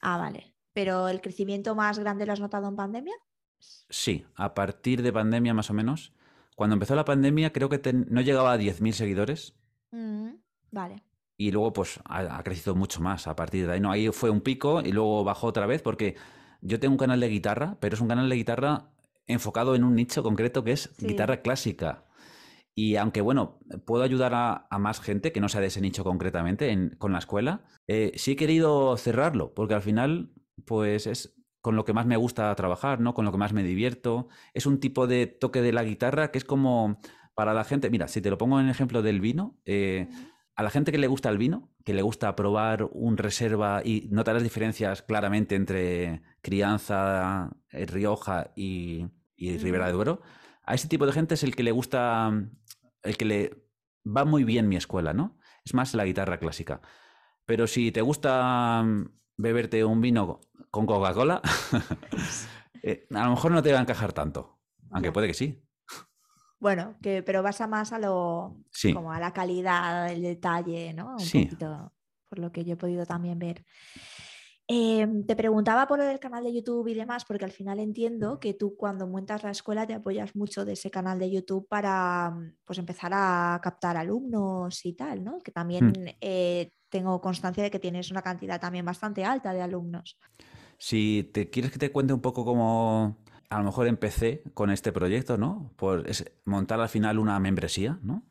Ah, 0.01 0.17
vale. 0.17 0.55
Pero 0.73 1.09
el 1.09 1.21
crecimiento 1.21 1.75
más 1.75 1.99
grande 1.99 2.25
lo 2.25 2.33
has 2.33 2.39
notado 2.39 2.67
en 2.67 2.75
pandemia? 2.75 3.13
Sí, 3.59 4.25
a 4.35 4.53
partir 4.53 5.01
de 5.01 5.13
pandemia 5.13 5.53
más 5.53 5.69
o 5.69 5.73
menos. 5.73 6.13
Cuando 6.55 6.73
empezó 6.73 6.95
la 6.95 7.05
pandemia 7.05 7.53
creo 7.53 7.69
que 7.69 7.93
no 7.93 8.21
llegaba 8.21 8.53
a 8.53 8.57
10.000 8.57 8.91
seguidores. 8.93 9.55
Mm, 9.91 10.31
vale. 10.71 11.03
Y 11.37 11.51
luego 11.51 11.71
pues 11.71 11.99
ha, 12.05 12.41
crecido 12.43 12.75
mucho 12.75 12.99
más 12.99 13.27
a 13.27 13.35
partir 13.35 13.67
de 13.67 13.73
ahí. 13.73 13.79
No, 13.79 13.91
ahí 13.91 14.09
fue 14.09 14.29
un 14.29 14.41
pico 14.41 14.81
y 14.81 14.91
luego 14.91 15.23
bajó 15.23 15.47
otra 15.47 15.67
vez 15.67 15.81
porque 15.81 16.15
yo 16.61 16.79
tengo 16.79 16.93
un 16.93 16.97
canal 16.97 17.19
de 17.19 17.29
guitarra, 17.29 17.77
pero 17.79 17.95
es 17.95 18.01
un 18.01 18.07
canal 18.07 18.27
de 18.27 18.35
guitarra 18.35 18.89
enfocado 19.27 19.75
en 19.75 19.83
un 19.83 19.95
nicho 19.95 20.23
concreto 20.23 20.63
que 20.63 20.71
es 20.71 20.95
guitarra 20.97 21.41
clásica. 21.41 22.05
Y 22.73 22.95
aunque, 22.95 23.21
bueno, 23.21 23.59
puedo 23.85 24.03
ayudar 24.03 24.33
a, 24.35 24.67
más 24.79 24.99
gente 24.99 25.31
que 25.31 25.41
no 25.41 25.49
sea 25.49 25.61
de 25.61 25.67
ese 25.67 25.81
nicho 25.81 26.03
concretamente 26.03 26.91
con 26.97 27.11
la 27.11 27.19
escuela, 27.19 27.65
eh, 27.87 28.11
sí 28.15 28.31
he 28.31 28.35
querido 28.35 28.97
cerrarlo, 28.97 29.53
porque 29.53 29.73
al 29.73 29.81
final, 29.81 30.31
pues 30.65 31.07
es 31.07 31.36
con 31.61 31.75
lo 31.75 31.85
que 31.85 31.93
más 31.93 32.05
me 32.05 32.17
gusta 32.17 32.53
trabajar, 32.55 32.99
¿no? 32.99 33.13
Con 33.13 33.25
lo 33.25 33.31
que 33.31 33.37
más 33.37 33.53
me 33.53 33.63
divierto. 33.63 34.27
Es 34.53 34.65
un 34.65 34.79
tipo 34.79 35.07
de 35.07 35.27
toque 35.27 35.61
de 35.61 35.73
la 35.73 35.83
guitarra 35.83 36.31
que 36.31 36.37
es 36.37 36.45
como 36.45 36.99
para 37.35 37.53
la 37.53 37.63
gente. 37.63 37.89
Mira, 37.89 38.07
si 38.07 38.21
te 38.21 38.29
lo 38.29 38.37
pongo 38.37 38.59
en 38.59 38.65
el 38.65 38.71
ejemplo 38.71 39.01
del 39.01 39.21
vino, 39.21 39.59
eh, 39.65 40.07
a 40.55 40.63
la 40.63 40.69
gente 40.69 40.91
que 40.91 40.97
le 40.97 41.07
gusta 41.07 41.29
el 41.29 41.37
vino, 41.37 41.69
que 41.83 41.93
le 41.93 42.01
gusta 42.01 42.35
probar 42.35 42.89
un 42.91 43.17
reserva 43.17 43.81
y 43.83 44.07
notar 44.11 44.35
las 44.35 44.43
diferencias 44.43 45.03
claramente 45.03 45.55
entre 45.55 46.23
crianza, 46.41 47.51
eh, 47.69 47.85
Rioja 47.85 48.51
y, 48.55 49.07
y 49.35 49.57
Ribera 49.57 49.87
de 49.87 49.93
Duero, 49.93 50.21
a 50.63 50.73
ese 50.73 50.87
tipo 50.87 51.05
de 51.05 51.13
gente 51.13 51.35
es 51.35 51.43
el 51.43 51.55
que 51.55 51.63
le 51.63 51.71
gusta 51.71 52.31
el 53.03 53.17
que 53.17 53.25
le 53.25 53.67
va 54.05 54.25
muy 54.25 54.43
bien 54.43 54.67
mi 54.67 54.75
escuela, 54.75 55.13
¿no? 55.13 55.37
Es 55.65 55.73
más 55.73 55.93
la 55.93 56.05
guitarra 56.05 56.39
clásica. 56.39 56.81
Pero 57.45 57.67
si 57.67 57.91
te 57.91 58.01
gusta 58.01 58.83
mm, 58.83 59.09
beberte 59.37 59.85
un 59.85 60.01
vino 60.01 60.41
con 60.71 60.85
Coca-Cola, 60.85 61.41
eh, 62.83 63.07
a 63.11 63.23
lo 63.25 63.31
mejor 63.31 63.51
no 63.51 63.63
te 63.63 63.71
va 63.71 63.79
a 63.79 63.81
encajar 63.81 64.13
tanto, 64.13 64.59
aunque 64.91 65.11
puede 65.11 65.27
que 65.27 65.33
sí. 65.33 65.63
Bueno, 66.59 66.97
que, 67.01 67.21
pero 67.21 67.43
vas 67.43 67.61
a 67.61 67.67
más 67.67 67.93
a 67.93 67.99
lo 67.99 68.57
como 68.93 69.11
a 69.11 69.19
la 69.19 69.31
calidad, 69.31 70.11
el 70.11 70.23
detalle, 70.23 70.91
¿no? 70.93 71.13
Un 71.13 71.19
sí. 71.19 71.43
poquito, 71.43 71.93
por 72.27 72.39
lo 72.39 72.51
que 72.51 72.65
yo 72.65 72.73
he 72.73 72.77
podido 72.77 73.05
también 73.05 73.37
ver. 73.37 73.63
Em, 74.69 75.25
te 75.25 75.35
preguntaba 75.37 75.87
por 75.87 76.01
el 76.01 76.19
canal 76.19 76.43
de 76.43 76.53
YouTube 76.53 76.89
y 76.89 76.93
demás, 76.93 77.23
porque 77.23 77.45
al 77.45 77.53
final 77.53 77.79
entiendo 77.79 78.37
que 78.37 78.53
tú 78.53 78.75
cuando 78.75 79.07
montas 79.07 79.43
la 79.43 79.51
escuela 79.51 79.87
te 79.87 79.93
apoyas 79.93 80.35
mucho 80.35 80.65
de 80.65 80.73
ese 80.73 80.91
canal 80.91 81.19
de 81.19 81.31
YouTube 81.31 81.65
para 81.69 82.35
pues, 82.65 82.77
empezar 82.77 83.13
a 83.13 83.61
captar 83.63 83.95
alumnos 83.95 84.85
y 84.85 84.93
tal, 84.93 85.23
¿no? 85.23 85.39
Que 85.39 85.51
también 85.51 85.87
mm. 85.87 86.07
eh, 86.19 86.71
tengo 86.89 87.19
constancia 87.21 87.63
de 87.63 87.71
que 87.71 87.79
tienes 87.79 88.11
una 88.11 88.21
cantidad 88.21 88.59
también 88.59 88.85
bastante 88.85 89.25
alta 89.25 89.53
de 89.53 89.61
alumnos. 89.61 90.17
Si 90.77 91.29
te 91.33 91.49
quieres 91.49 91.71
que 91.71 91.79
te 91.79 91.91
cuente 91.91 92.13
un 92.13 92.21
poco 92.21 92.45
cómo 92.45 93.17
a 93.49 93.57
lo 93.59 93.63
mejor 93.63 93.87
empecé 93.87 94.43
con 94.53 94.69
este 94.69 94.91
proyecto, 94.91 95.37
¿no? 95.37 95.71
Por 95.75 96.05
montar 96.45 96.79
al 96.79 96.89
final 96.89 97.19
una 97.19 97.39
membresía, 97.39 97.99
¿no? 98.01 98.23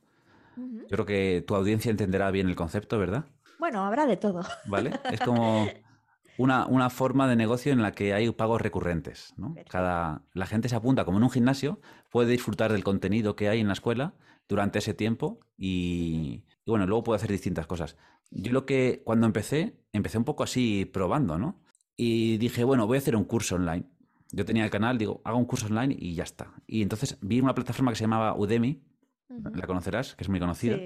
Yo 0.57 0.89
creo 0.89 1.07
que 1.07 1.45
tu 1.47 1.55
audiencia 1.55 1.91
entenderá 1.91 2.31
bien 2.31 2.49
el 2.49 2.57
concepto, 2.57 2.99
¿verdad? 2.99 3.27
Bueno, 3.59 3.85
habrá 3.85 4.07
de 4.07 4.17
todo. 4.17 4.43
¿Vale? 4.67 4.93
Es 5.11 5.21
como 5.21 5.67
una, 6.39 6.91
forma 6.91 7.29
de 7.29 7.37
negocio 7.37 7.73
en 7.73 7.83
la 7.83 7.93
que 7.93 8.15
hay 8.15 8.31
pagos 8.31 8.61
recurrentes. 8.61 9.35
Cada, 9.69 10.23
la 10.33 10.47
gente 10.47 10.69
se 10.69 10.77
apunta 10.77 11.05
como 11.05 11.19
en 11.19 11.25
un 11.25 11.31
gimnasio, 11.31 11.81
puede 12.11 12.31
disfrutar 12.31 12.73
del 12.73 12.85
contenido 12.85 13.37
que 13.37 13.49
hay 13.49 13.61
en 13.61 13.67
la 13.67 13.75
escuela 13.75 14.15
durante 14.49 14.79
ese 14.79 14.95
tiempo 14.95 15.41
y, 15.59 16.45
bueno, 16.65 16.87
luego 16.87 17.05
puede 17.05 17.17
hacer 17.17 17.31
distintas 17.31 17.67
cosas. 17.67 17.97
Yo 18.31 18.53
lo 18.53 18.67
que 18.67 19.03
cuando 19.05 19.27
empecé, 19.27 19.77
empecé 19.93 20.19
un 20.19 20.25
poco 20.25 20.43
así 20.43 20.85
probando, 20.85 21.39
¿no? 21.39 21.63
Y 21.97 22.37
dije, 22.39 22.65
bueno, 22.65 22.87
voy 22.87 22.97
a 22.97 23.01
hacer 23.01 23.17
un 23.17 23.25
curso 23.25 23.57
online. 23.57 23.87
Yo 24.33 24.45
tenía 24.45 24.65
el 24.65 24.71
canal, 24.71 24.99
digo, 24.99 25.21
hago 25.25 25.39
un 25.39 25.47
curso 25.47 25.67
online 25.67 25.97
y 25.99 26.15
ya 26.15 26.25
está. 26.25 26.53
Y 26.67 26.83
entonces 26.83 27.19
vi 27.21 27.41
una 27.41 27.55
plataforma 27.55 27.93
que 27.93 27.97
se 27.97 28.05
llamaba 28.05 28.37
Udemy, 28.37 28.83
la 29.29 29.67
conocerás, 29.67 30.15
que 30.15 30.25
es 30.25 30.29
muy 30.29 30.41
conocida, 30.41 30.79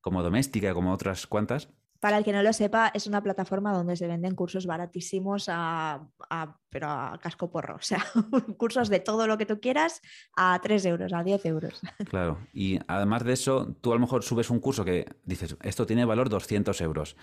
como 0.00 0.22
doméstica, 0.22 0.74
como 0.74 0.92
otras 0.92 1.26
cuantas. 1.26 1.70
Para 2.04 2.18
el 2.18 2.24
que 2.24 2.34
no 2.34 2.42
lo 2.42 2.52
sepa, 2.52 2.90
es 2.92 3.06
una 3.06 3.22
plataforma 3.22 3.72
donde 3.72 3.96
se 3.96 4.06
venden 4.06 4.34
cursos 4.34 4.66
baratísimos 4.66 5.46
a, 5.48 6.06
pero 6.68 6.90
a 6.90 7.18
casco 7.18 7.50
porro. 7.50 7.76
O 7.80 7.80
sea, 7.80 8.04
cursos 8.58 8.90
de 8.90 9.00
todo 9.00 9.26
lo 9.26 9.38
que 9.38 9.46
tú 9.46 9.58
quieras 9.58 10.02
a 10.36 10.60
3 10.62 10.84
euros, 10.84 11.14
a 11.14 11.24
10 11.24 11.46
euros. 11.46 11.80
Claro, 12.10 12.46
y 12.52 12.78
además 12.88 13.24
de 13.24 13.32
eso, 13.32 13.74
tú 13.80 13.92
a 13.92 13.94
lo 13.94 14.02
mejor 14.02 14.22
subes 14.22 14.50
un 14.50 14.60
curso 14.60 14.84
que 14.84 15.16
dices, 15.24 15.56
esto 15.62 15.86
tiene 15.86 16.04
valor 16.04 16.28
200 16.28 16.78
euros, 16.82 17.16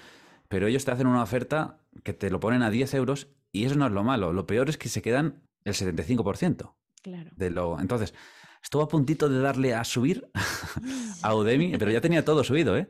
pero 0.47 0.65
ellos 0.65 0.83
te 0.83 0.89
hacen 0.89 1.05
una 1.05 1.21
oferta 1.21 1.77
que 2.03 2.13
te 2.13 2.31
lo 2.31 2.39
ponen 2.39 2.63
a 2.63 2.71
10 2.71 2.95
euros 2.95 3.27
y 3.51 3.65
eso 3.65 3.75
no 3.75 3.85
es 3.85 3.91
lo 3.91 4.03
malo. 4.03 4.33
Lo 4.33 4.47
peor 4.47 4.67
es 4.67 4.79
que 4.79 4.89
se 4.89 5.03
quedan 5.03 5.43
el 5.63 5.75
75%. 5.75 6.73
Claro. 7.03 7.29
De 7.35 7.51
lo... 7.51 7.79
Entonces, 7.79 8.15
estuve 8.63 8.81
a 8.81 8.87
puntito 8.87 9.29
de 9.29 9.41
darle 9.41 9.75
a 9.75 9.83
subir 9.83 10.27
a 11.21 11.35
Udemy, 11.35 11.77
pero 11.77 11.91
ya 11.91 12.01
tenía 12.01 12.25
todo 12.25 12.43
subido, 12.43 12.75
¿eh? 12.75 12.89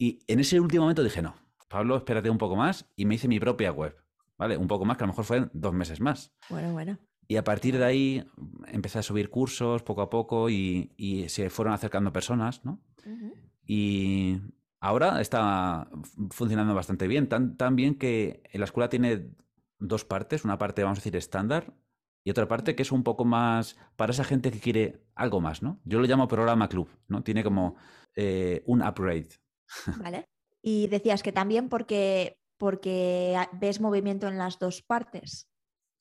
Y 0.00 0.18
en 0.28 0.40
ese 0.40 0.58
último 0.58 0.84
momento 0.84 1.04
dije, 1.04 1.20
no, 1.20 1.34
Pablo, 1.68 1.98
espérate 1.98 2.30
un 2.30 2.38
poco 2.38 2.56
más 2.56 2.90
y 2.96 3.04
me 3.04 3.16
hice 3.16 3.28
mi 3.28 3.38
propia 3.38 3.70
web, 3.70 3.94
¿vale? 4.38 4.56
Un 4.56 4.66
poco 4.66 4.86
más, 4.86 4.96
que 4.96 5.04
a 5.04 5.06
lo 5.06 5.12
mejor 5.12 5.26
fueron 5.26 5.50
dos 5.52 5.74
meses 5.74 6.00
más. 6.00 6.32
Bueno, 6.48 6.72
bueno. 6.72 6.98
Y 7.28 7.36
a 7.36 7.44
partir 7.44 7.76
de 7.76 7.84
ahí 7.84 8.24
empecé 8.68 8.98
a 8.98 9.02
subir 9.02 9.28
cursos 9.28 9.82
poco 9.82 10.00
a 10.00 10.08
poco 10.08 10.48
y, 10.48 11.26
se 11.28 11.50
fueron 11.50 11.74
acercando 11.74 12.14
personas, 12.14 12.64
¿no? 12.64 12.82
Y 13.66 14.38
ahora 14.80 15.20
está 15.20 15.90
funcionando 16.30 16.74
bastante 16.74 17.06
bien, 17.06 17.28
tan, 17.28 17.58
tan 17.58 17.76
bien 17.76 17.96
que 17.96 18.42
la 18.54 18.64
escuela 18.64 18.88
tiene 18.88 19.34
dos 19.78 20.06
partes, 20.06 20.46
una 20.46 20.56
parte, 20.56 20.82
vamos 20.82 20.96
a 20.96 21.00
decir, 21.00 21.14
estándar 21.14 21.74
y 22.24 22.30
otra 22.30 22.48
parte 22.48 22.74
que 22.74 22.82
es 22.82 22.92
un 22.92 23.02
poco 23.02 23.26
más 23.26 23.76
para 23.96 24.12
esa 24.12 24.24
gente 24.24 24.50
que 24.50 24.60
quiere 24.60 25.04
algo 25.14 25.42
más, 25.42 25.62
¿no? 25.62 25.78
Yo 25.84 26.00
lo 26.00 26.06
llamo 26.06 26.26
programa 26.26 26.70
club, 26.70 26.88
¿no? 27.06 27.22
Tiene 27.22 27.44
como 27.44 27.76
eh, 28.16 28.62
un 28.64 28.80
upgrade. 28.82 29.39
Vale. 29.98 30.28
Y 30.62 30.88
decías 30.88 31.22
que 31.22 31.32
también 31.32 31.68
porque, 31.68 32.38
porque 32.58 33.36
ves 33.52 33.80
movimiento 33.80 34.28
en 34.28 34.38
las 34.38 34.58
dos 34.58 34.82
partes. 34.82 35.48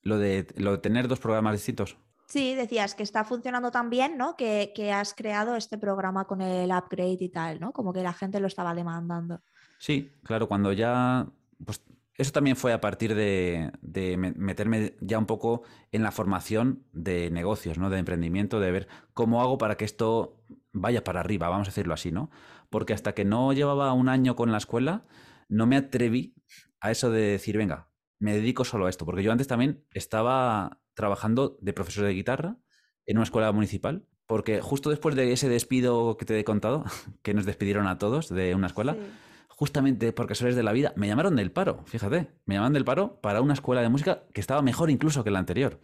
Lo 0.01 0.17
de, 0.17 0.47
lo 0.55 0.71
de 0.71 0.77
tener 0.79 1.07
dos 1.07 1.19
programas 1.19 1.53
distintos. 1.53 1.97
Sí, 2.29 2.53
decías 2.53 2.93
que 2.93 3.01
está 3.01 3.23
funcionando 3.23 3.71
tan 3.71 3.89
bien, 3.89 4.15
¿no? 4.15 4.35
Que, 4.35 4.71
has 4.93 5.15
creado 5.15 5.55
este 5.55 5.79
programa 5.79 6.25
con 6.25 6.41
el 6.41 6.69
upgrade 6.71 7.17
y 7.19 7.29
tal, 7.29 7.59
¿no? 7.59 7.73
Como 7.73 7.91
que 7.91 8.03
la 8.03 8.13
gente 8.13 8.39
lo 8.39 8.45
estaba 8.45 8.75
demandando. 8.75 9.41
Sí, 9.79 10.11
claro, 10.23 10.47
cuando 10.47 10.71
ya. 10.71 11.27
Pues 11.65 11.81
eso 12.13 12.31
también 12.31 12.55
fue 12.55 12.71
a 12.71 12.81
partir 12.81 13.15
de, 13.15 13.71
de, 13.81 14.15
meterme 14.17 14.95
ya 15.01 15.17
un 15.17 15.25
poco 15.25 15.63
en 15.91 16.03
la 16.03 16.11
formación 16.11 16.83
de 16.91 17.31
negocios, 17.31 17.79
¿no? 17.79 17.89
De 17.89 17.97
emprendimiento, 17.97 18.59
de 18.59 18.71
ver 18.71 18.87
cómo 19.13 19.41
hago 19.41 19.57
para 19.57 19.75
que 19.75 19.85
esto 19.85 20.37
vaya 20.71 21.03
para 21.03 21.21
arriba, 21.21 21.49
vamos 21.49 21.67
a 21.67 21.71
decirlo 21.71 21.95
así, 21.95 22.11
¿no? 22.11 22.29
Porque 22.69 22.93
hasta 22.93 23.13
que 23.13 23.25
no 23.25 23.51
llevaba 23.53 23.93
un 23.93 24.09
año 24.09 24.35
con 24.35 24.51
la 24.51 24.57
escuela, 24.57 25.05
no 25.47 25.65
me 25.65 25.77
atreví 25.77 26.35
a 26.79 26.91
eso 26.91 27.11
de 27.11 27.21
decir, 27.21 27.57
venga, 27.57 27.89
me 28.19 28.33
dedico 28.33 28.65
solo 28.65 28.85
a 28.85 28.89
esto, 28.89 29.05
porque 29.05 29.23
yo 29.23 29.31
antes 29.31 29.47
también 29.47 29.85
estaba 29.93 30.79
trabajando 30.93 31.57
de 31.61 31.73
profesor 31.73 32.05
de 32.05 32.13
guitarra 32.13 32.57
en 33.05 33.17
una 33.17 33.23
escuela 33.23 33.51
municipal, 33.51 34.05
porque 34.27 34.61
justo 34.61 34.89
después 34.89 35.15
de 35.15 35.31
ese 35.31 35.49
despido 35.49 36.17
que 36.17 36.25
te 36.25 36.37
he 36.39 36.43
contado, 36.43 36.83
que 37.23 37.33
nos 37.33 37.45
despidieron 37.45 37.87
a 37.87 37.97
todos 37.97 38.29
de 38.29 38.53
una 38.55 38.67
escuela, 38.67 38.97
justamente 39.47 40.13
porque 40.13 40.35
sois 40.35 40.55
de 40.55 40.63
la 40.63 40.71
vida, 40.71 40.93
me 40.95 41.07
llamaron 41.07 41.35
del 41.35 41.51
paro, 41.51 41.83
fíjate, 41.85 42.31
me 42.45 42.55
llamaron 42.55 42.73
del 42.73 42.85
paro 42.85 43.19
para 43.21 43.41
una 43.41 43.53
escuela 43.53 43.81
de 43.81 43.89
música 43.89 44.23
que 44.33 44.41
estaba 44.41 44.61
mejor 44.61 44.89
incluso 44.89 45.23
que 45.23 45.31
la 45.31 45.39
anterior. 45.39 45.79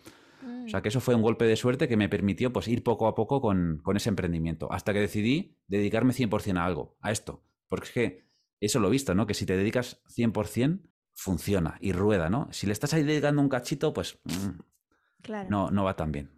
O 0.65 0.69
sea 0.69 0.81
que 0.81 0.89
eso 0.89 0.99
fue 0.99 1.15
un 1.15 1.21
golpe 1.21 1.45
de 1.45 1.55
suerte 1.55 1.87
que 1.87 1.97
me 1.97 2.09
permitió 2.09 2.51
pues, 2.51 2.67
ir 2.67 2.83
poco 2.83 3.07
a 3.07 3.15
poco 3.15 3.41
con, 3.41 3.81
ese 3.95 4.09
emprendimiento, 4.09 4.71
hasta 4.71 4.93
que 4.93 4.99
decidí 4.99 5.57
dedicarme 5.67 6.13
100% 6.13 6.57
a 6.57 6.65
algo, 6.65 6.97
a 7.01 7.11
esto. 7.11 7.43
Porque 7.67 7.85
es 7.85 7.91
que 7.93 8.25
eso 8.59 8.79
lo 8.79 8.87
he 8.87 8.91
visto, 8.91 9.15
¿no? 9.15 9.27
Que 9.27 9.33
si 9.33 9.45
te 9.45 9.57
dedicas 9.57 10.01
100%, 10.07 10.81
funciona 11.13 11.77
y 11.79 11.91
rueda, 11.93 12.29
¿no? 12.29 12.47
Si 12.51 12.67
le 12.67 12.73
estás 12.73 12.93
ahí 12.93 13.03
dedicando 13.03 13.41
un 13.41 13.49
cachito, 13.49 13.93
pues 13.93 14.19
mm, 14.23 15.29
no, 15.49 15.71
no 15.71 15.83
va 15.83 15.95
tan 15.95 16.11
bien. 16.11 16.31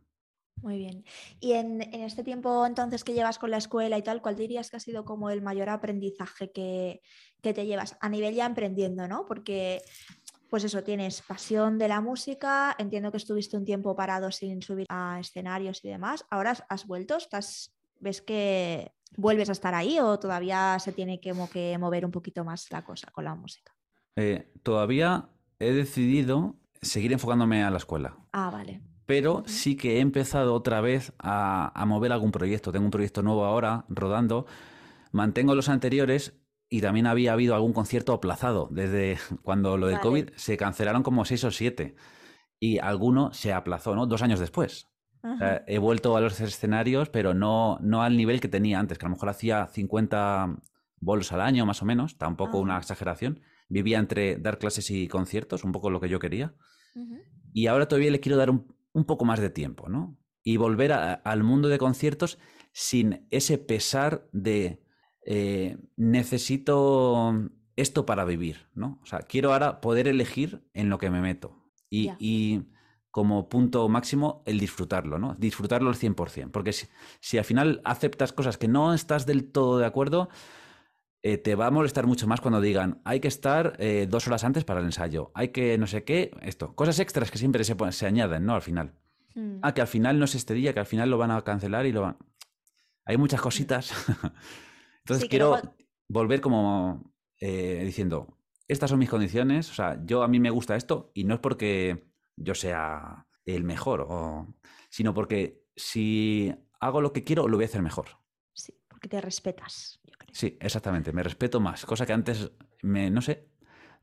Muy 0.62 0.80
bien. 0.80 1.06
Y 1.40 1.54
en, 1.54 1.82
en, 1.82 2.02
este 2.02 2.24
tiempo 2.24 2.66
entonces 2.66 3.04
que 3.04 3.14
llevas 3.14 3.38
con 3.38 3.52
la 3.52 3.58
escuela 3.58 3.98
y 3.98 4.02
tal, 4.02 4.22
¿cuál 4.22 4.36
dirías 4.36 4.72
que 4.72 4.78
ha 4.78 4.80
sido 4.80 5.06
como 5.06 5.30
el 5.30 5.42
mayor 5.42 5.70
aprendizaje 5.70 6.52
que, 6.52 7.02
que 7.42 7.54
te 7.54 7.66
llevas 7.66 7.98
a 8.02 8.10
nivel 8.10 8.34
ya 8.34 8.46
emprendiendo, 8.46 9.08
¿no? 9.08 9.26
Porque 9.26 9.82
pues 10.50 10.64
eso, 10.64 10.84
tienes 10.84 11.22
pasión 11.22 11.78
de 11.78 11.88
la 11.88 12.02
música, 12.02 12.76
entiendo 12.78 13.12
que 13.12 13.18
estuviste 13.18 13.58
un 13.58 13.66
tiempo 13.66 13.96
parado 13.96 14.32
sin 14.32 14.62
subir 14.62 14.86
a 14.90 15.20
escenarios 15.20 15.84
y 15.84 15.90
demás, 15.90 16.26
ahora 16.30 16.56
has 16.70 16.88
vuelto, 16.88 17.18
estás, 17.18 17.76
ves 18.00 18.22
que 18.22 18.92
vuelves 19.16 19.50
a 19.50 19.54
estar 19.54 19.74
ahí 19.74 20.00
o 20.00 20.20
todavía 20.20 20.78
se 20.80 20.92
tiene 20.92 21.20
que, 21.20 21.34
que 21.52 21.78
mover 21.78 22.06
un 22.06 22.12
poquito 22.12 22.44
más 22.44 22.72
la 22.72 22.84
cosa 22.84 23.10
con 23.12 23.26
la 23.26 23.36
música? 23.36 23.74
Eh, 24.16 24.52
todavía 24.64 25.30
he 25.60 25.72
decidido 25.72 26.56
seguir 26.82 27.14
enfocándome 27.14 27.64
a 27.64 27.70
la 27.70 27.78
escuela. 27.78 28.18
Ah, 28.32 28.50
vale. 28.50 28.82
Pero 29.06 29.44
sí 29.46 29.78
que 29.78 29.98
he 29.98 30.00
empezado 30.02 30.54
otra 30.54 30.82
vez 30.82 31.14
a, 31.20 31.72
a 31.80 31.86
mover 31.86 32.12
algún 32.12 32.32
proyecto. 32.32 32.72
Tengo 32.72 32.86
un 32.86 32.92
proyecto 32.92 33.24
nuevo 33.24 33.46
ahora 33.46 33.86
rodando. 33.88 34.46
Mantengo 35.12 35.56
los 35.56 35.70
anteriores, 35.70 36.34
y 36.70 36.82
también 36.82 37.08
había 37.08 37.34
habido 37.34 37.56
algún 37.56 37.74
concierto 37.74 38.14
aplazado. 38.14 38.70
Desde 38.72 39.18
cuando 39.44 39.78
lo 39.78 39.88
del 39.88 40.00
COVID 40.00 40.30
se 40.36 40.58
cancelaron 40.58 41.04
como 41.04 41.26
seis 41.26 41.44
o 41.44 41.52
siete. 41.52 41.96
Y 42.60 42.80
alguno 42.80 43.34
se 43.34 43.54
aplazó, 43.54 43.96
¿no? 43.96 44.08
Dos 44.08 44.22
años 44.22 44.40
después. 44.40 44.88
he 45.68 45.78
vuelto 45.78 46.16
a 46.16 46.22
los 46.22 46.40
escenarios, 46.40 47.10
pero 47.10 47.34
no, 47.34 47.78
no 47.82 48.02
al 48.02 48.18
nivel 48.18 48.40
que 48.40 48.48
tenía 48.48 48.80
antes, 48.80 48.98
que 48.98 49.06
a 49.06 49.10
lo 49.10 49.16
mejor 49.16 49.30
hacía 49.30 49.68
50 49.68 50.58
bolos 51.00 51.32
al 51.32 51.42
año, 51.42 51.66
más 51.66 51.82
o 51.82 51.86
menos, 51.86 52.18
tampoco 52.18 52.60
una 52.60 52.78
exageración. 52.78 53.42
Vivía 53.70 54.00
entre 54.00 54.38
dar 54.38 54.58
clases 54.58 54.90
y 54.90 55.08
conciertos, 55.08 55.64
un 55.64 55.72
poco 55.72 55.90
lo 55.90 56.00
que 56.00 56.10
yo 56.10 56.20
quería. 56.20 56.56
Y 57.54 57.68
ahora 57.68 57.88
todavía 57.88 58.10
le 58.10 58.20
quiero 58.20 58.38
dar 58.38 58.50
un, 58.50 58.76
un, 58.94 59.06
poco 59.06 59.26
más 59.26 59.40
de 59.40 59.52
tiempo, 59.52 59.88
¿no? 59.90 60.18
y 60.48 60.56
volver 60.56 60.94
al 60.94 61.44
mundo 61.44 61.68
de 61.68 61.78
conciertos 61.78 62.40
sin 62.72 63.28
ese 63.32 63.58
pesar 63.58 64.30
de 64.32 64.82
eh, 65.30 65.78
necesito 65.98 67.34
esto 67.76 68.06
para 68.06 68.24
vivir, 68.24 68.70
¿no? 68.74 68.98
O 69.04 69.06
sea, 69.06 69.20
quiero 69.20 69.52
ahora 69.52 69.82
poder 69.82 70.08
elegir 70.08 70.66
en 70.74 70.90
lo 70.90 70.98
que 71.00 71.10
me 71.10 71.20
meto. 71.20 71.54
Y, 71.90 72.64
como 73.12 73.50
punto 73.50 73.90
máximo, 73.90 74.42
el 74.46 74.60
disfrutarlo, 74.60 75.20
¿no? 75.20 75.36
Disfrutarlo 75.36 75.90
al 75.90 75.96
100%. 75.96 76.52
Porque 76.52 76.72
si, 76.72 77.38
al 77.38 77.44
final 77.44 77.82
aceptas 77.84 78.32
cosas 78.32 78.58
que 78.58 78.70
no 78.70 78.94
estás 78.94 79.26
del 79.26 79.52
todo 79.52 79.80
de 79.80 79.86
acuerdo, 79.86 80.30
eh, 81.24 81.38
te 81.38 81.56
va 81.56 81.68
a 81.68 81.72
molestar 81.72 82.08
mucho 82.08 82.26
más 82.26 82.40
cuando 82.40 82.62
digan, 82.62 83.02
hay 83.04 83.20
que 83.20 83.28
estar 83.28 83.76
eh, 83.80 84.08
dos 84.10 84.28
horas 84.28 84.46
antes 84.46 84.64
para 84.64 84.80
el 84.80 84.86
ensayo, 84.86 85.32
hay 85.34 85.50
que 85.50 85.78
no 85.78 85.88
sé 85.88 86.06
qué, 86.06 86.32
esto. 86.42 86.74
Cosas 86.74 87.00
extras 87.00 87.32
que 87.32 87.38
siempre 87.38 87.66
se, 87.66 87.76
se 87.92 88.06
añaden, 88.06 88.46
¿no? 88.46 88.56
Al 88.56 88.62
final. 88.62 88.94
Hmm. 89.36 89.58
Ah, 89.62 89.74
que 89.74 89.82
al 89.82 89.88
final 89.88 90.20
no 90.20 90.26
es 90.26 90.36
este 90.36 90.54
día, 90.54 90.74
que 90.74 90.80
al 90.80 90.86
final 90.86 91.10
lo 91.10 91.18
van 91.18 91.32
a 91.32 91.42
cancelar 91.42 91.86
y 91.86 91.92
lo 91.92 92.04
van... 92.04 92.18
Hay 93.04 93.18
muchas 93.18 93.42
cositas. 93.42 93.92
Entonces 95.08 95.30
quiero 95.30 95.58
volver 96.10 96.42
como 96.42 97.14
eh, 97.40 97.82
diciendo, 97.86 98.38
estas 98.68 98.90
son 98.90 99.00
mis 99.00 99.10
condiciones, 99.10 99.72
o 99.72 99.74
sea, 99.74 100.02
yo 100.04 100.22
a 100.22 100.28
mí 100.28 100.38
me 100.42 100.50
gusta 100.50 100.76
esto 100.76 101.12
y 101.14 101.24
no 101.24 101.36
es 101.36 101.40
porque 101.40 102.12
yo 102.36 102.54
sea 102.54 103.26
el 103.46 103.64
mejor, 103.64 104.06
o, 104.10 104.54
sino 104.90 105.14
porque 105.14 105.64
si 105.78 106.54
hago 106.82 107.00
lo 107.00 107.14
que 107.14 107.24
quiero, 107.24 107.48
lo 107.48 107.56
voy 107.56 107.64
a 107.64 107.68
hacer 107.68 107.82
mejor. 107.82 108.08
Sí, 108.54 108.74
porque 108.90 109.08
te 109.08 109.22
respetas. 109.22 110.02
Sí, 110.34 110.58
exactamente, 110.60 111.14
me 111.14 111.24
respeto 111.24 111.62
más, 111.62 111.86
cosa 111.86 112.06
que 112.06 112.12
antes, 112.12 112.52
me, 112.82 113.10
no 113.10 113.22
sé, 113.22 113.48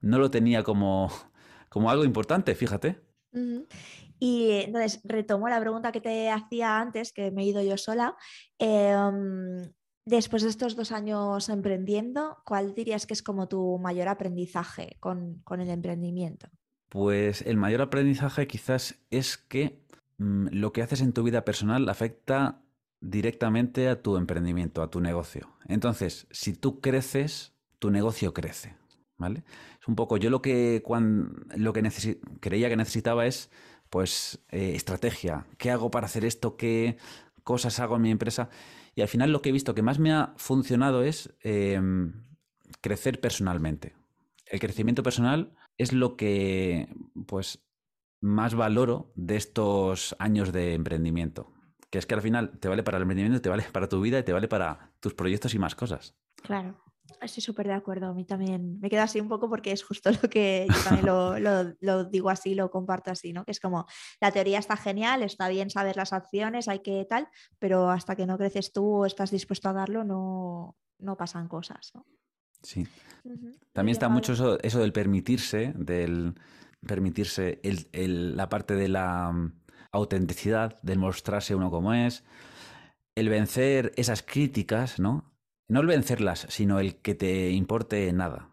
no 0.01 0.19
lo 0.19 0.31
tenía 0.31 0.63
como, 0.63 1.11
como 1.69 1.91
algo 1.91 2.05
importante, 2.05 2.55
fíjate. 2.55 3.03
Y 4.19 4.53
entonces 4.53 5.01
retomo 5.05 5.51
la 5.51 5.61
pregunta 5.61 5.93
que 5.93 6.01
te 6.01 6.31
hacía 6.31 6.81
antes, 6.81 7.13
que 7.13 7.31
me 7.31 7.43
he 7.43 7.47
ido 7.47 7.61
yo 7.61 7.77
sola. 7.77 8.17
Em, 8.59 9.61
después 10.05 10.43
de 10.43 10.49
estos 10.49 10.77
dos 10.77 10.93
años 10.93 11.49
emprendiendo, 11.49 12.39
¿cuál 12.45 12.75
dirías 12.75 13.07
que 13.07 13.15
es 13.15 13.23
como 13.23 13.49
tu 13.49 13.79
mayor 13.79 14.09
aprendizaje 14.09 14.97
con, 15.01 15.43
el 15.51 15.71
emprendimiento? 15.71 16.49
Pues 16.89 17.43
el 17.43 17.57
mayor 17.57 17.83
aprendizaje 17.83 18.47
quizás 18.47 18.97
es 19.11 19.37
que 19.37 19.81
mm, 20.19 20.49
lo 20.53 20.73
que 20.73 20.83
haces 20.83 21.01
en 21.01 21.13
tu 21.13 21.23
vida 21.23 21.45
personal 21.45 21.89
afecta 21.89 22.61
directamente 23.01 23.89
a 23.89 24.01
tu 24.01 24.17
emprendimiento, 24.17 24.83
a 24.83 24.91
tu 24.91 25.01
negocio. 25.01 25.49
Entonces, 25.67 26.27
si 26.31 26.55
tú 26.55 26.81
creces, 26.81 27.53
tu 27.79 27.91
negocio 27.91 28.33
crece. 28.33 28.77
¿Vale? 29.17 29.45
Es 29.81 29.87
un 29.87 29.95
poco, 29.95 30.17
yo 30.17 30.29
lo 30.29 30.43
que, 30.43 30.83
lo 31.57 31.73
que 31.73 31.93
creía 32.41 32.69
que 32.69 32.77
necesitaba 32.77 33.27
es 33.27 33.49
pues 33.89 34.41
eh, 34.51 34.73
estrategia. 34.75 35.47
¿Qué 35.57 35.71
hago 35.71 35.91
para 35.91 36.07
hacer 36.07 36.25
esto? 36.25 36.57
¿Qué 36.57 36.97
cosas 37.45 37.79
hago 37.79 37.95
en 37.95 38.03
mi 38.03 38.11
empresa? 38.11 38.49
Y 38.95 39.03
al 39.03 39.09
final 39.09 39.33
lo 39.33 39.43
que 39.43 39.49
he 39.49 39.53
visto 39.53 39.75
que 39.75 39.83
más 39.83 39.99
me 39.99 40.13
ha 40.13 40.35
funcionado 40.37 41.03
es 41.03 41.35
em, 41.41 42.25
crecer 42.81 43.21
personalmente. 43.21 43.95
El 44.47 44.61
crecimiento 44.61 45.03
personal 45.03 45.55
es 45.79 45.93
lo 45.93 46.17
que 46.17 46.89
pues 47.27 47.65
más 48.21 48.55
valoro 48.55 49.13
de 49.17 49.37
estos 49.37 50.15
años 50.19 50.53
de 50.53 50.75
emprendimiento. 50.75 51.53
Que 51.91 51.99
es 51.99 52.07
que 52.07 52.15
al 52.15 52.23
final 52.23 52.59
te 52.59 52.69
vale 52.69 52.83
para 52.83 52.97
el 52.97 53.03
emprendimiento, 53.03 53.41
te 53.41 53.49
vale 53.49 53.65
para 53.73 53.89
tu 53.89 54.01
vida 54.01 54.19
y 54.19 54.23
te 54.23 54.33
vale 54.33 54.49
para 54.49 54.93
tus 55.01 55.15
proyectos 55.15 55.55
y 55.55 55.59
más 55.59 55.75
cosas. 55.75 56.17
Claro. 56.43 56.77
Estoy 57.21 57.43
súper 57.43 57.67
de 57.67 57.75
acuerdo, 57.75 58.07
a 58.07 58.15
mí 58.15 58.25
también 58.25 58.81
me 58.81 58.89
queda 58.89 59.05
así 59.05 59.21
un 59.21 59.29
poco 59.29 59.49
porque 59.49 59.73
es 59.73 59.83
justo 59.83 60.11
lo 60.11 60.29
que 60.29 60.67
yo 60.69 60.85
también 60.85 61.07
lo, 61.81 62.05
digo 62.05 62.31
así, 62.31 62.55
lo 62.55 62.71
comparto 62.71 63.11
así, 63.11 63.33
¿no? 63.33 63.45
Que 63.45 63.53
es 63.53 63.61
como, 63.61 63.87
la 64.21 64.31
teoría 64.31 64.59
está 64.59 64.77
genial, 64.77 65.23
está 65.23 65.49
bien 65.49 65.71
saber 65.71 65.97
las 65.97 66.13
acciones, 66.13 66.69
hay 66.69 66.81
que 66.81 67.05
tal, 67.09 67.29
pero 67.59 67.91
hasta 67.91 68.17
que 68.17 68.27
no 68.27 68.39
creces 68.39 68.73
tú 68.73 69.03
o 69.03 69.07
estás 69.07 69.31
dispuesto 69.31 69.69
a 69.69 69.73
darlo, 69.73 70.05
no, 70.05 70.77
no 70.99 71.17
pasan 71.17 71.49
cosas, 71.49 71.93
¿no? 71.95 72.07
Sí. 72.63 72.87
También 73.73 73.93
está 73.93 74.09
mucho 74.09 74.33
eso, 74.33 74.59
eso, 74.63 74.79
del 74.81 74.93
permitirse, 74.93 75.75
del 75.77 76.35
permitirse 76.87 77.61
la 77.93 78.49
parte 78.49 78.75
de 78.75 78.89
la 78.89 79.31
mm, 79.33 79.61
autenticidad, 79.93 80.81
del 80.83 80.99
mostrarse 80.99 81.55
uno 81.55 81.71
como 81.71 81.93
es, 81.93 82.25
el 83.15 83.29
vencer 83.29 83.93
esas 83.97 84.23
críticas, 84.23 84.99
¿no? 84.99 85.34
No 85.69 85.81
el 85.81 85.87
vencerlas, 85.87 86.47
sino 86.49 86.79
el 86.81 86.97
que 86.97 87.15
te 87.15 87.51
importe 87.51 88.13
nada. 88.13 88.51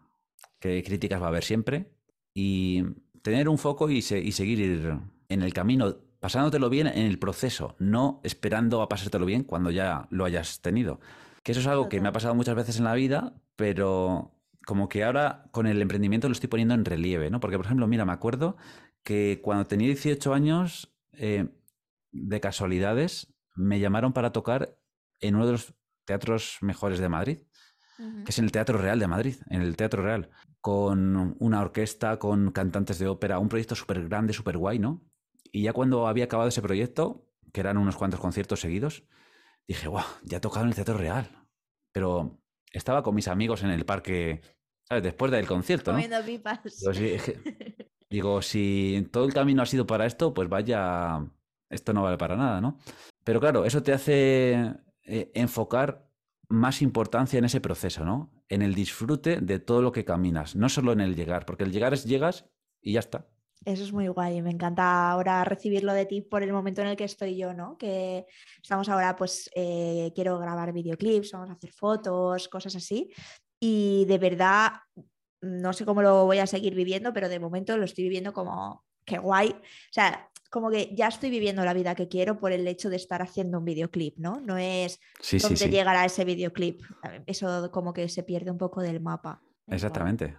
Que 0.58 0.82
críticas 0.82 1.20
va 1.20 1.26
a 1.26 1.28
haber 1.28 1.44
siempre. 1.44 1.92
Y 2.34 2.84
tener 3.22 3.48
un 3.48 3.58
foco 3.58 3.90
y, 3.90 4.02
seguir 4.02 5.00
en 5.28 5.42
el 5.42 5.52
camino, 5.52 5.96
pasándotelo 6.20 6.70
bien 6.70 6.86
en 6.86 7.06
el 7.06 7.18
proceso, 7.18 7.76
no 7.78 8.20
esperando 8.24 8.82
a 8.82 8.88
pasártelo 8.88 9.26
bien 9.26 9.44
cuando 9.44 9.70
ya 9.70 10.06
lo 10.10 10.24
hayas 10.24 10.60
tenido. 10.60 11.00
Que 11.42 11.52
eso 11.52 11.60
es 11.60 11.66
algo 11.66 11.88
que 11.88 12.00
me 12.00 12.08
ha 12.08 12.12
pasado 12.12 12.34
muchas 12.34 12.54
veces 12.54 12.78
en 12.78 12.84
la 12.84 12.94
vida, 12.94 13.34
pero 13.56 14.38
como 14.64 14.88
que 14.88 15.04
ahora 15.04 15.48
con 15.50 15.66
el 15.66 15.82
emprendimiento 15.82 16.28
lo 16.28 16.32
estoy 16.32 16.48
poniendo 16.48 16.74
en 16.74 16.84
relieve, 16.84 17.30
¿no? 17.30 17.40
Porque, 17.40 17.56
por 17.56 17.66
ejemplo, 17.66 17.86
mira, 17.86 18.04
me 18.04 18.12
acuerdo 18.12 18.56
que 19.02 19.40
cuando 19.42 19.66
tenía 19.66 19.88
18 19.88 20.32
años, 20.32 20.94
eh, 21.12 21.48
de 22.12 22.40
casualidades, 22.40 23.34
me 23.54 23.80
llamaron 23.80 24.12
para 24.12 24.32
tocar 24.32 24.78
en 25.20 25.34
uno 25.34 25.46
de 25.46 25.52
los 25.52 25.74
teatros 26.04 26.58
mejores 26.60 26.98
de 26.98 27.08
Madrid, 27.08 27.38
que 27.98 28.30
es 28.30 28.38
en 28.38 28.46
el 28.46 28.52
Teatro 28.52 28.78
Real 28.78 28.98
de 28.98 29.06
Madrid, 29.06 29.36
en 29.48 29.62
el 29.62 29.76
Teatro 29.76 30.02
Real, 30.02 30.30
con 30.60 31.36
una 31.38 31.60
orquesta, 31.60 32.18
con 32.18 32.50
cantantes 32.50 32.98
de 32.98 33.06
ópera, 33.06 33.38
un 33.38 33.48
proyecto 33.48 33.74
súper 33.74 34.08
grande, 34.08 34.32
súper 34.32 34.56
guay, 34.56 34.78
¿no? 34.78 35.04
Y 35.52 35.62
ya 35.62 35.72
cuando 35.72 36.08
había 36.08 36.24
acabado 36.24 36.48
ese 36.48 36.62
proyecto, 36.62 37.28
que 37.52 37.60
eran 37.60 37.76
unos 37.76 37.96
cuantos 37.96 38.20
conciertos 38.20 38.60
seguidos, 38.60 39.04
dije, 39.68 39.88
wow, 39.88 40.02
ya 40.24 40.38
he 40.38 40.40
tocado 40.40 40.64
en 40.64 40.70
el 40.70 40.74
Teatro 40.74 40.96
Real. 40.96 41.46
Pero 41.92 42.40
estaba 42.72 43.02
con 43.02 43.14
mis 43.14 43.28
amigos 43.28 43.62
en 43.62 43.70
el 43.70 43.84
parque, 43.84 44.40
¿sabes? 44.88 45.02
Después 45.04 45.30
del 45.30 45.46
concierto, 45.46 45.92
¿no? 45.92 45.98
pipas. 46.24 46.60
digo, 48.10 48.42
si 48.42 49.08
todo 49.12 49.24
el 49.26 49.34
camino 49.34 49.62
ha 49.62 49.66
sido 49.66 49.86
para 49.86 50.06
esto, 50.06 50.32
pues 50.32 50.48
vaya, 50.48 51.20
esto 51.70 51.92
no 51.92 52.02
vale 52.02 52.18
para 52.18 52.36
nada, 52.36 52.60
¿no? 52.60 52.78
Pero 53.24 53.40
claro, 53.40 53.64
eso 53.64 53.82
te 53.82 53.92
hace 53.92 54.74
eh, 55.04 55.30
enfocar 55.34 56.08
más 56.48 56.82
importancia 56.82 57.38
en 57.38 57.44
ese 57.44 57.60
proceso, 57.60 58.04
¿no? 58.04 58.30
En 58.48 58.62
el 58.62 58.74
disfrute 58.74 59.40
de 59.40 59.58
todo 59.58 59.82
lo 59.82 59.92
que 59.92 60.04
caminas, 60.04 60.54
no 60.54 60.68
solo 60.68 60.92
en 60.92 61.00
el 61.00 61.16
llegar, 61.16 61.46
porque 61.46 61.64
el 61.64 61.72
llegar 61.72 61.94
es 61.94 62.04
llegas 62.04 62.46
y 62.80 62.92
ya 62.92 63.00
está. 63.00 63.26
Eso 63.64 63.84
es 63.84 63.92
muy 63.92 64.08
guay, 64.08 64.42
me 64.42 64.50
encanta 64.50 65.10
ahora 65.10 65.44
recibirlo 65.44 65.92
de 65.92 66.04
ti 66.04 66.20
por 66.20 66.42
el 66.42 66.52
momento 66.52 66.80
en 66.80 66.88
el 66.88 66.96
que 66.96 67.04
estoy 67.04 67.36
yo, 67.36 67.54
¿no? 67.54 67.78
Que 67.78 68.26
estamos 68.60 68.88
ahora, 68.88 69.14
pues 69.14 69.48
eh, 69.54 70.10
quiero 70.14 70.38
grabar 70.38 70.72
videoclips, 70.72 71.32
vamos 71.32 71.50
a 71.50 71.52
hacer 71.52 71.70
fotos, 71.70 72.48
cosas 72.48 72.74
así. 72.74 73.10
Y 73.60 74.04
de 74.06 74.18
verdad, 74.18 74.72
no 75.40 75.72
sé 75.72 75.84
cómo 75.84 76.02
lo 76.02 76.24
voy 76.26 76.38
a 76.38 76.46
seguir 76.46 76.74
viviendo, 76.74 77.12
pero 77.12 77.28
de 77.28 77.38
momento 77.38 77.76
lo 77.76 77.84
estoy 77.84 78.04
viviendo 78.04 78.32
como, 78.32 78.84
qué 79.04 79.18
guay. 79.18 79.50
O 79.50 79.92
sea, 79.92 80.28
como 80.52 80.70
que 80.70 80.94
ya 80.94 81.08
estoy 81.08 81.30
viviendo 81.30 81.64
la 81.64 81.72
vida 81.72 81.94
que 81.94 82.08
quiero 82.08 82.38
por 82.38 82.52
el 82.52 82.68
hecho 82.68 82.90
de 82.90 82.96
estar 82.96 83.22
haciendo 83.22 83.58
un 83.58 83.64
videoclip, 83.64 84.18
¿no? 84.18 84.38
No 84.38 84.58
es 84.58 85.00
dónde 85.40 85.70
llegará 85.70 86.04
ese 86.04 86.26
videoclip. 86.26 86.82
Eso 87.24 87.70
como 87.70 87.94
que 87.94 88.06
se 88.10 88.22
pierde 88.22 88.50
un 88.50 88.58
poco 88.58 88.82
del 88.82 89.00
mapa. 89.00 89.40
Exactamente. 89.66 90.36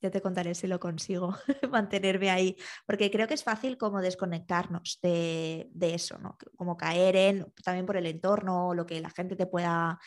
Ya 0.00 0.10
te 0.10 0.22
contaré 0.22 0.54
si 0.54 0.66
lo 0.66 0.80
consigo 0.80 1.34
mantenerme 1.70 2.30
ahí, 2.30 2.56
porque 2.86 3.10
creo 3.10 3.28
que 3.28 3.34
es 3.34 3.44
fácil 3.44 3.76
como 3.76 4.00
desconectarnos 4.00 4.98
de, 5.02 5.68
de, 5.72 5.94
eso, 5.94 6.18
¿no? 6.18 6.38
Como 6.56 6.78
caer 6.78 7.16
en, 7.16 7.52
también 7.62 7.84
por 7.84 7.98
el 7.98 8.06
entorno, 8.06 8.72
lo 8.72 8.86
que 8.86 9.00
la 9.00 9.10
gente 9.10 9.36
te 9.36 9.46
pueda 9.46 9.98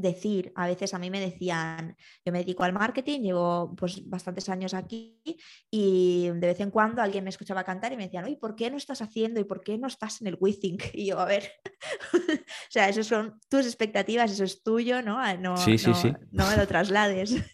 decir. 0.00 0.52
A 0.54 0.66
veces 0.66 0.94
a 0.94 0.98
mí 0.98 1.10
me 1.10 1.20
decían, 1.20 1.96
yo 2.24 2.32
me 2.32 2.40
dedico 2.40 2.64
al 2.64 2.72
marketing, 2.72 3.20
llevo 3.20 3.74
pues 3.76 4.08
bastantes 4.08 4.48
años 4.48 4.74
aquí 4.74 5.20
y 5.70 6.28
de 6.28 6.46
vez 6.46 6.60
en 6.60 6.70
cuando 6.70 7.02
alguien 7.02 7.24
me 7.24 7.30
escuchaba 7.30 7.64
cantar 7.64 7.92
y 7.92 7.96
me 7.96 8.04
decían, 8.04 8.24
oye, 8.24 8.36
¿por 8.36 8.56
qué 8.56 8.70
no 8.70 8.76
estás 8.76 9.02
haciendo 9.02 9.40
y 9.40 9.44
por 9.44 9.62
qué 9.62 9.78
no 9.78 9.88
estás 9.88 10.20
en 10.20 10.28
el 10.28 10.36
WeThink? 10.40 10.82
Y 11.00 11.06
yo, 11.06 11.20
a 11.20 11.24
ver, 11.24 11.50
o 12.14 12.70
sea, 12.70 12.88
eso 12.88 13.02
son 13.02 13.38
tus 13.48 13.64
expectativas, 13.64 14.30
eso 14.30 14.44
es 14.44 14.62
tuyo, 14.62 15.02
¿no? 15.02 15.18
Ah, 15.18 15.34
no, 15.34 15.56
sí, 15.56 15.78
sí, 15.78 15.94
sí. 15.94 16.12
no 16.30 16.46
me 16.46 16.56
lo 16.56 16.66
traslades. 16.66 17.34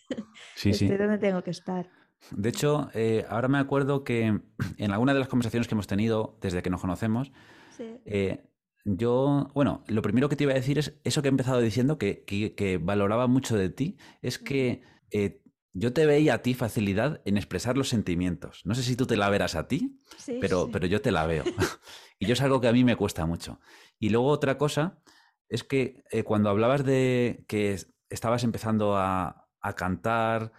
Sí, 0.55 0.71
Estoy 0.71 0.97
donde 0.97 1.19
tengo 1.19 1.43
que 1.43 1.51
estar. 1.51 1.91
De 2.31 2.49
hecho, 2.49 2.91
eh, 2.95 3.25
ahora 3.29 3.49
me 3.49 3.59
acuerdo 3.59 4.05
que 4.05 4.41
en 4.77 4.91
alguna 4.91 5.15
de 5.15 5.21
las 5.21 5.29
conversaciones 5.29 5.69
que 5.69 5.75
hemos 5.75 5.87
tenido 5.87 6.39
desde 6.41 6.63
que 6.63 6.71
nos 6.71 6.81
conocemos, 6.81 7.31
eh, 7.79 8.45
yo, 8.87 9.51
bueno, 9.53 9.83
lo 9.89 10.01
primero 10.01 10.29
que 10.29 10.37
te 10.37 10.45
iba 10.45 10.53
a 10.53 10.57
decir 10.57 10.79
es 10.79 10.97
eso 11.03 11.21
que 11.21 11.27
he 11.27 11.31
empezado 11.31 11.61
diciendo, 11.61 11.99
que, 11.99 12.81
valoraba 12.81 13.27
mucho 13.27 13.57
de 13.57 13.69
ti, 13.69 13.97
es 14.23 14.39
que 14.39 14.83
eh, 15.11 15.43
yo 15.73 15.93
te 15.93 16.07
veía 16.07 16.35
a 16.35 16.43
ti 16.43 16.55
facilidad 16.55 17.21
en 17.25 17.37
expresar 17.37 17.77
los 17.77 17.89
sentimientos. 17.89 18.63
No 18.65 18.77
sé 18.77 18.85
si 18.85 18.95
tú 18.95 19.05
te 19.07 19.17
la 19.17 19.29
verás 19.29 19.57
a 19.57 19.67
ti, 19.67 20.01
pero, 20.41 20.71
pero 20.71 20.87
yo 20.87 21.03
te 21.03 21.11
la 21.11 21.27
veo. 21.27 21.43
y 22.21 22.27
yo 22.27 22.35
es 22.35 22.41
algo 22.41 22.61
que 22.61 22.69
a 22.69 22.73
mí 22.73 22.85
me 22.85 22.95
cuesta 22.95 23.27
mucho. 23.27 23.59
Y 23.99 24.11
luego 24.11 24.29
otra 24.29 24.57
cosa 24.57 25.03
es 25.49 25.65
que 25.65 26.05
eh, 26.13 26.23
cuando 26.23 26.49
hablabas 26.49 26.85
de 26.85 27.45
que 27.49 27.77
estabas 28.09 28.45
empezando 28.45 28.97
a, 28.97 29.49
a, 29.61 29.73
cantar, 29.75 30.53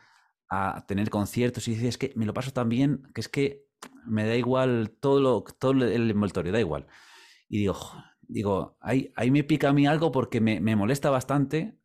a 0.50 0.86
tener 0.86 1.10
conciertos, 1.10 1.70
y 1.70 1.76
dices, 1.76 1.98
que 1.98 2.12
me 2.18 2.26
lo 2.26 2.34
paso 2.34 2.52
tan 2.52 2.68
bien, 2.68 3.04
que 3.14 3.22
es 3.22 3.30
que 3.30 3.66
me 4.06 4.26
da 4.26 4.36
igual 4.36 4.98
todo, 5.00 5.22
lo, 5.22 5.44
todo 5.44 5.72
el 5.72 6.12
envoltorio, 6.12 6.52
da 6.52 6.60
igual. 6.60 6.88
Y 7.48 7.60
digo, 7.60 7.78
digo, 8.28 8.78
ahí, 8.82 9.12
ahí 9.16 9.32
me 9.32 9.44
pica 9.44 9.70
a 9.70 9.74
mí 9.74 9.88
algo 9.88 10.12
porque 10.12 10.42
me, 10.42 10.60
me, 10.60 10.76
molesta 10.76 11.10
bastante 11.10 11.78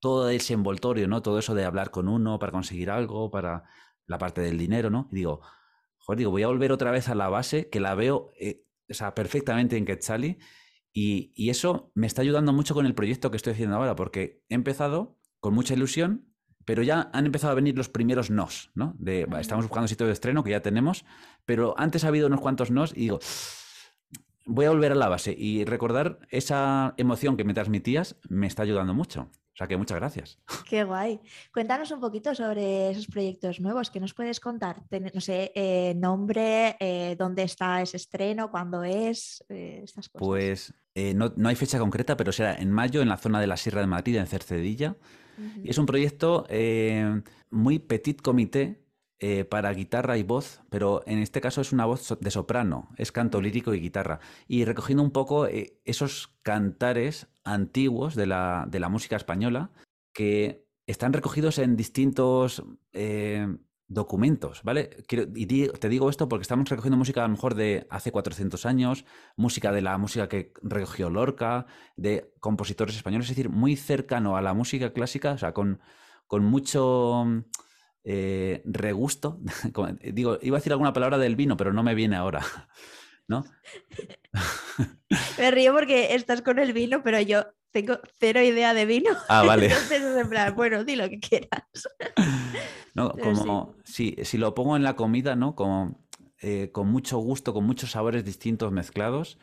todo 0.00 0.28
ese 0.30 0.54
envoltorio, 0.54 1.08
¿no? 1.08 1.22
Todo 1.22 1.38
eso 1.38 1.54
de 1.54 1.64
hablar 1.64 1.90
con 1.90 2.08
uno 2.08 2.38
para 2.38 2.52
conseguir 2.52 2.90
algo, 2.90 3.30
para 3.30 3.64
la 4.06 4.18
parte 4.18 4.40
del 4.40 4.58
dinero, 4.58 4.90
¿no? 4.90 5.08
Y 5.12 5.16
digo, 5.16 5.40
joder, 5.98 6.18
digo, 6.18 6.30
voy 6.30 6.42
a 6.42 6.48
volver 6.48 6.72
otra 6.72 6.90
vez 6.90 7.08
a 7.08 7.14
la 7.14 7.28
base, 7.28 7.68
que 7.68 7.80
la 7.80 7.94
veo 7.94 8.30
eh, 8.40 8.64
o 8.90 8.94
sea, 8.94 9.14
perfectamente 9.14 9.76
en 9.76 9.84
Quetzali, 9.84 10.38
y, 10.92 11.32
y, 11.36 11.50
eso 11.50 11.92
me 11.94 12.08
está 12.08 12.22
ayudando 12.22 12.52
mucho 12.52 12.74
con 12.74 12.84
el 12.84 12.96
proyecto 12.96 13.30
que 13.30 13.36
estoy 13.36 13.52
haciendo 13.52 13.76
ahora, 13.76 13.94
porque 13.94 14.42
he 14.48 14.54
empezado 14.54 15.16
con 15.38 15.54
mucha 15.54 15.74
ilusión, 15.74 16.34
pero 16.64 16.82
ya 16.82 17.10
han 17.12 17.26
empezado 17.26 17.52
a 17.52 17.54
venir 17.54 17.76
los 17.76 17.88
primeros 17.88 18.30
nos, 18.30 18.72
¿no? 18.74 18.94
De, 18.98 19.26
estamos 19.38 19.66
buscando 19.66 19.86
sitio 19.86 20.06
de 20.06 20.12
estreno 20.12 20.42
que 20.42 20.50
ya 20.50 20.62
tenemos, 20.62 21.04
pero 21.46 21.74
antes 21.78 22.04
ha 22.04 22.08
habido 22.08 22.26
unos 22.26 22.40
cuantos 22.40 22.70
nos 22.70 22.92
y 22.92 23.00
digo, 23.00 23.20
voy 24.50 24.66
a 24.66 24.70
volver 24.70 24.92
a 24.92 24.96
la 24.96 25.08
base 25.08 25.34
y 25.36 25.64
recordar 25.64 26.18
esa 26.28 26.94
emoción 26.96 27.36
que 27.36 27.44
me 27.44 27.54
transmitías 27.54 28.16
me 28.28 28.46
está 28.46 28.62
ayudando 28.64 28.94
mucho. 28.94 29.30
O 29.52 29.56
sea 29.56 29.68
que 29.68 29.76
muchas 29.76 29.98
gracias. 29.98 30.38
Qué 30.68 30.84
guay. 30.84 31.20
Cuéntanos 31.52 31.90
un 31.90 32.00
poquito 32.00 32.34
sobre 32.34 32.90
esos 32.90 33.06
proyectos 33.06 33.60
nuevos. 33.60 33.90
¿Qué 33.90 34.00
nos 34.00 34.14
puedes 34.14 34.40
contar? 34.40 34.82
No 35.14 35.20
sé, 35.20 35.52
eh, 35.54 35.94
nombre, 35.96 36.76
eh, 36.80 37.14
dónde 37.18 37.42
está 37.42 37.82
ese 37.82 37.96
estreno, 37.96 38.50
cuándo 38.50 38.82
es, 38.82 39.44
eh, 39.48 39.82
estas 39.84 40.08
cosas. 40.08 40.26
Pues 40.26 40.74
no, 41.14 41.32
no, 41.36 41.48
hay 41.48 41.56
fecha 41.56 41.78
concreta, 41.78 42.16
pero 42.16 42.32
será 42.32 42.54
en 42.54 42.70
mayo 42.70 43.02
en 43.02 43.08
la 43.08 43.16
zona 43.16 43.40
de 43.40 43.46
la 43.46 43.56
Sierra 43.56 43.80
de 43.80 43.86
Madrid, 43.86 44.16
en 44.16 44.26
Cercedilla. 44.26 44.96
Y 45.62 45.70
es 45.70 45.78
un 45.78 45.86
proyecto 45.86 46.46
muy 47.50 47.78
petit 47.78 48.20
comité, 48.20 48.82
eh, 49.22 49.44
para 49.44 49.70
guitarra 49.74 50.16
y 50.16 50.22
voz, 50.22 50.62
pero 50.70 51.02
en 51.04 51.18
este 51.18 51.42
caso 51.42 51.60
es 51.60 51.72
una 51.72 51.84
voz 51.84 52.16
de 52.18 52.30
soprano, 52.30 52.88
es 52.96 53.12
canto 53.12 53.42
lírico 53.42 53.74
y 53.74 53.80
guitarra. 53.80 54.18
Y 54.48 54.64
recogiendo 54.64 55.02
un 55.02 55.10
poco 55.10 55.46
eh, 55.46 55.78
esos 55.84 56.38
cantares 56.42 57.28
antiguos 57.44 58.14
de 58.14 58.24
la, 58.24 58.66
de 58.66 58.80
la, 58.80 58.88
música 58.88 59.16
española 59.16 59.72
que 60.14 60.64
están 60.86 61.12
recogidos 61.12 61.58
en 61.58 61.76
distintos 61.76 62.64
eh, 62.94 63.46
documentos, 63.88 64.62
¿vale? 64.62 65.04
y 65.34 65.46
te 65.68 65.88
digo 65.90 66.08
esto 66.08 66.26
porque 66.26 66.42
estamos 66.44 66.70
recogiendo 66.70 66.96
música 66.96 67.22
a 67.22 67.28
lo 67.28 67.32
mejor 67.34 67.54
de 67.54 67.86
hace 67.90 68.12
400 68.12 68.64
años, 68.64 69.04
música 69.36 69.70
de 69.70 69.82
la 69.82 69.98
música 69.98 70.30
que 70.30 70.54
recogió 70.62 71.10
Lorca, 71.10 71.66
de 71.94 72.32
compositores 72.40 72.96
españoles, 72.96 73.26
es 73.28 73.36
decir, 73.36 73.50
muy 73.50 73.76
cercano 73.76 74.38
a 74.38 74.40
la 74.40 74.54
música 74.54 74.94
clásica, 74.94 75.32
o 75.32 75.38
sea, 75.38 75.52
con, 75.52 75.78
con 76.26 76.42
mucho 76.42 77.44
eh, 78.04 78.62
regusto. 78.64 79.38
Digo, 80.02 80.38
iba 80.42 80.56
a 80.56 80.60
decir 80.60 80.72
alguna 80.72 80.92
palabra 80.92 81.18
del 81.18 81.36
vino, 81.36 81.56
pero 81.56 81.72
no 81.72 81.82
me 81.82 81.94
viene 81.94 82.16
ahora. 82.16 82.44
¿No? 83.28 83.44
me 85.38 85.50
río 85.52 85.72
porque 85.72 86.14
estás 86.14 86.42
con 86.42 86.58
el 86.58 86.72
vino, 86.72 87.02
pero 87.04 87.20
yo 87.20 87.46
tengo 87.70 88.00
cero 88.18 88.42
idea 88.42 88.74
de 88.74 88.86
vino. 88.86 89.10
Ah, 89.28 89.44
vale. 89.44 89.66
Entonces 89.66 90.02
en 90.16 90.28
plan, 90.28 90.56
bueno, 90.56 90.82
di 90.82 90.96
lo 90.96 91.08
que 91.08 91.20
quieras. 91.20 91.62
No, 92.94 93.12
como 93.12 93.76
si 93.84 94.16
lo 94.36 94.54
pongo 94.56 94.76
en 94.76 94.82
la 94.82 94.96
comida, 94.96 95.36
¿no? 95.36 95.54
Como, 95.54 96.00
eh, 96.42 96.70
con 96.72 96.88
mucho 96.88 97.18
gusto, 97.18 97.52
con 97.52 97.64
muchos 97.64 97.90
sabores 97.90 98.24
distintos 98.24 98.72
mezclados, 98.72 99.38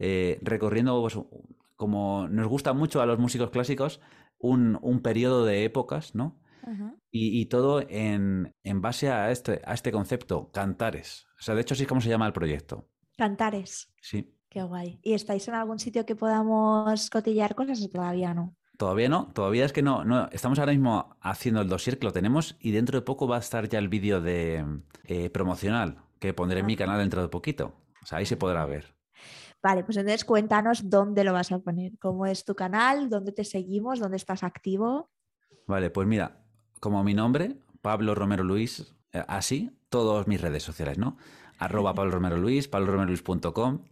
eh, 0.00 0.38
recorriendo, 0.42 1.00
pues, 1.00 1.16
como 1.76 2.26
nos 2.28 2.48
gusta 2.48 2.72
mucho 2.72 3.00
a 3.00 3.06
los 3.06 3.20
músicos 3.20 3.50
clásicos, 3.50 4.00
un, 4.38 4.76
un 4.82 5.00
periodo 5.00 5.44
de 5.44 5.64
épocas, 5.64 6.14
¿no? 6.16 6.40
Y, 7.10 7.46
todo 7.46 7.82
en, 7.88 8.52
base 8.74 9.10
a 9.10 9.30
este, 9.30 9.60
a 9.64 9.74
este 9.74 9.92
concepto, 9.92 10.50
cantares. 10.52 11.26
O 11.38 11.42
sea, 11.42 11.54
de 11.54 11.62
hecho, 11.62 11.74
así 11.74 11.84
es 11.84 11.88
como 11.88 12.00
se 12.00 12.08
llama 12.08 12.26
el 12.26 12.32
proyecto. 12.32 12.88
Cantares. 13.16 13.92
Sí. 14.00 14.34
Qué 14.48 14.62
guay. 14.62 14.98
¿Y 15.02 15.14
estáis 15.14 15.46
en 15.48 15.54
algún 15.54 15.78
sitio 15.78 16.04
que 16.04 16.16
podamos 16.16 17.08
cotillar 17.10 17.54
cosas 17.54 17.82
o 17.82 17.88
todavía 17.88 18.34
no? 18.34 18.56
Todavía 18.76 19.08
no, 19.08 19.30
todavía 19.34 19.66
es 19.66 19.72
que 19.72 19.82
no, 19.82 20.04
no, 20.04 20.28
estamos 20.32 20.58
ahora 20.58 20.72
mismo 20.72 21.16
haciendo 21.20 21.60
el 21.60 21.68
dossier 21.68 21.98
que 21.98 22.06
lo 22.06 22.12
tenemos 22.12 22.56
y 22.60 22.70
dentro 22.70 22.98
de 22.98 23.04
poco 23.04 23.28
va 23.28 23.36
a 23.36 23.40
estar 23.40 23.68
ya 23.68 23.78
el 23.78 23.88
vídeo 23.88 24.22
de 24.22 24.64
eh, 25.04 25.28
promocional 25.28 25.98
que 26.18 26.32
pondré 26.32 26.60
en 26.60 26.66
mi 26.66 26.74
ah. 26.74 26.78
canal 26.78 26.98
dentro 26.98 27.20
de 27.20 27.28
poquito. 27.28 27.74
O 28.02 28.06
sea, 28.06 28.18
ahí 28.18 28.26
se 28.26 28.36
podrá 28.36 28.64
ver. 28.64 28.94
Vale, 29.62 29.84
pues 29.84 29.98
entonces 29.98 30.24
cuéntanos 30.24 30.88
dónde 30.88 31.24
lo 31.24 31.34
vas 31.34 31.52
a 31.52 31.58
poner, 31.58 31.92
cómo 31.98 32.24
es 32.24 32.44
tu 32.44 32.54
canal, 32.54 33.10
dónde 33.10 33.32
te 33.32 33.44
seguimos, 33.44 33.98
dónde 33.98 34.16
estás 34.16 34.42
activo. 34.42 35.10
Vale, 35.66 35.90
pues 35.90 36.08
mira, 36.08 36.39
como 36.80 37.04
mi 37.04 37.14
nombre, 37.14 37.56
Pablo 37.82 38.14
Romero 38.14 38.42
Luis, 38.42 38.94
eh, 39.12 39.22
así, 39.28 39.70
todas 39.88 40.26
mis 40.26 40.40
redes 40.40 40.62
sociales, 40.62 40.98
¿no? 40.98 41.16
Arroba 41.58 41.94
Pablo 41.94 42.12
Romero 42.12 42.38
Luis, 42.38 42.68
pabloromeroluis.com. 42.68 43.84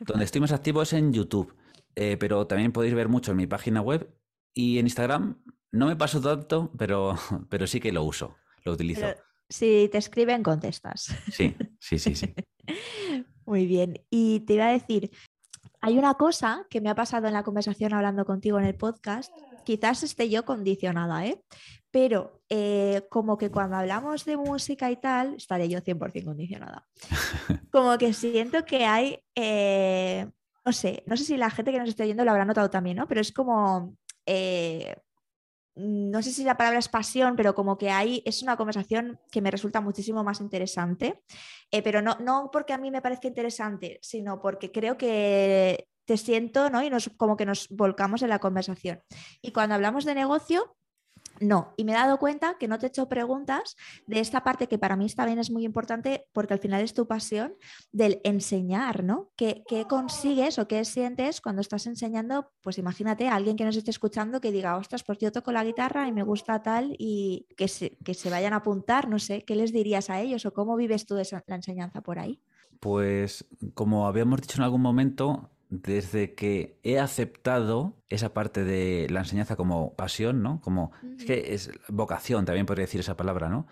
Donde 0.00 0.24
estoy 0.24 0.40
más 0.40 0.52
activo 0.52 0.82
es 0.82 0.92
en 0.92 1.12
YouTube, 1.12 1.54
eh, 1.94 2.16
pero 2.18 2.46
también 2.46 2.72
podéis 2.72 2.94
ver 2.94 3.08
mucho 3.08 3.30
en 3.30 3.38
mi 3.38 3.46
página 3.46 3.80
web 3.80 4.14
y 4.52 4.78
en 4.78 4.86
Instagram. 4.86 5.42
No 5.70 5.86
me 5.86 5.96
paso 5.96 6.20
tanto, 6.20 6.70
pero, 6.76 7.16
pero 7.48 7.66
sí 7.66 7.80
que 7.80 7.92
lo 7.92 8.02
uso, 8.02 8.36
lo 8.64 8.72
utilizo. 8.72 9.06
si 9.48 9.88
te 9.90 9.98
escriben, 9.98 10.42
contestas. 10.42 11.14
Sí, 11.30 11.56
sí, 11.78 11.98
sí, 11.98 12.14
sí. 12.14 12.34
Muy 13.46 13.66
bien. 13.66 14.04
Y 14.10 14.40
te 14.40 14.54
iba 14.54 14.66
a 14.66 14.72
decir, 14.72 15.10
hay 15.80 15.98
una 15.98 16.14
cosa 16.14 16.66
que 16.68 16.80
me 16.80 16.90
ha 16.90 16.94
pasado 16.94 17.26
en 17.26 17.32
la 17.32 17.42
conversación 17.42 17.94
hablando 17.94 18.24
contigo 18.24 18.58
en 18.58 18.66
el 18.66 18.76
podcast, 18.76 19.32
quizás 19.64 20.02
esté 20.02 20.28
yo 20.28 20.44
condicionada, 20.44 21.26
¿eh? 21.26 21.40
pero 21.92 22.40
eh, 22.48 23.02
como 23.10 23.36
que 23.36 23.50
cuando 23.50 23.76
hablamos 23.76 24.24
de 24.24 24.38
música 24.38 24.90
y 24.90 24.96
tal, 24.96 25.36
estaré 25.36 25.68
yo 25.68 25.80
100% 25.80 26.24
condicionada. 26.24 26.88
Como 27.70 27.96
que 27.98 28.14
siento 28.14 28.64
que 28.64 28.86
hay, 28.86 29.22
eh, 29.34 30.26
no 30.64 30.72
sé, 30.72 31.02
no 31.06 31.16
sé 31.16 31.24
si 31.24 31.36
la 31.36 31.50
gente 31.50 31.70
que 31.70 31.78
nos 31.78 31.90
está 31.90 32.04
oyendo 32.04 32.24
lo 32.24 32.30
habrá 32.30 32.46
notado 32.46 32.70
también, 32.70 32.96
¿no? 32.96 33.06
Pero 33.06 33.20
es 33.20 33.30
como, 33.30 33.94
eh, 34.24 34.96
no 35.74 36.22
sé 36.22 36.30
si 36.32 36.44
la 36.44 36.56
palabra 36.56 36.78
es 36.78 36.88
pasión, 36.88 37.36
pero 37.36 37.54
como 37.54 37.76
que 37.76 37.90
hay, 37.90 38.22
es 38.24 38.42
una 38.42 38.56
conversación 38.56 39.20
que 39.30 39.42
me 39.42 39.50
resulta 39.50 39.80
muchísimo 39.82 40.24
más 40.24 40.40
interesante, 40.40 41.22
pero 41.84 42.00
no, 42.00 42.16
no 42.20 42.50
porque 42.52 42.72
a 42.72 42.78
mí 42.78 42.90
me 42.90 43.02
parezca 43.02 43.28
interesante, 43.28 43.98
sino 44.02 44.40
porque 44.40 44.70
creo 44.70 44.96
que 44.96 45.88
te 46.04 46.16
siento, 46.16 46.70
¿no? 46.70 46.82
Y 46.82 46.90
nos, 46.90 47.10
como 47.16 47.36
que 47.36 47.46
nos 47.46 47.68
volcamos 47.68 48.22
en 48.22 48.28
la 48.28 48.38
conversación. 48.38 49.00
Y 49.40 49.52
cuando 49.52 49.74
hablamos 49.74 50.04
de 50.04 50.14
negocio, 50.14 50.76
no, 51.40 51.74
y 51.76 51.84
me 51.84 51.92
he 51.92 51.94
dado 51.96 52.18
cuenta 52.18 52.56
que 52.58 52.68
no 52.68 52.78
te 52.78 52.86
he 52.86 52.88
hecho 52.88 53.08
preguntas 53.08 53.76
de 54.06 54.20
esta 54.20 54.44
parte 54.44 54.68
que 54.68 54.78
para 54.78 54.96
mí 54.96 55.08
también 55.08 55.38
es 55.38 55.50
muy 55.50 55.64
importante 55.64 56.26
porque 56.32 56.54
al 56.54 56.60
final 56.60 56.82
es 56.82 56.94
tu 56.94 57.06
pasión 57.06 57.54
del 57.90 58.20
enseñar, 58.22 59.02
¿no? 59.02 59.30
¿Qué, 59.36 59.64
consigues 59.88 60.58
o 60.58 60.68
qué 60.68 60.84
sientes 60.84 61.40
cuando 61.40 61.60
estás 61.60 61.86
enseñando? 61.86 62.52
Pues 62.60 62.78
imagínate 62.78 63.28
a 63.28 63.34
alguien 63.34 63.56
que 63.56 63.64
nos 63.64 63.76
esté 63.76 63.90
escuchando 63.90 64.40
que 64.40 64.52
diga, 64.52 64.76
ostras, 64.76 65.02
pues 65.02 65.18
yo 65.18 65.32
toco 65.32 65.50
la 65.50 65.64
guitarra 65.64 66.06
y 66.06 66.12
me 66.12 66.22
gusta 66.22 66.62
tal 66.62 66.94
y 66.98 67.46
que 67.56 67.66
se, 67.66 67.96
que 68.04 68.14
se 68.14 68.30
vayan 68.30 68.52
a 68.52 68.56
apuntar, 68.56 69.08
no 69.08 69.18
sé, 69.18 69.42
¿qué 69.44 69.56
les 69.56 69.72
dirías 69.72 70.10
a 70.10 70.20
ellos 70.20 70.46
o 70.46 70.52
cómo 70.52 70.76
vives 70.76 71.06
tú 71.06 71.16
esa, 71.18 71.42
la 71.46 71.56
enseñanza 71.56 72.02
por 72.02 72.18
ahí? 72.18 72.40
Pues 72.78 73.44
como 73.74 74.06
habíamos 74.06 74.40
dicho 74.40 74.58
en 74.58 74.64
algún 74.64 74.82
momento, 74.82 75.51
desde 75.72 76.34
que 76.34 76.78
he 76.82 76.98
aceptado 76.98 77.96
esa 78.10 78.34
parte 78.34 78.62
de 78.62 79.08
la 79.08 79.20
enseñanza 79.20 79.56
como 79.56 79.96
pasión, 79.96 80.42
¿no? 80.42 80.60
Como, 80.60 80.92
es 81.18 81.24
que 81.24 81.54
es 81.54 81.72
vocación, 81.88 82.44
también 82.44 82.66
podría 82.66 82.84
decir 82.84 83.00
esa 83.00 83.16
palabra, 83.16 83.48
¿no? 83.48 83.66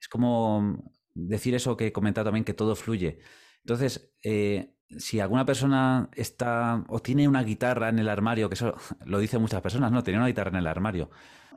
Es 0.00 0.08
como 0.08 0.82
decir 1.14 1.54
eso 1.54 1.76
que 1.76 1.88
he 1.88 1.92
comentado 1.92 2.24
también, 2.24 2.44
que 2.44 2.54
todo 2.54 2.74
fluye. 2.74 3.18
Entonces, 3.58 4.14
eh, 4.24 4.74
si 4.96 5.20
alguna 5.20 5.44
persona 5.44 6.08
está 6.14 6.86
o 6.88 7.00
tiene 7.00 7.28
una 7.28 7.42
guitarra 7.42 7.90
en 7.90 7.98
el 7.98 8.08
armario, 8.08 8.48
que 8.48 8.54
eso 8.54 8.74
lo 9.04 9.18
dicen 9.18 9.42
muchas 9.42 9.60
personas, 9.60 9.92
¿no? 9.92 10.02
Tiene 10.02 10.20
una 10.20 10.28
guitarra 10.28 10.50
en 10.50 10.56
el 10.56 10.66
armario. 10.66 11.10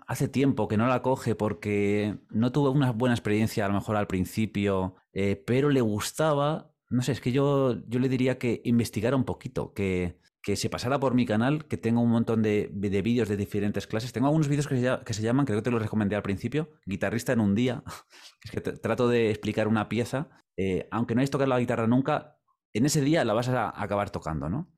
Hace 0.08 0.27
tiempo 0.27 0.67
que 0.67 0.75
no 0.75 0.88
la 0.88 1.01
coge 1.01 1.36
porque 1.36 2.17
no 2.29 2.51
tuvo 2.51 2.71
una 2.71 2.91
buena 2.91 3.15
experiencia 3.15 3.63
a 3.63 3.69
lo 3.69 3.75
mejor 3.75 3.95
al 3.95 4.08
principio, 4.08 4.95
eh, 5.13 5.41
pero 5.47 5.69
le 5.69 5.79
gustaba 5.79 6.74
no 6.95 7.01
sé, 7.01 7.12
es 7.12 7.21
que 7.21 7.31
yo, 7.31 7.86
yo 7.88 7.99
le 7.99 8.10
diría 8.10 8.38
que 8.38 8.62
investigara 8.63 9.15
un 9.15 9.25
poquito, 9.25 9.73
que, 9.73 10.17
que 10.41 10.55
se 10.55 10.69
pasara 10.69 10.99
por 10.99 11.13
mi 11.13 11.25
canal, 11.25 11.65
que 11.65 11.75
tengo 11.75 12.01
un 12.01 12.10
montón 12.10 12.41
de, 12.41 12.69
de 12.71 13.01
vídeos 13.01 13.27
de 13.27 13.36
diferentes 13.36 13.86
clases. 13.86 14.13
Tengo 14.13 14.28
algunos 14.28 14.47
vídeos 14.47 14.67
que 14.67 14.80
se, 14.80 15.03
que 15.03 15.13
se, 15.13 15.22
llaman, 15.22 15.45
creo 15.45 15.57
que 15.59 15.63
te 15.63 15.72
los 15.72 15.82
recomendé 15.82 16.15
al 16.15 16.22
principio, 16.22 16.69
Guitarrista 16.86 17.34
en 17.34 17.41
un 17.41 17.53
día. 17.53 17.84
es 18.43 18.51
que 18.51 18.61
trato 18.61 19.09
de 19.09 19.30
explicar 19.30 19.67
una 19.67 19.89
pieza. 19.89 20.30
Eh, 20.55 20.88
aunque 20.91 21.15
no 21.15 21.19
hayas 21.19 21.32
tocado 21.32 21.49
la 21.49 21.59
guitarra 21.59 21.88
nunca, 21.88 22.38
en 22.74 22.86
ese 22.86 23.01
día 23.01 23.26
la 23.26 23.34
vas 23.34 23.49
a 23.49 23.74
acabar 23.76 24.09
tocando, 24.09 24.47
¿no? 24.47 24.72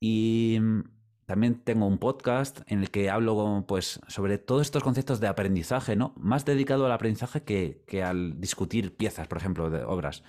Y 0.00 0.58
mm, 0.60 0.82
también 1.24 1.62
tengo 1.64 1.86
un 1.86 1.98
podcast 1.98 2.60
en 2.66 2.80
el 2.80 2.90
que 2.90 3.08
hablo 3.08 3.64
pues, 3.66 4.00
sobre 4.08 4.36
todos 4.38 4.62
estos 4.62 4.82
conceptos 4.82 5.20
de 5.20 5.28
aprendizaje, 5.28 5.96
¿no? 5.96 6.14
Más 6.18 6.44
dedicado 6.44 6.84
al 6.84 6.92
aprendizaje 6.92 7.44
que, 7.44 7.82
que 7.86 8.02
al 8.02 8.40
discutir 8.40 8.96
piezas, 8.96 9.28
por 9.28 9.38
ejemplo, 9.38 9.70
de 9.70 9.84
obras. 9.84 10.22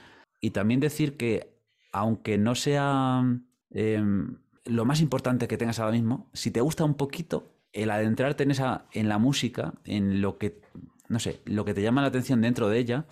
Y 0.45 0.51
también 0.51 0.79
decir 0.79 1.17
que, 1.17 1.57
aunque 1.91 2.37
no 2.37 2.53
sea 2.53 3.23
em, 3.71 4.37
lo 4.63 4.85
más 4.85 5.01
importante 5.01 5.47
que 5.47 5.57
tengas 5.57 5.79
ahora 5.79 5.93
mismo, 5.93 6.29
si 6.33 6.51
te 6.51 6.61
gusta 6.61 6.83
un 6.83 6.93
poquito, 6.93 7.57
el 7.73 7.89
adentrarte 7.89 8.43
en, 8.43 8.51
esa, 8.51 8.85
en 8.91 9.09
la 9.09 9.17
música, 9.17 9.73
en 9.85 10.21
lo 10.21 10.37
que, 10.37 10.61
no 11.09 11.17
sé, 11.17 11.41
lo 11.45 11.65
que 11.65 11.73
te 11.73 11.81
llama 11.81 12.03
la 12.03 12.09
atención 12.09 12.41
dentro 12.41 12.69
de 12.69 12.77
ella, 12.77 13.07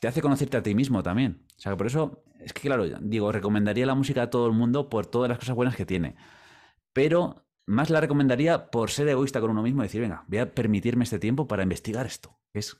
te 0.00 0.08
hace 0.08 0.22
conocerte 0.22 0.56
a 0.56 0.62
ti 0.62 0.74
mismo 0.74 1.02
también. 1.02 1.42
O 1.58 1.60
sea, 1.60 1.76
por 1.76 1.88
eso, 1.88 2.24
es 2.40 2.54
que 2.54 2.62
claro, 2.62 2.86
digo, 3.02 3.30
recomendaría 3.32 3.84
la 3.84 3.94
música 3.94 4.22
a 4.22 4.30
todo 4.30 4.46
el 4.46 4.54
mundo 4.54 4.88
por 4.88 5.04
todas 5.04 5.28
las 5.28 5.38
cosas 5.38 5.54
buenas 5.54 5.76
que 5.76 5.84
tiene. 5.84 6.16
Pero 6.94 7.44
más 7.66 7.90
la 7.90 8.00
recomendaría 8.00 8.70
por 8.70 8.88
ser 8.88 9.08
egoísta 9.08 9.42
con 9.42 9.50
uno 9.50 9.62
mismo 9.62 9.82
y 9.82 9.88
decir, 9.88 10.00
venga, 10.00 10.24
voy 10.26 10.38
a 10.38 10.54
permitirme 10.54 11.04
este 11.04 11.18
tiempo 11.18 11.46
para 11.46 11.64
investigar 11.64 12.06
esto. 12.06 12.38
Es 12.54 12.78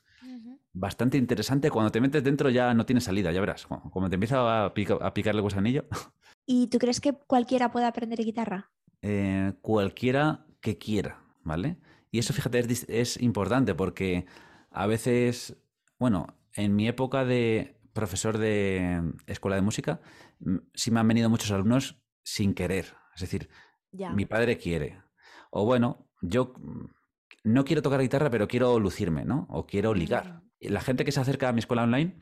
bastante 0.72 1.18
interesante. 1.18 1.70
Cuando 1.70 1.90
te 1.90 2.00
metes 2.00 2.24
dentro 2.24 2.50
ya 2.50 2.74
no 2.74 2.86
tienes 2.86 3.04
salida, 3.04 3.32
ya 3.32 3.40
verás. 3.40 3.66
Cuando 3.66 4.08
te 4.08 4.14
empieza 4.14 4.64
a, 4.66 4.74
picar 4.74 5.34
el 5.34 5.42
gusanillo. 5.42 5.86
¿Y 6.46 6.68
tú 6.68 6.78
crees 6.78 7.00
que 7.00 7.12
cualquiera 7.12 7.70
puede 7.70 7.86
aprender 7.86 8.18
guitarra? 8.24 8.70
Eh, 9.02 9.54
cualquiera 9.60 10.46
que 10.60 10.78
quiera, 10.78 11.24
¿vale? 11.42 11.78
Y 12.10 12.18
eso, 12.18 12.32
fíjate, 12.32 12.58
es, 12.60 12.86
es 12.88 13.20
importante 13.20 13.74
porque 13.74 14.26
a 14.70 14.86
veces, 14.86 15.56
bueno, 15.98 16.26
en 16.54 16.74
mi 16.74 16.88
época 16.88 17.24
de 17.24 17.80
profesor 17.92 18.38
de 18.38 19.12
escuela 19.26 19.56
de 19.56 19.62
música, 19.62 20.00
sí 20.74 20.90
me 20.90 21.00
han 21.00 21.08
venido 21.08 21.30
muchos 21.30 21.50
alumnos 21.50 22.02
sin 22.22 22.54
querer. 22.54 22.94
Es 23.14 23.20
decir, 23.20 23.48
mi 24.14 24.24
padre 24.26 24.56
quiere. 24.56 25.02
O 25.50 25.64
bueno, 25.64 26.08
yo 26.22 26.54
no 27.44 27.64
quiero 27.64 27.82
tocar 27.82 28.00
guitarra, 28.00 28.30
pero 28.30 28.48
quiero 28.48 28.78
lucirme, 28.78 29.24
¿no? 29.24 29.46
O 29.50 29.66
quiero 29.66 29.94
ligar. 29.94 30.42
La 30.62 30.80
gente 30.80 31.04
que 31.04 31.12
se 31.12 31.20
acerca 31.20 31.48
a 31.48 31.52
mi 31.52 31.60
escuela 31.60 31.82
online 31.82 32.16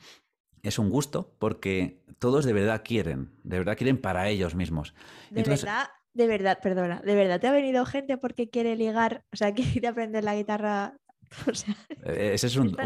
es 0.63 0.79
un 0.79 0.91
gusto 0.91 1.35
porque 1.39 2.03
todos 2.19 2.45
de 2.45 2.53
verdad 2.53 2.83
quieren, 2.85 3.31
de 3.43 3.59
verdad 3.59 3.77
quieren 3.77 4.01
para 4.01 4.29
ellos 4.29 4.55
mismos. 4.55 4.95
De 5.31 5.43
verdad, 5.43 5.89
de 6.15 6.27
verdad, 6.27 6.59
perdona, 6.63 7.01
de 7.05 7.15
verdad 7.15 7.41
te 7.41 7.47
ha 7.47 7.53
venido 7.53 7.87
gente 7.87 8.19
porque 8.19 8.51
quiere 8.51 8.77
ligar, 8.77 9.25
o 9.33 9.37
sea, 9.37 9.53
quiere 9.55 9.89
aprender 9.89 10.25
la 10.25 10.35
guitarra 10.35 10.95
Eh, 12.03 12.33
ese 12.35 12.47
es 12.47 12.57
un, 12.57 12.77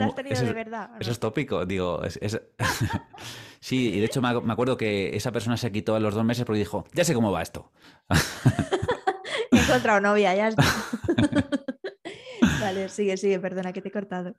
eso 1.01 1.11
es 1.13 1.21
tópico, 1.21 1.65
digo. 1.65 2.03
sí, 3.61 3.95
y 3.95 4.01
de 4.01 4.07
hecho 4.07 4.21
me, 4.21 4.29
acuerdo 4.29 4.77
que 4.77 5.17
esa 5.17 5.31
persona 5.31 5.57
se 5.57 5.71
quitó 5.71 5.95
a 5.95 6.01
los 6.01 6.15
dos 6.15 6.25
meses 6.25 6.45
porque 6.45 6.59
dijo, 6.59 6.85
ya 6.93 7.05
sé 7.05 7.15
cómo 7.15 7.31
va 7.31 7.43
esto. 7.43 7.71
he 9.53 9.57
encontrado 9.57 10.01
novia, 10.01 10.35
ya 10.35 10.49
está. 10.49 10.65
Vale, 12.65 12.89
sigue, 12.89 13.17
sigue, 13.17 13.39
perdona 13.39 13.73
que 13.73 13.81
te 13.81 13.89
he 13.89 13.93
cortado. 13.93 14.35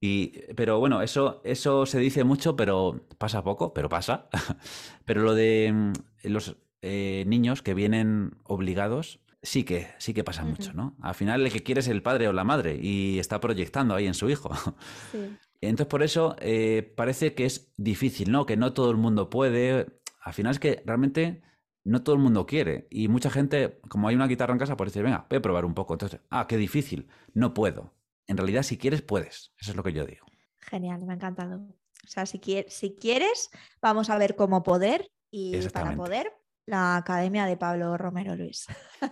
Y, 0.00 0.38
pero 0.54 0.78
bueno, 0.78 1.02
eso, 1.02 1.40
eso 1.44 1.86
se 1.86 1.98
dice 1.98 2.24
mucho, 2.24 2.56
pero 2.56 3.06
pasa 3.18 3.42
poco, 3.42 3.72
pero 3.74 3.88
pasa. 3.88 4.28
pero 5.04 5.22
lo 5.22 5.34
de 5.34 5.72
mm, 5.72 5.92
los 6.24 6.56
eh, 6.82 7.24
niños 7.26 7.62
que 7.62 7.74
vienen 7.74 8.36
obligados, 8.44 9.20
sí 9.42 9.64
que, 9.64 9.88
sí 9.98 10.14
que 10.14 10.24
pasa 10.24 10.44
mucho, 10.44 10.72
¿no? 10.72 10.96
Al 11.02 11.14
final 11.14 11.44
el 11.44 11.52
que 11.52 11.62
quiere 11.62 11.80
es 11.80 11.88
el 11.88 12.02
padre 12.02 12.28
o 12.28 12.32
la 12.32 12.44
madre 12.44 12.78
y 12.80 13.18
está 13.18 13.40
proyectando 13.40 13.94
ahí 13.94 14.06
en 14.06 14.14
su 14.14 14.28
hijo. 14.30 14.50
Entonces 15.60 15.86
por 15.88 16.02
eso 16.02 16.36
eh, 16.40 16.92
parece 16.96 17.34
que 17.34 17.44
es 17.44 17.72
difícil, 17.76 18.30
¿no? 18.30 18.46
Que 18.46 18.56
no 18.56 18.72
todo 18.72 18.90
el 18.90 18.96
mundo 18.96 19.28
puede. 19.28 19.86
Al 20.22 20.32
final 20.32 20.52
es 20.52 20.58
que 20.58 20.82
realmente 20.86 21.42
no 21.84 22.02
todo 22.02 22.14
el 22.14 22.20
mundo 22.20 22.46
quiere. 22.46 22.86
Y 22.90 23.08
mucha 23.08 23.30
gente, 23.30 23.80
como 23.88 24.08
hay 24.08 24.14
una 24.14 24.26
guitarra 24.26 24.52
en 24.52 24.58
casa, 24.58 24.76
pues 24.76 24.92
dice, 24.92 25.02
venga, 25.02 25.26
voy 25.28 25.38
a 25.38 25.42
probar 25.42 25.64
un 25.64 25.74
poco. 25.74 25.94
Entonces, 25.94 26.20
ah, 26.30 26.46
qué 26.46 26.56
difícil, 26.56 27.08
no 27.34 27.54
puedo. 27.54 27.92
En 28.26 28.36
realidad, 28.36 28.62
si 28.62 28.78
quieres, 28.78 29.02
puedes. 29.02 29.52
Eso 29.58 29.70
es 29.72 29.76
lo 29.76 29.82
que 29.82 29.92
yo 29.92 30.04
digo. 30.04 30.26
Genial, 30.60 31.02
me 31.02 31.12
ha 31.12 31.16
encantado. 31.16 31.62
O 32.04 32.08
sea, 32.08 32.26
si, 32.26 32.40
si 32.68 32.96
quieres, 32.96 33.50
vamos 33.82 34.10
a 34.10 34.18
ver 34.18 34.36
cómo 34.36 34.62
poder 34.62 35.10
y 35.30 35.56
para 35.68 35.94
poder, 35.94 36.32
la 36.66 36.96
Academia 36.96 37.46
de 37.46 37.56
Pablo 37.56 37.96
Romero 37.96 38.36
Luis. 38.36 38.66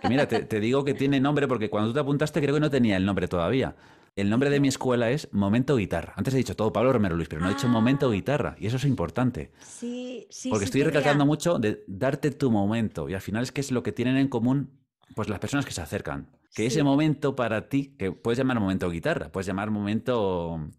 mira, 0.09 0.27
te, 0.27 0.59
digo 0.59 0.83
que 0.83 0.93
tiene 0.93 1.19
nombre 1.19 1.47
porque 1.47 1.69
cuando 1.69 1.89
tú 1.89 1.93
te 1.93 1.99
apuntaste 1.99 2.41
creo 2.41 2.55
que 2.55 2.61
no 2.61 2.69
tenía 2.69 2.97
el 2.97 3.05
nombre 3.05 3.27
todavía. 3.27 3.75
El 4.19 4.29
nombre 4.29 4.49
de 4.49 4.59
mi 4.59 4.67
escuela 4.67 5.09
es 5.11 5.29
Momento 5.31 5.77
Guitarra. 5.77 6.13
Antes 6.17 6.33
he 6.33 6.37
dicho 6.37 6.55
todo 6.55 6.73
Pablo 6.73 6.91
Romero 6.91 7.15
Luis, 7.15 7.29
pero 7.29 7.41
no 7.41 7.49
he 7.49 7.53
dicho 7.53 7.69
Momento 7.69 8.09
ah. 8.09 8.11
Guitarra. 8.11 8.55
Y 8.59 8.67
eso 8.67 8.75
es 8.75 8.83
importante. 8.83 9.53
Sí, 9.61 10.27
sí. 10.29 10.49
Porque 10.49 10.65
estoy 10.65 10.83
recalcando 10.83 11.25
mucho 11.25 11.57
de 11.57 11.83
darte 11.87 12.31
tu 12.31 12.51
momento. 12.51 13.07
Y 13.07 13.13
al 13.13 13.21
final 13.21 13.43
es 13.43 13.53
que 13.53 13.61
es 13.61 13.71
lo 13.71 13.81
que 13.81 13.93
tienen 13.93 14.17
en 14.17 14.27
común 14.27 14.79
pues 15.15 15.29
las 15.29 15.39
personas 15.39 15.65
que 15.65 15.71
se 15.71 15.81
acercan. 15.81 16.29
Que 16.53 16.65
ese 16.65 16.83
momento 16.83 17.35
para 17.35 17.69
ti, 17.69 17.95
que 17.97 18.11
puedes 18.11 18.37
llamar 18.37 18.59
momento 18.59 18.89
guitarra, 18.89 19.31
puedes 19.31 19.47
llamar 19.47 19.71
momento 19.71 20.69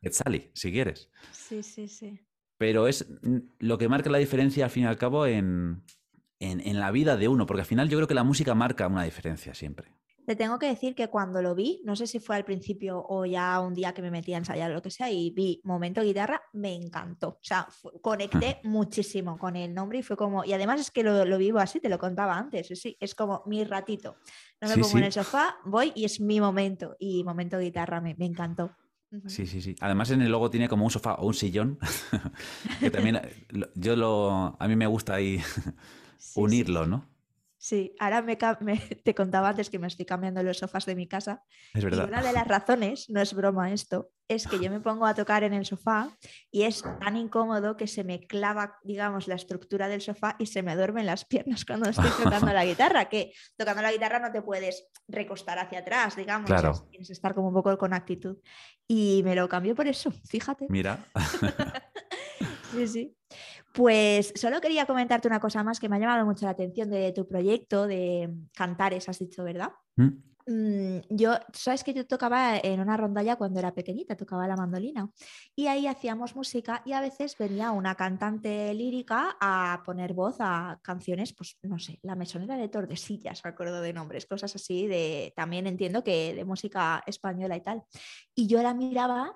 Quetzali, 0.00 0.50
si 0.54 0.72
quieres. 0.72 1.10
Sí, 1.30 1.62
sí, 1.62 1.88
sí. 1.88 2.20
Pero 2.56 2.88
es 2.88 3.06
lo 3.60 3.78
que 3.78 3.88
marca 3.88 4.10
la 4.10 4.18
diferencia 4.18 4.64
al 4.64 4.70
fin 4.70 4.84
y 4.84 4.86
al 4.86 4.96
cabo 4.96 5.26
en, 5.26 5.84
en, 6.40 6.80
la 6.80 6.90
vida 6.90 7.16
de 7.16 7.28
uno, 7.28 7.46
porque 7.46 7.60
al 7.60 7.66
final 7.66 7.88
yo 7.88 7.98
creo 7.98 8.08
que 8.08 8.14
la 8.14 8.24
música 8.24 8.54
marca 8.54 8.88
una 8.88 9.04
diferencia 9.04 9.54
siempre. 9.54 9.92
Te 10.28 10.36
tengo 10.36 10.58
que 10.58 10.66
decir 10.66 10.94
que 10.94 11.08
cuando 11.08 11.40
lo 11.40 11.54
vi, 11.54 11.80
no 11.86 11.96
sé 11.96 12.06
si 12.06 12.20
fue 12.20 12.36
al 12.36 12.44
principio 12.44 13.02
o 13.08 13.24
ya 13.24 13.58
un 13.60 13.72
día 13.72 13.94
que 13.94 14.02
me 14.02 14.10
metí 14.10 14.34
a 14.34 14.36
ensayar 14.36 14.70
o 14.70 14.74
lo 14.74 14.82
que 14.82 14.90
sea, 14.90 15.10
y 15.10 15.30
vi 15.30 15.62
Momento 15.64 16.02
Guitarra, 16.02 16.42
me 16.52 16.74
encantó. 16.74 17.28
O 17.28 17.38
sea, 17.40 17.66
conecté 18.02 18.60
muchísimo 18.64 19.38
con 19.38 19.56
el 19.56 19.72
nombre 19.72 20.00
y 20.00 20.02
fue 20.02 20.18
como, 20.18 20.44
y 20.44 20.52
además 20.52 20.82
es 20.82 20.90
que 20.90 21.02
lo, 21.02 21.38
vivo 21.38 21.60
así, 21.60 21.80
te 21.80 21.88
lo 21.88 21.98
contaba 21.98 22.36
antes, 22.36 22.68
sí, 22.78 22.94
es 23.00 23.14
como 23.14 23.42
mi 23.46 23.64
ratito. 23.64 24.18
No 24.60 24.68
me 24.68 24.76
pongo 24.76 24.98
en 24.98 25.04
el 25.04 25.12
sofá, 25.12 25.56
voy 25.64 25.92
y 25.94 26.04
es 26.04 26.20
mi 26.20 26.42
momento. 26.42 26.94
Y 26.98 27.24
Momento 27.24 27.58
Guitarra 27.58 28.02
me, 28.02 28.14
encantó. 28.18 28.76
Sí, 29.28 29.46
sí, 29.46 29.62
sí. 29.62 29.76
Además 29.80 30.10
en 30.10 30.20
el 30.20 30.30
logo 30.30 30.50
tiene 30.50 30.68
como 30.68 30.84
un 30.84 30.90
sofá 30.90 31.14
o 31.14 31.26
un 31.26 31.32
sillón, 31.32 31.78
que 32.80 32.90
también 32.90 33.18
yo 33.74 33.96
lo, 33.96 34.58
a 34.60 34.68
mí 34.68 34.76
me 34.76 34.86
gusta 34.86 35.14
ahí 35.14 35.40
unirlo, 36.36 36.84
¿no? 36.84 37.17
Sí, 37.68 37.94
ahora 37.98 38.22
me, 38.22 38.36
te 39.04 39.14
contaba 39.14 39.50
antes 39.50 39.68
que 39.68 39.78
me 39.78 39.88
estoy 39.88 40.06
cambiando 40.06 40.42
los 40.42 40.56
sofás 40.56 40.86
de 40.86 40.94
mi 40.94 41.06
casa. 41.06 41.44
Es 41.74 41.84
verdad. 41.84 42.04
Y 42.06 42.08
una 42.08 42.22
de 42.22 42.32
las 42.32 42.48
razones, 42.48 43.10
no 43.10 43.20
es 43.20 43.34
broma 43.34 43.70
esto, 43.72 44.10
es 44.26 44.46
que 44.46 44.58
yo 44.58 44.70
me 44.70 44.80
pongo 44.80 45.04
a 45.04 45.12
tocar 45.12 45.44
en 45.44 45.52
el 45.52 45.66
sofá 45.66 46.08
y 46.50 46.62
es 46.62 46.82
tan 46.82 47.18
incómodo 47.18 47.76
que 47.76 47.86
se 47.86 48.04
me 48.04 48.26
clava, 48.26 48.78
digamos, 48.84 49.28
la 49.28 49.34
estructura 49.34 49.86
del 49.86 50.00
sofá 50.00 50.34
y 50.38 50.46
se 50.46 50.62
me 50.62 50.76
duermen 50.76 51.04
las 51.04 51.26
piernas 51.26 51.66
cuando 51.66 51.90
estoy 51.90 52.08
tocando 52.24 52.50
la 52.54 52.64
guitarra, 52.64 53.10
que 53.10 53.34
tocando 53.54 53.82
la 53.82 53.92
guitarra 53.92 54.18
no 54.18 54.32
te 54.32 54.40
puedes 54.40 54.86
recostar 55.06 55.58
hacia 55.58 55.80
atrás, 55.80 56.16
digamos, 56.16 56.46
claro. 56.46 56.72
tienes 56.90 57.08
que 57.08 57.12
estar 57.12 57.34
como 57.34 57.48
un 57.48 57.54
poco 57.54 57.76
con 57.76 57.92
actitud. 57.92 58.38
Y 58.86 59.20
me 59.26 59.34
lo 59.34 59.46
cambio 59.46 59.74
por 59.74 59.86
eso, 59.86 60.10
fíjate. 60.26 60.64
Mira. 60.70 61.04
sí, 62.70 62.86
sí. 62.86 63.16
Pues 63.72 64.32
solo 64.34 64.60
quería 64.60 64.86
comentarte 64.86 65.28
una 65.28 65.40
cosa 65.40 65.62
más 65.62 65.78
que 65.78 65.88
me 65.88 65.96
ha 65.96 66.00
llamado 66.00 66.24
mucho 66.24 66.46
la 66.46 66.52
atención 66.52 66.90
de 66.90 67.12
tu 67.12 67.26
proyecto 67.26 67.86
de 67.86 68.32
cantares, 68.54 69.08
has 69.08 69.18
dicho, 69.18 69.44
¿verdad? 69.44 69.70
¿Mm? 69.96 70.28
Mm, 70.50 71.00
yo, 71.10 71.34
sabes 71.52 71.84
que 71.84 71.92
yo 71.92 72.06
tocaba 72.06 72.56
en 72.56 72.80
una 72.80 72.96
rondalla 72.96 73.36
cuando 73.36 73.58
era 73.58 73.74
pequeñita, 73.74 74.16
tocaba 74.16 74.48
la 74.48 74.56
mandolina 74.56 75.10
y 75.54 75.66
ahí 75.66 75.86
hacíamos 75.86 76.34
música 76.34 76.80
y 76.86 76.92
a 76.92 77.02
veces 77.02 77.36
venía 77.36 77.70
una 77.70 77.94
cantante 77.96 78.72
lírica 78.72 79.36
a 79.42 79.82
poner 79.84 80.14
voz 80.14 80.36
a 80.40 80.80
canciones, 80.82 81.34
pues 81.34 81.58
no 81.64 81.78
sé, 81.78 81.98
La 82.02 82.14
Mesonera 82.14 82.56
de 82.56 82.70
Tordesillas, 82.70 83.44
me 83.44 83.50
acuerdo 83.50 83.82
de 83.82 83.92
nombres, 83.92 84.24
cosas 84.24 84.54
así, 84.56 84.86
de 84.86 85.34
también 85.36 85.66
entiendo 85.66 86.02
que 86.02 86.34
de 86.34 86.44
música 86.46 87.02
española 87.06 87.54
y 87.54 87.60
tal. 87.60 87.82
Y 88.34 88.46
yo 88.46 88.62
la 88.62 88.72
miraba 88.72 89.34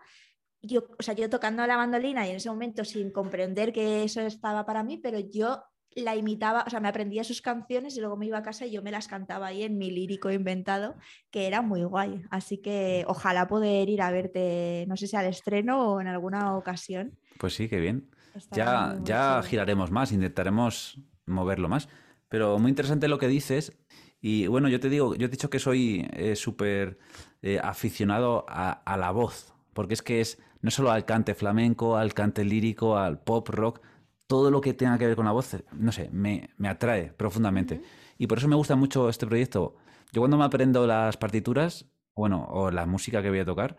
yo, 0.63 0.87
o 0.99 1.03
sea, 1.03 1.15
yo 1.15 1.29
tocando 1.29 1.67
la 1.67 1.77
mandolina 1.77 2.27
y 2.27 2.31
en 2.31 2.37
ese 2.37 2.51
momento 2.51 2.85
sin 2.85 3.11
comprender 3.11 3.73
que 3.73 4.05
eso 4.05 4.21
estaba 4.21 4.65
para 4.65 4.83
mí, 4.83 4.99
pero 4.99 5.19
yo 5.19 5.63
la 5.95 6.17
imitaba, 6.17 6.65
o 6.67 6.71
sea, 6.71 6.81
me 6.81 6.89
aprendía 6.89 7.25
sus 7.25 7.43
canciones 7.43 7.97
y 7.97 8.01
luego 8.01 8.17
me 8.17 8.27
iba 8.27 8.39
a 8.39 8.43
casa 8.43 8.67
y 8.67 8.73
yo 8.73 8.83
me 8.83 8.91
las 8.91 9.09
cantaba 9.09 9.49
ahí 9.49 9.63
en 9.63 9.79
mi 9.79 9.91
lírico 9.91 10.31
inventado, 10.31 10.95
que 11.31 11.47
era 11.47 11.63
muy 11.63 11.85
guay. 11.85 12.23
Así 12.31 12.59
que 12.59 13.05
ojalá 13.07 13.47
poder 13.49 13.89
ir 13.89 14.03
a 14.03 14.11
verte, 14.11 14.85
no 14.89 14.97
sé 14.97 15.07
si 15.07 15.17
al 15.17 15.27
estreno 15.27 15.93
o 15.93 16.01
en 16.01 16.07
alguna 16.07 16.57
ocasión. 16.57 17.19
Pues 17.39 17.55
sí, 17.55 17.69
qué 17.69 17.79
bien. 17.79 18.09
ya 18.51 18.99
ya 19.03 19.43
giraremos 19.43 19.91
más, 19.91 20.13
intentaremos 20.13 20.99
moverlo 21.27 21.69
más. 21.69 21.89
Pero 22.29 22.59
muy 22.59 22.71
interesante 22.71 23.09
lo 23.09 23.19
que 23.19 23.29
dices. 23.29 23.79
Y 24.21 24.47
bueno, 24.47 24.69
yo 24.69 24.81
te 24.81 24.89
digo, 24.89 25.15
yo 25.17 25.27
he 25.27 25.31
dicho 25.31 25.51
que 25.51 25.59
soy 25.59 26.09
eh, 26.13 26.37
súper 26.37 26.99
eh, 27.43 27.59
aficionado 27.63 28.47
a 28.49 28.97
la 28.97 29.11
voz, 29.11 29.53
porque 29.75 29.95
es 29.95 30.03
que 30.03 30.21
es 30.21 30.39
no 30.63 30.71
solo 30.71 30.91
al 30.91 31.05
cante 31.05 31.35
flamenco, 31.35 31.97
al 31.97 32.15
cante 32.15 32.45
lírico, 32.45 32.97
al 32.97 33.21
pop 33.21 33.49
rock, 33.49 33.81
todo 34.27 34.51
lo 34.51 34.61
que 34.61 34.73
tenga 34.73 34.97
que 34.97 35.07
ver 35.07 35.17
con 35.17 35.27
la 35.27 35.33
voz, 35.33 35.57
no 35.73 35.93
sé, 35.93 36.09
me, 36.11 36.49
atrae 36.65 37.13
profundamente. 37.13 37.83
Y 38.17 38.29
por 38.29 38.39
eso 38.39 38.49
me 38.49 38.57
gusta 38.57 38.77
mucho 38.77 39.09
este 39.09 39.27
proyecto. 39.27 39.75
Yo 40.13 40.23
cuando 40.23 40.39
me 40.39 40.45
aprendo 40.45 40.87
las 40.87 41.17
partituras, 41.17 41.87
bueno, 42.15 42.47
o 42.49 42.71
la 42.71 42.87
música 42.87 43.21
que 43.21 43.29
voy 43.29 43.41
a 43.41 43.45
tocar, 43.45 43.77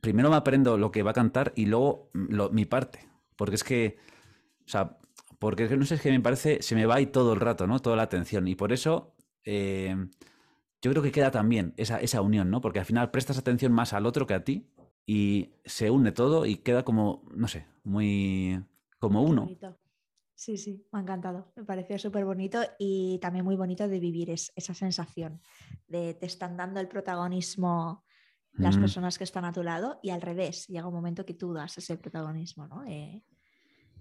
primero 0.00 0.30
me 0.30 0.36
aprendo 0.36 0.78
lo 0.78 0.90
que 0.90 1.02
va 1.02 1.12
a 1.12 1.14
cantar 1.14 1.52
y 1.54 1.66
luego 1.66 2.10
mi 2.14 2.64
parte. 2.64 3.06
Porque 3.36 3.56
es 3.56 3.64
que, 3.64 3.98
o 4.66 4.68
sea, 4.68 4.98
porque 5.38 5.68
no 5.76 5.84
sé, 5.84 5.96
es 5.96 6.00
que 6.00 6.10
me 6.10 6.20
parece, 6.20 6.62
se 6.62 6.74
me 6.74 6.86
va 6.86 6.96
ahí 6.96 7.06
todo 7.06 7.34
el 7.34 7.40
rato, 7.40 7.66
¿no? 7.66 7.78
Toda 7.80 7.96
la 7.96 8.04
atención. 8.04 8.48
Y 8.48 8.54
por 8.54 8.72
eso 8.72 9.14
eh, 9.44 9.94
yo 10.80 10.90
creo 10.90 11.02
que 11.02 11.12
queda 11.12 11.30
también 11.30 11.74
esa, 11.76 12.00
esa 12.00 12.22
unión, 12.22 12.50
¿no? 12.50 12.60
Porque 12.60 12.78
al 12.78 12.86
final 12.86 13.10
prestas 13.10 13.38
atención 13.38 13.72
más 13.72 13.92
al 13.92 14.06
otro 14.06 14.26
que 14.26 14.34
a 14.34 14.44
ti 14.44 14.70
y 15.06 15.54
se 15.64 15.90
une 15.90 16.12
todo 16.12 16.46
y 16.46 16.56
queda 16.56 16.84
como, 16.84 17.24
no 17.34 17.48
sé, 17.48 17.66
muy 17.82 18.64
como 18.98 19.22
uno. 19.22 19.48
Sí, 20.36 20.56
sí, 20.56 20.86
me 20.92 20.98
ha 20.98 21.02
encantado. 21.02 21.52
Me 21.54 21.64
pareció 21.64 21.98
súper 21.98 22.24
bonito 22.24 22.60
y 22.78 23.18
también 23.20 23.44
muy 23.44 23.56
bonito 23.56 23.86
de 23.86 24.00
vivir 24.00 24.30
esa 24.30 24.74
sensación 24.74 25.40
de 25.86 26.14
te 26.14 26.26
están 26.26 26.56
dando 26.56 26.80
el 26.80 26.88
protagonismo 26.88 28.04
las 28.56 28.76
personas 28.76 29.18
que 29.18 29.24
están 29.24 29.44
a 29.44 29.52
tu 29.52 29.62
lado 29.62 29.98
y 30.02 30.10
al 30.10 30.22
revés, 30.22 30.68
llega 30.68 30.86
un 30.86 30.94
momento 30.94 31.26
que 31.26 31.34
tú 31.34 31.52
das 31.52 31.76
ese 31.78 31.96
protagonismo, 31.96 32.68
¿no? 32.68 32.84
Eh, 32.84 33.24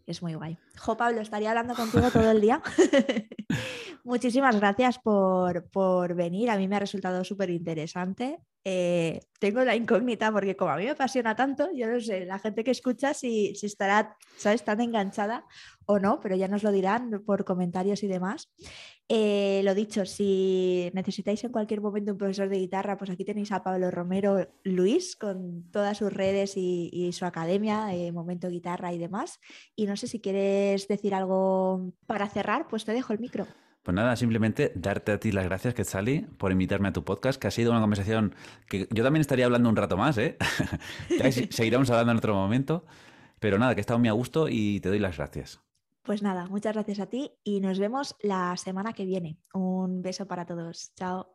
es 0.06 0.22
muy 0.22 0.34
guay. 0.34 0.58
Jo, 0.78 0.98
Pablo, 0.98 1.22
estaría 1.22 1.50
hablando 1.50 1.76
contigo 1.76 2.10
todo 2.12 2.32
el 2.32 2.42
día. 2.42 2.62
Muchísimas 4.04 4.60
gracias 4.60 5.00
por, 5.00 5.70
por, 5.70 6.14
venir. 6.14 6.50
A 6.50 6.58
mí 6.58 6.68
me 6.68 6.76
ha 6.76 6.80
resultado 6.80 7.24
súper 7.24 7.50
interesante. 7.50 8.40
Eh, 8.66 9.22
tengo 9.40 9.64
la 9.64 9.76
incógnita 9.76 10.32
porque 10.32 10.56
como 10.56 10.72
a 10.72 10.78
mí 10.78 10.86
me 10.86 10.92
apasiona 10.92 11.36
tanto, 11.36 11.70
yo 11.74 11.88
no 11.88 12.00
sé, 12.00 12.26
la 12.26 12.40
gente 12.40 12.64
que 12.64 12.72
escucha 12.72 13.14
si, 13.14 13.56
si 13.56 13.66
estará, 13.66 14.18
¿sabes?, 14.38 14.64
tan 14.64 14.82
enganchada 14.82 15.46
o 15.86 16.00
no, 16.00 16.20
pero 16.20 16.36
ya 16.36 16.48
nos 16.48 16.64
lo 16.64 16.72
dirán 16.72 17.24
por 17.26 17.46
comentarios 17.46 18.04
y 18.04 18.08
demás. 18.08 18.52
Eh, 19.16 19.62
lo 19.64 19.76
dicho, 19.76 20.08
si 20.08 20.90
necesitáis 20.96 21.44
en 21.44 21.52
cualquier 21.52 21.82
momento 21.82 22.14
un 22.14 22.18
profesor 22.18 22.50
de 22.50 22.58
guitarra, 22.58 22.98
pues 22.98 23.12
aquí 23.12 23.24
tenéis 23.24 23.52
a 23.52 23.62
Pablo 23.62 23.92
Romero 23.92 24.50
Luis 24.64 25.16
con 25.16 25.70
todas 25.70 26.00
sus 26.00 26.12
redes 26.12 26.54
y, 26.58 27.12
su 27.14 27.24
academia, 27.24 27.94
eh, 27.94 28.12
Momento 28.12 28.50
Guitarra 28.50 28.92
y 28.92 28.98
demás. 28.98 29.40
Y 29.76 29.86
no 29.86 29.98
sé 29.98 30.08
si 30.08 30.20
quieres 30.20 30.88
decir 30.88 31.14
algo 31.14 31.94
para 32.08 32.28
cerrar, 32.28 32.68
pues 32.68 32.86
te 32.86 32.92
dejo 32.92 33.14
el 33.14 33.20
micro. 33.20 33.46
Pues 33.84 33.94
nada, 33.94 34.16
simplemente 34.16 34.72
darte 34.74 35.12
a 35.12 35.20
ti 35.20 35.32
las 35.32 35.46
gracias, 35.46 35.76
Quetzali, 35.76 36.22
por 36.40 36.52
invitarme 36.52 36.88
a 36.88 36.94
tu 36.94 37.04
podcast, 37.04 37.40
que 37.40 37.46
ha 37.46 37.52
sido 37.52 37.70
una 37.70 37.82
conversación 37.82 38.34
que 38.68 38.88
yo 38.90 39.04
también 39.04 39.22
estaría 39.22 39.46
hablando 39.46 39.70
un 39.70 39.76
rato 39.76 39.96
más, 39.96 40.18
¿eh? 40.18 40.38
Seguiremos 41.52 41.88
hablando 41.92 42.14
en 42.14 42.18
otro 42.18 42.34
momento, 42.34 42.84
pero 43.40 43.60
nada, 43.60 43.76
que 43.76 43.82
he 43.82 43.86
estado 43.86 44.00
muy 44.00 44.10
a 44.10 44.14
gusto 44.14 44.50
y 44.50 44.80
te 44.80 44.90
doy 44.90 44.98
las 44.98 45.18
gracias. 45.18 45.63
Pues 46.04 46.22
nada, 46.22 46.48
muchas 46.48 46.74
gracias 46.74 47.00
a 47.00 47.08
ti 47.08 47.32
y 47.44 47.60
nos 47.62 47.80
vemos 47.80 48.16
la 48.22 48.56
semana 48.58 48.94
que 48.94 49.06
viene. 49.06 49.38
Un 49.54 50.02
beso 50.02 50.28
para 50.28 50.46
todos. 50.46 50.94
Chao. 50.96 51.33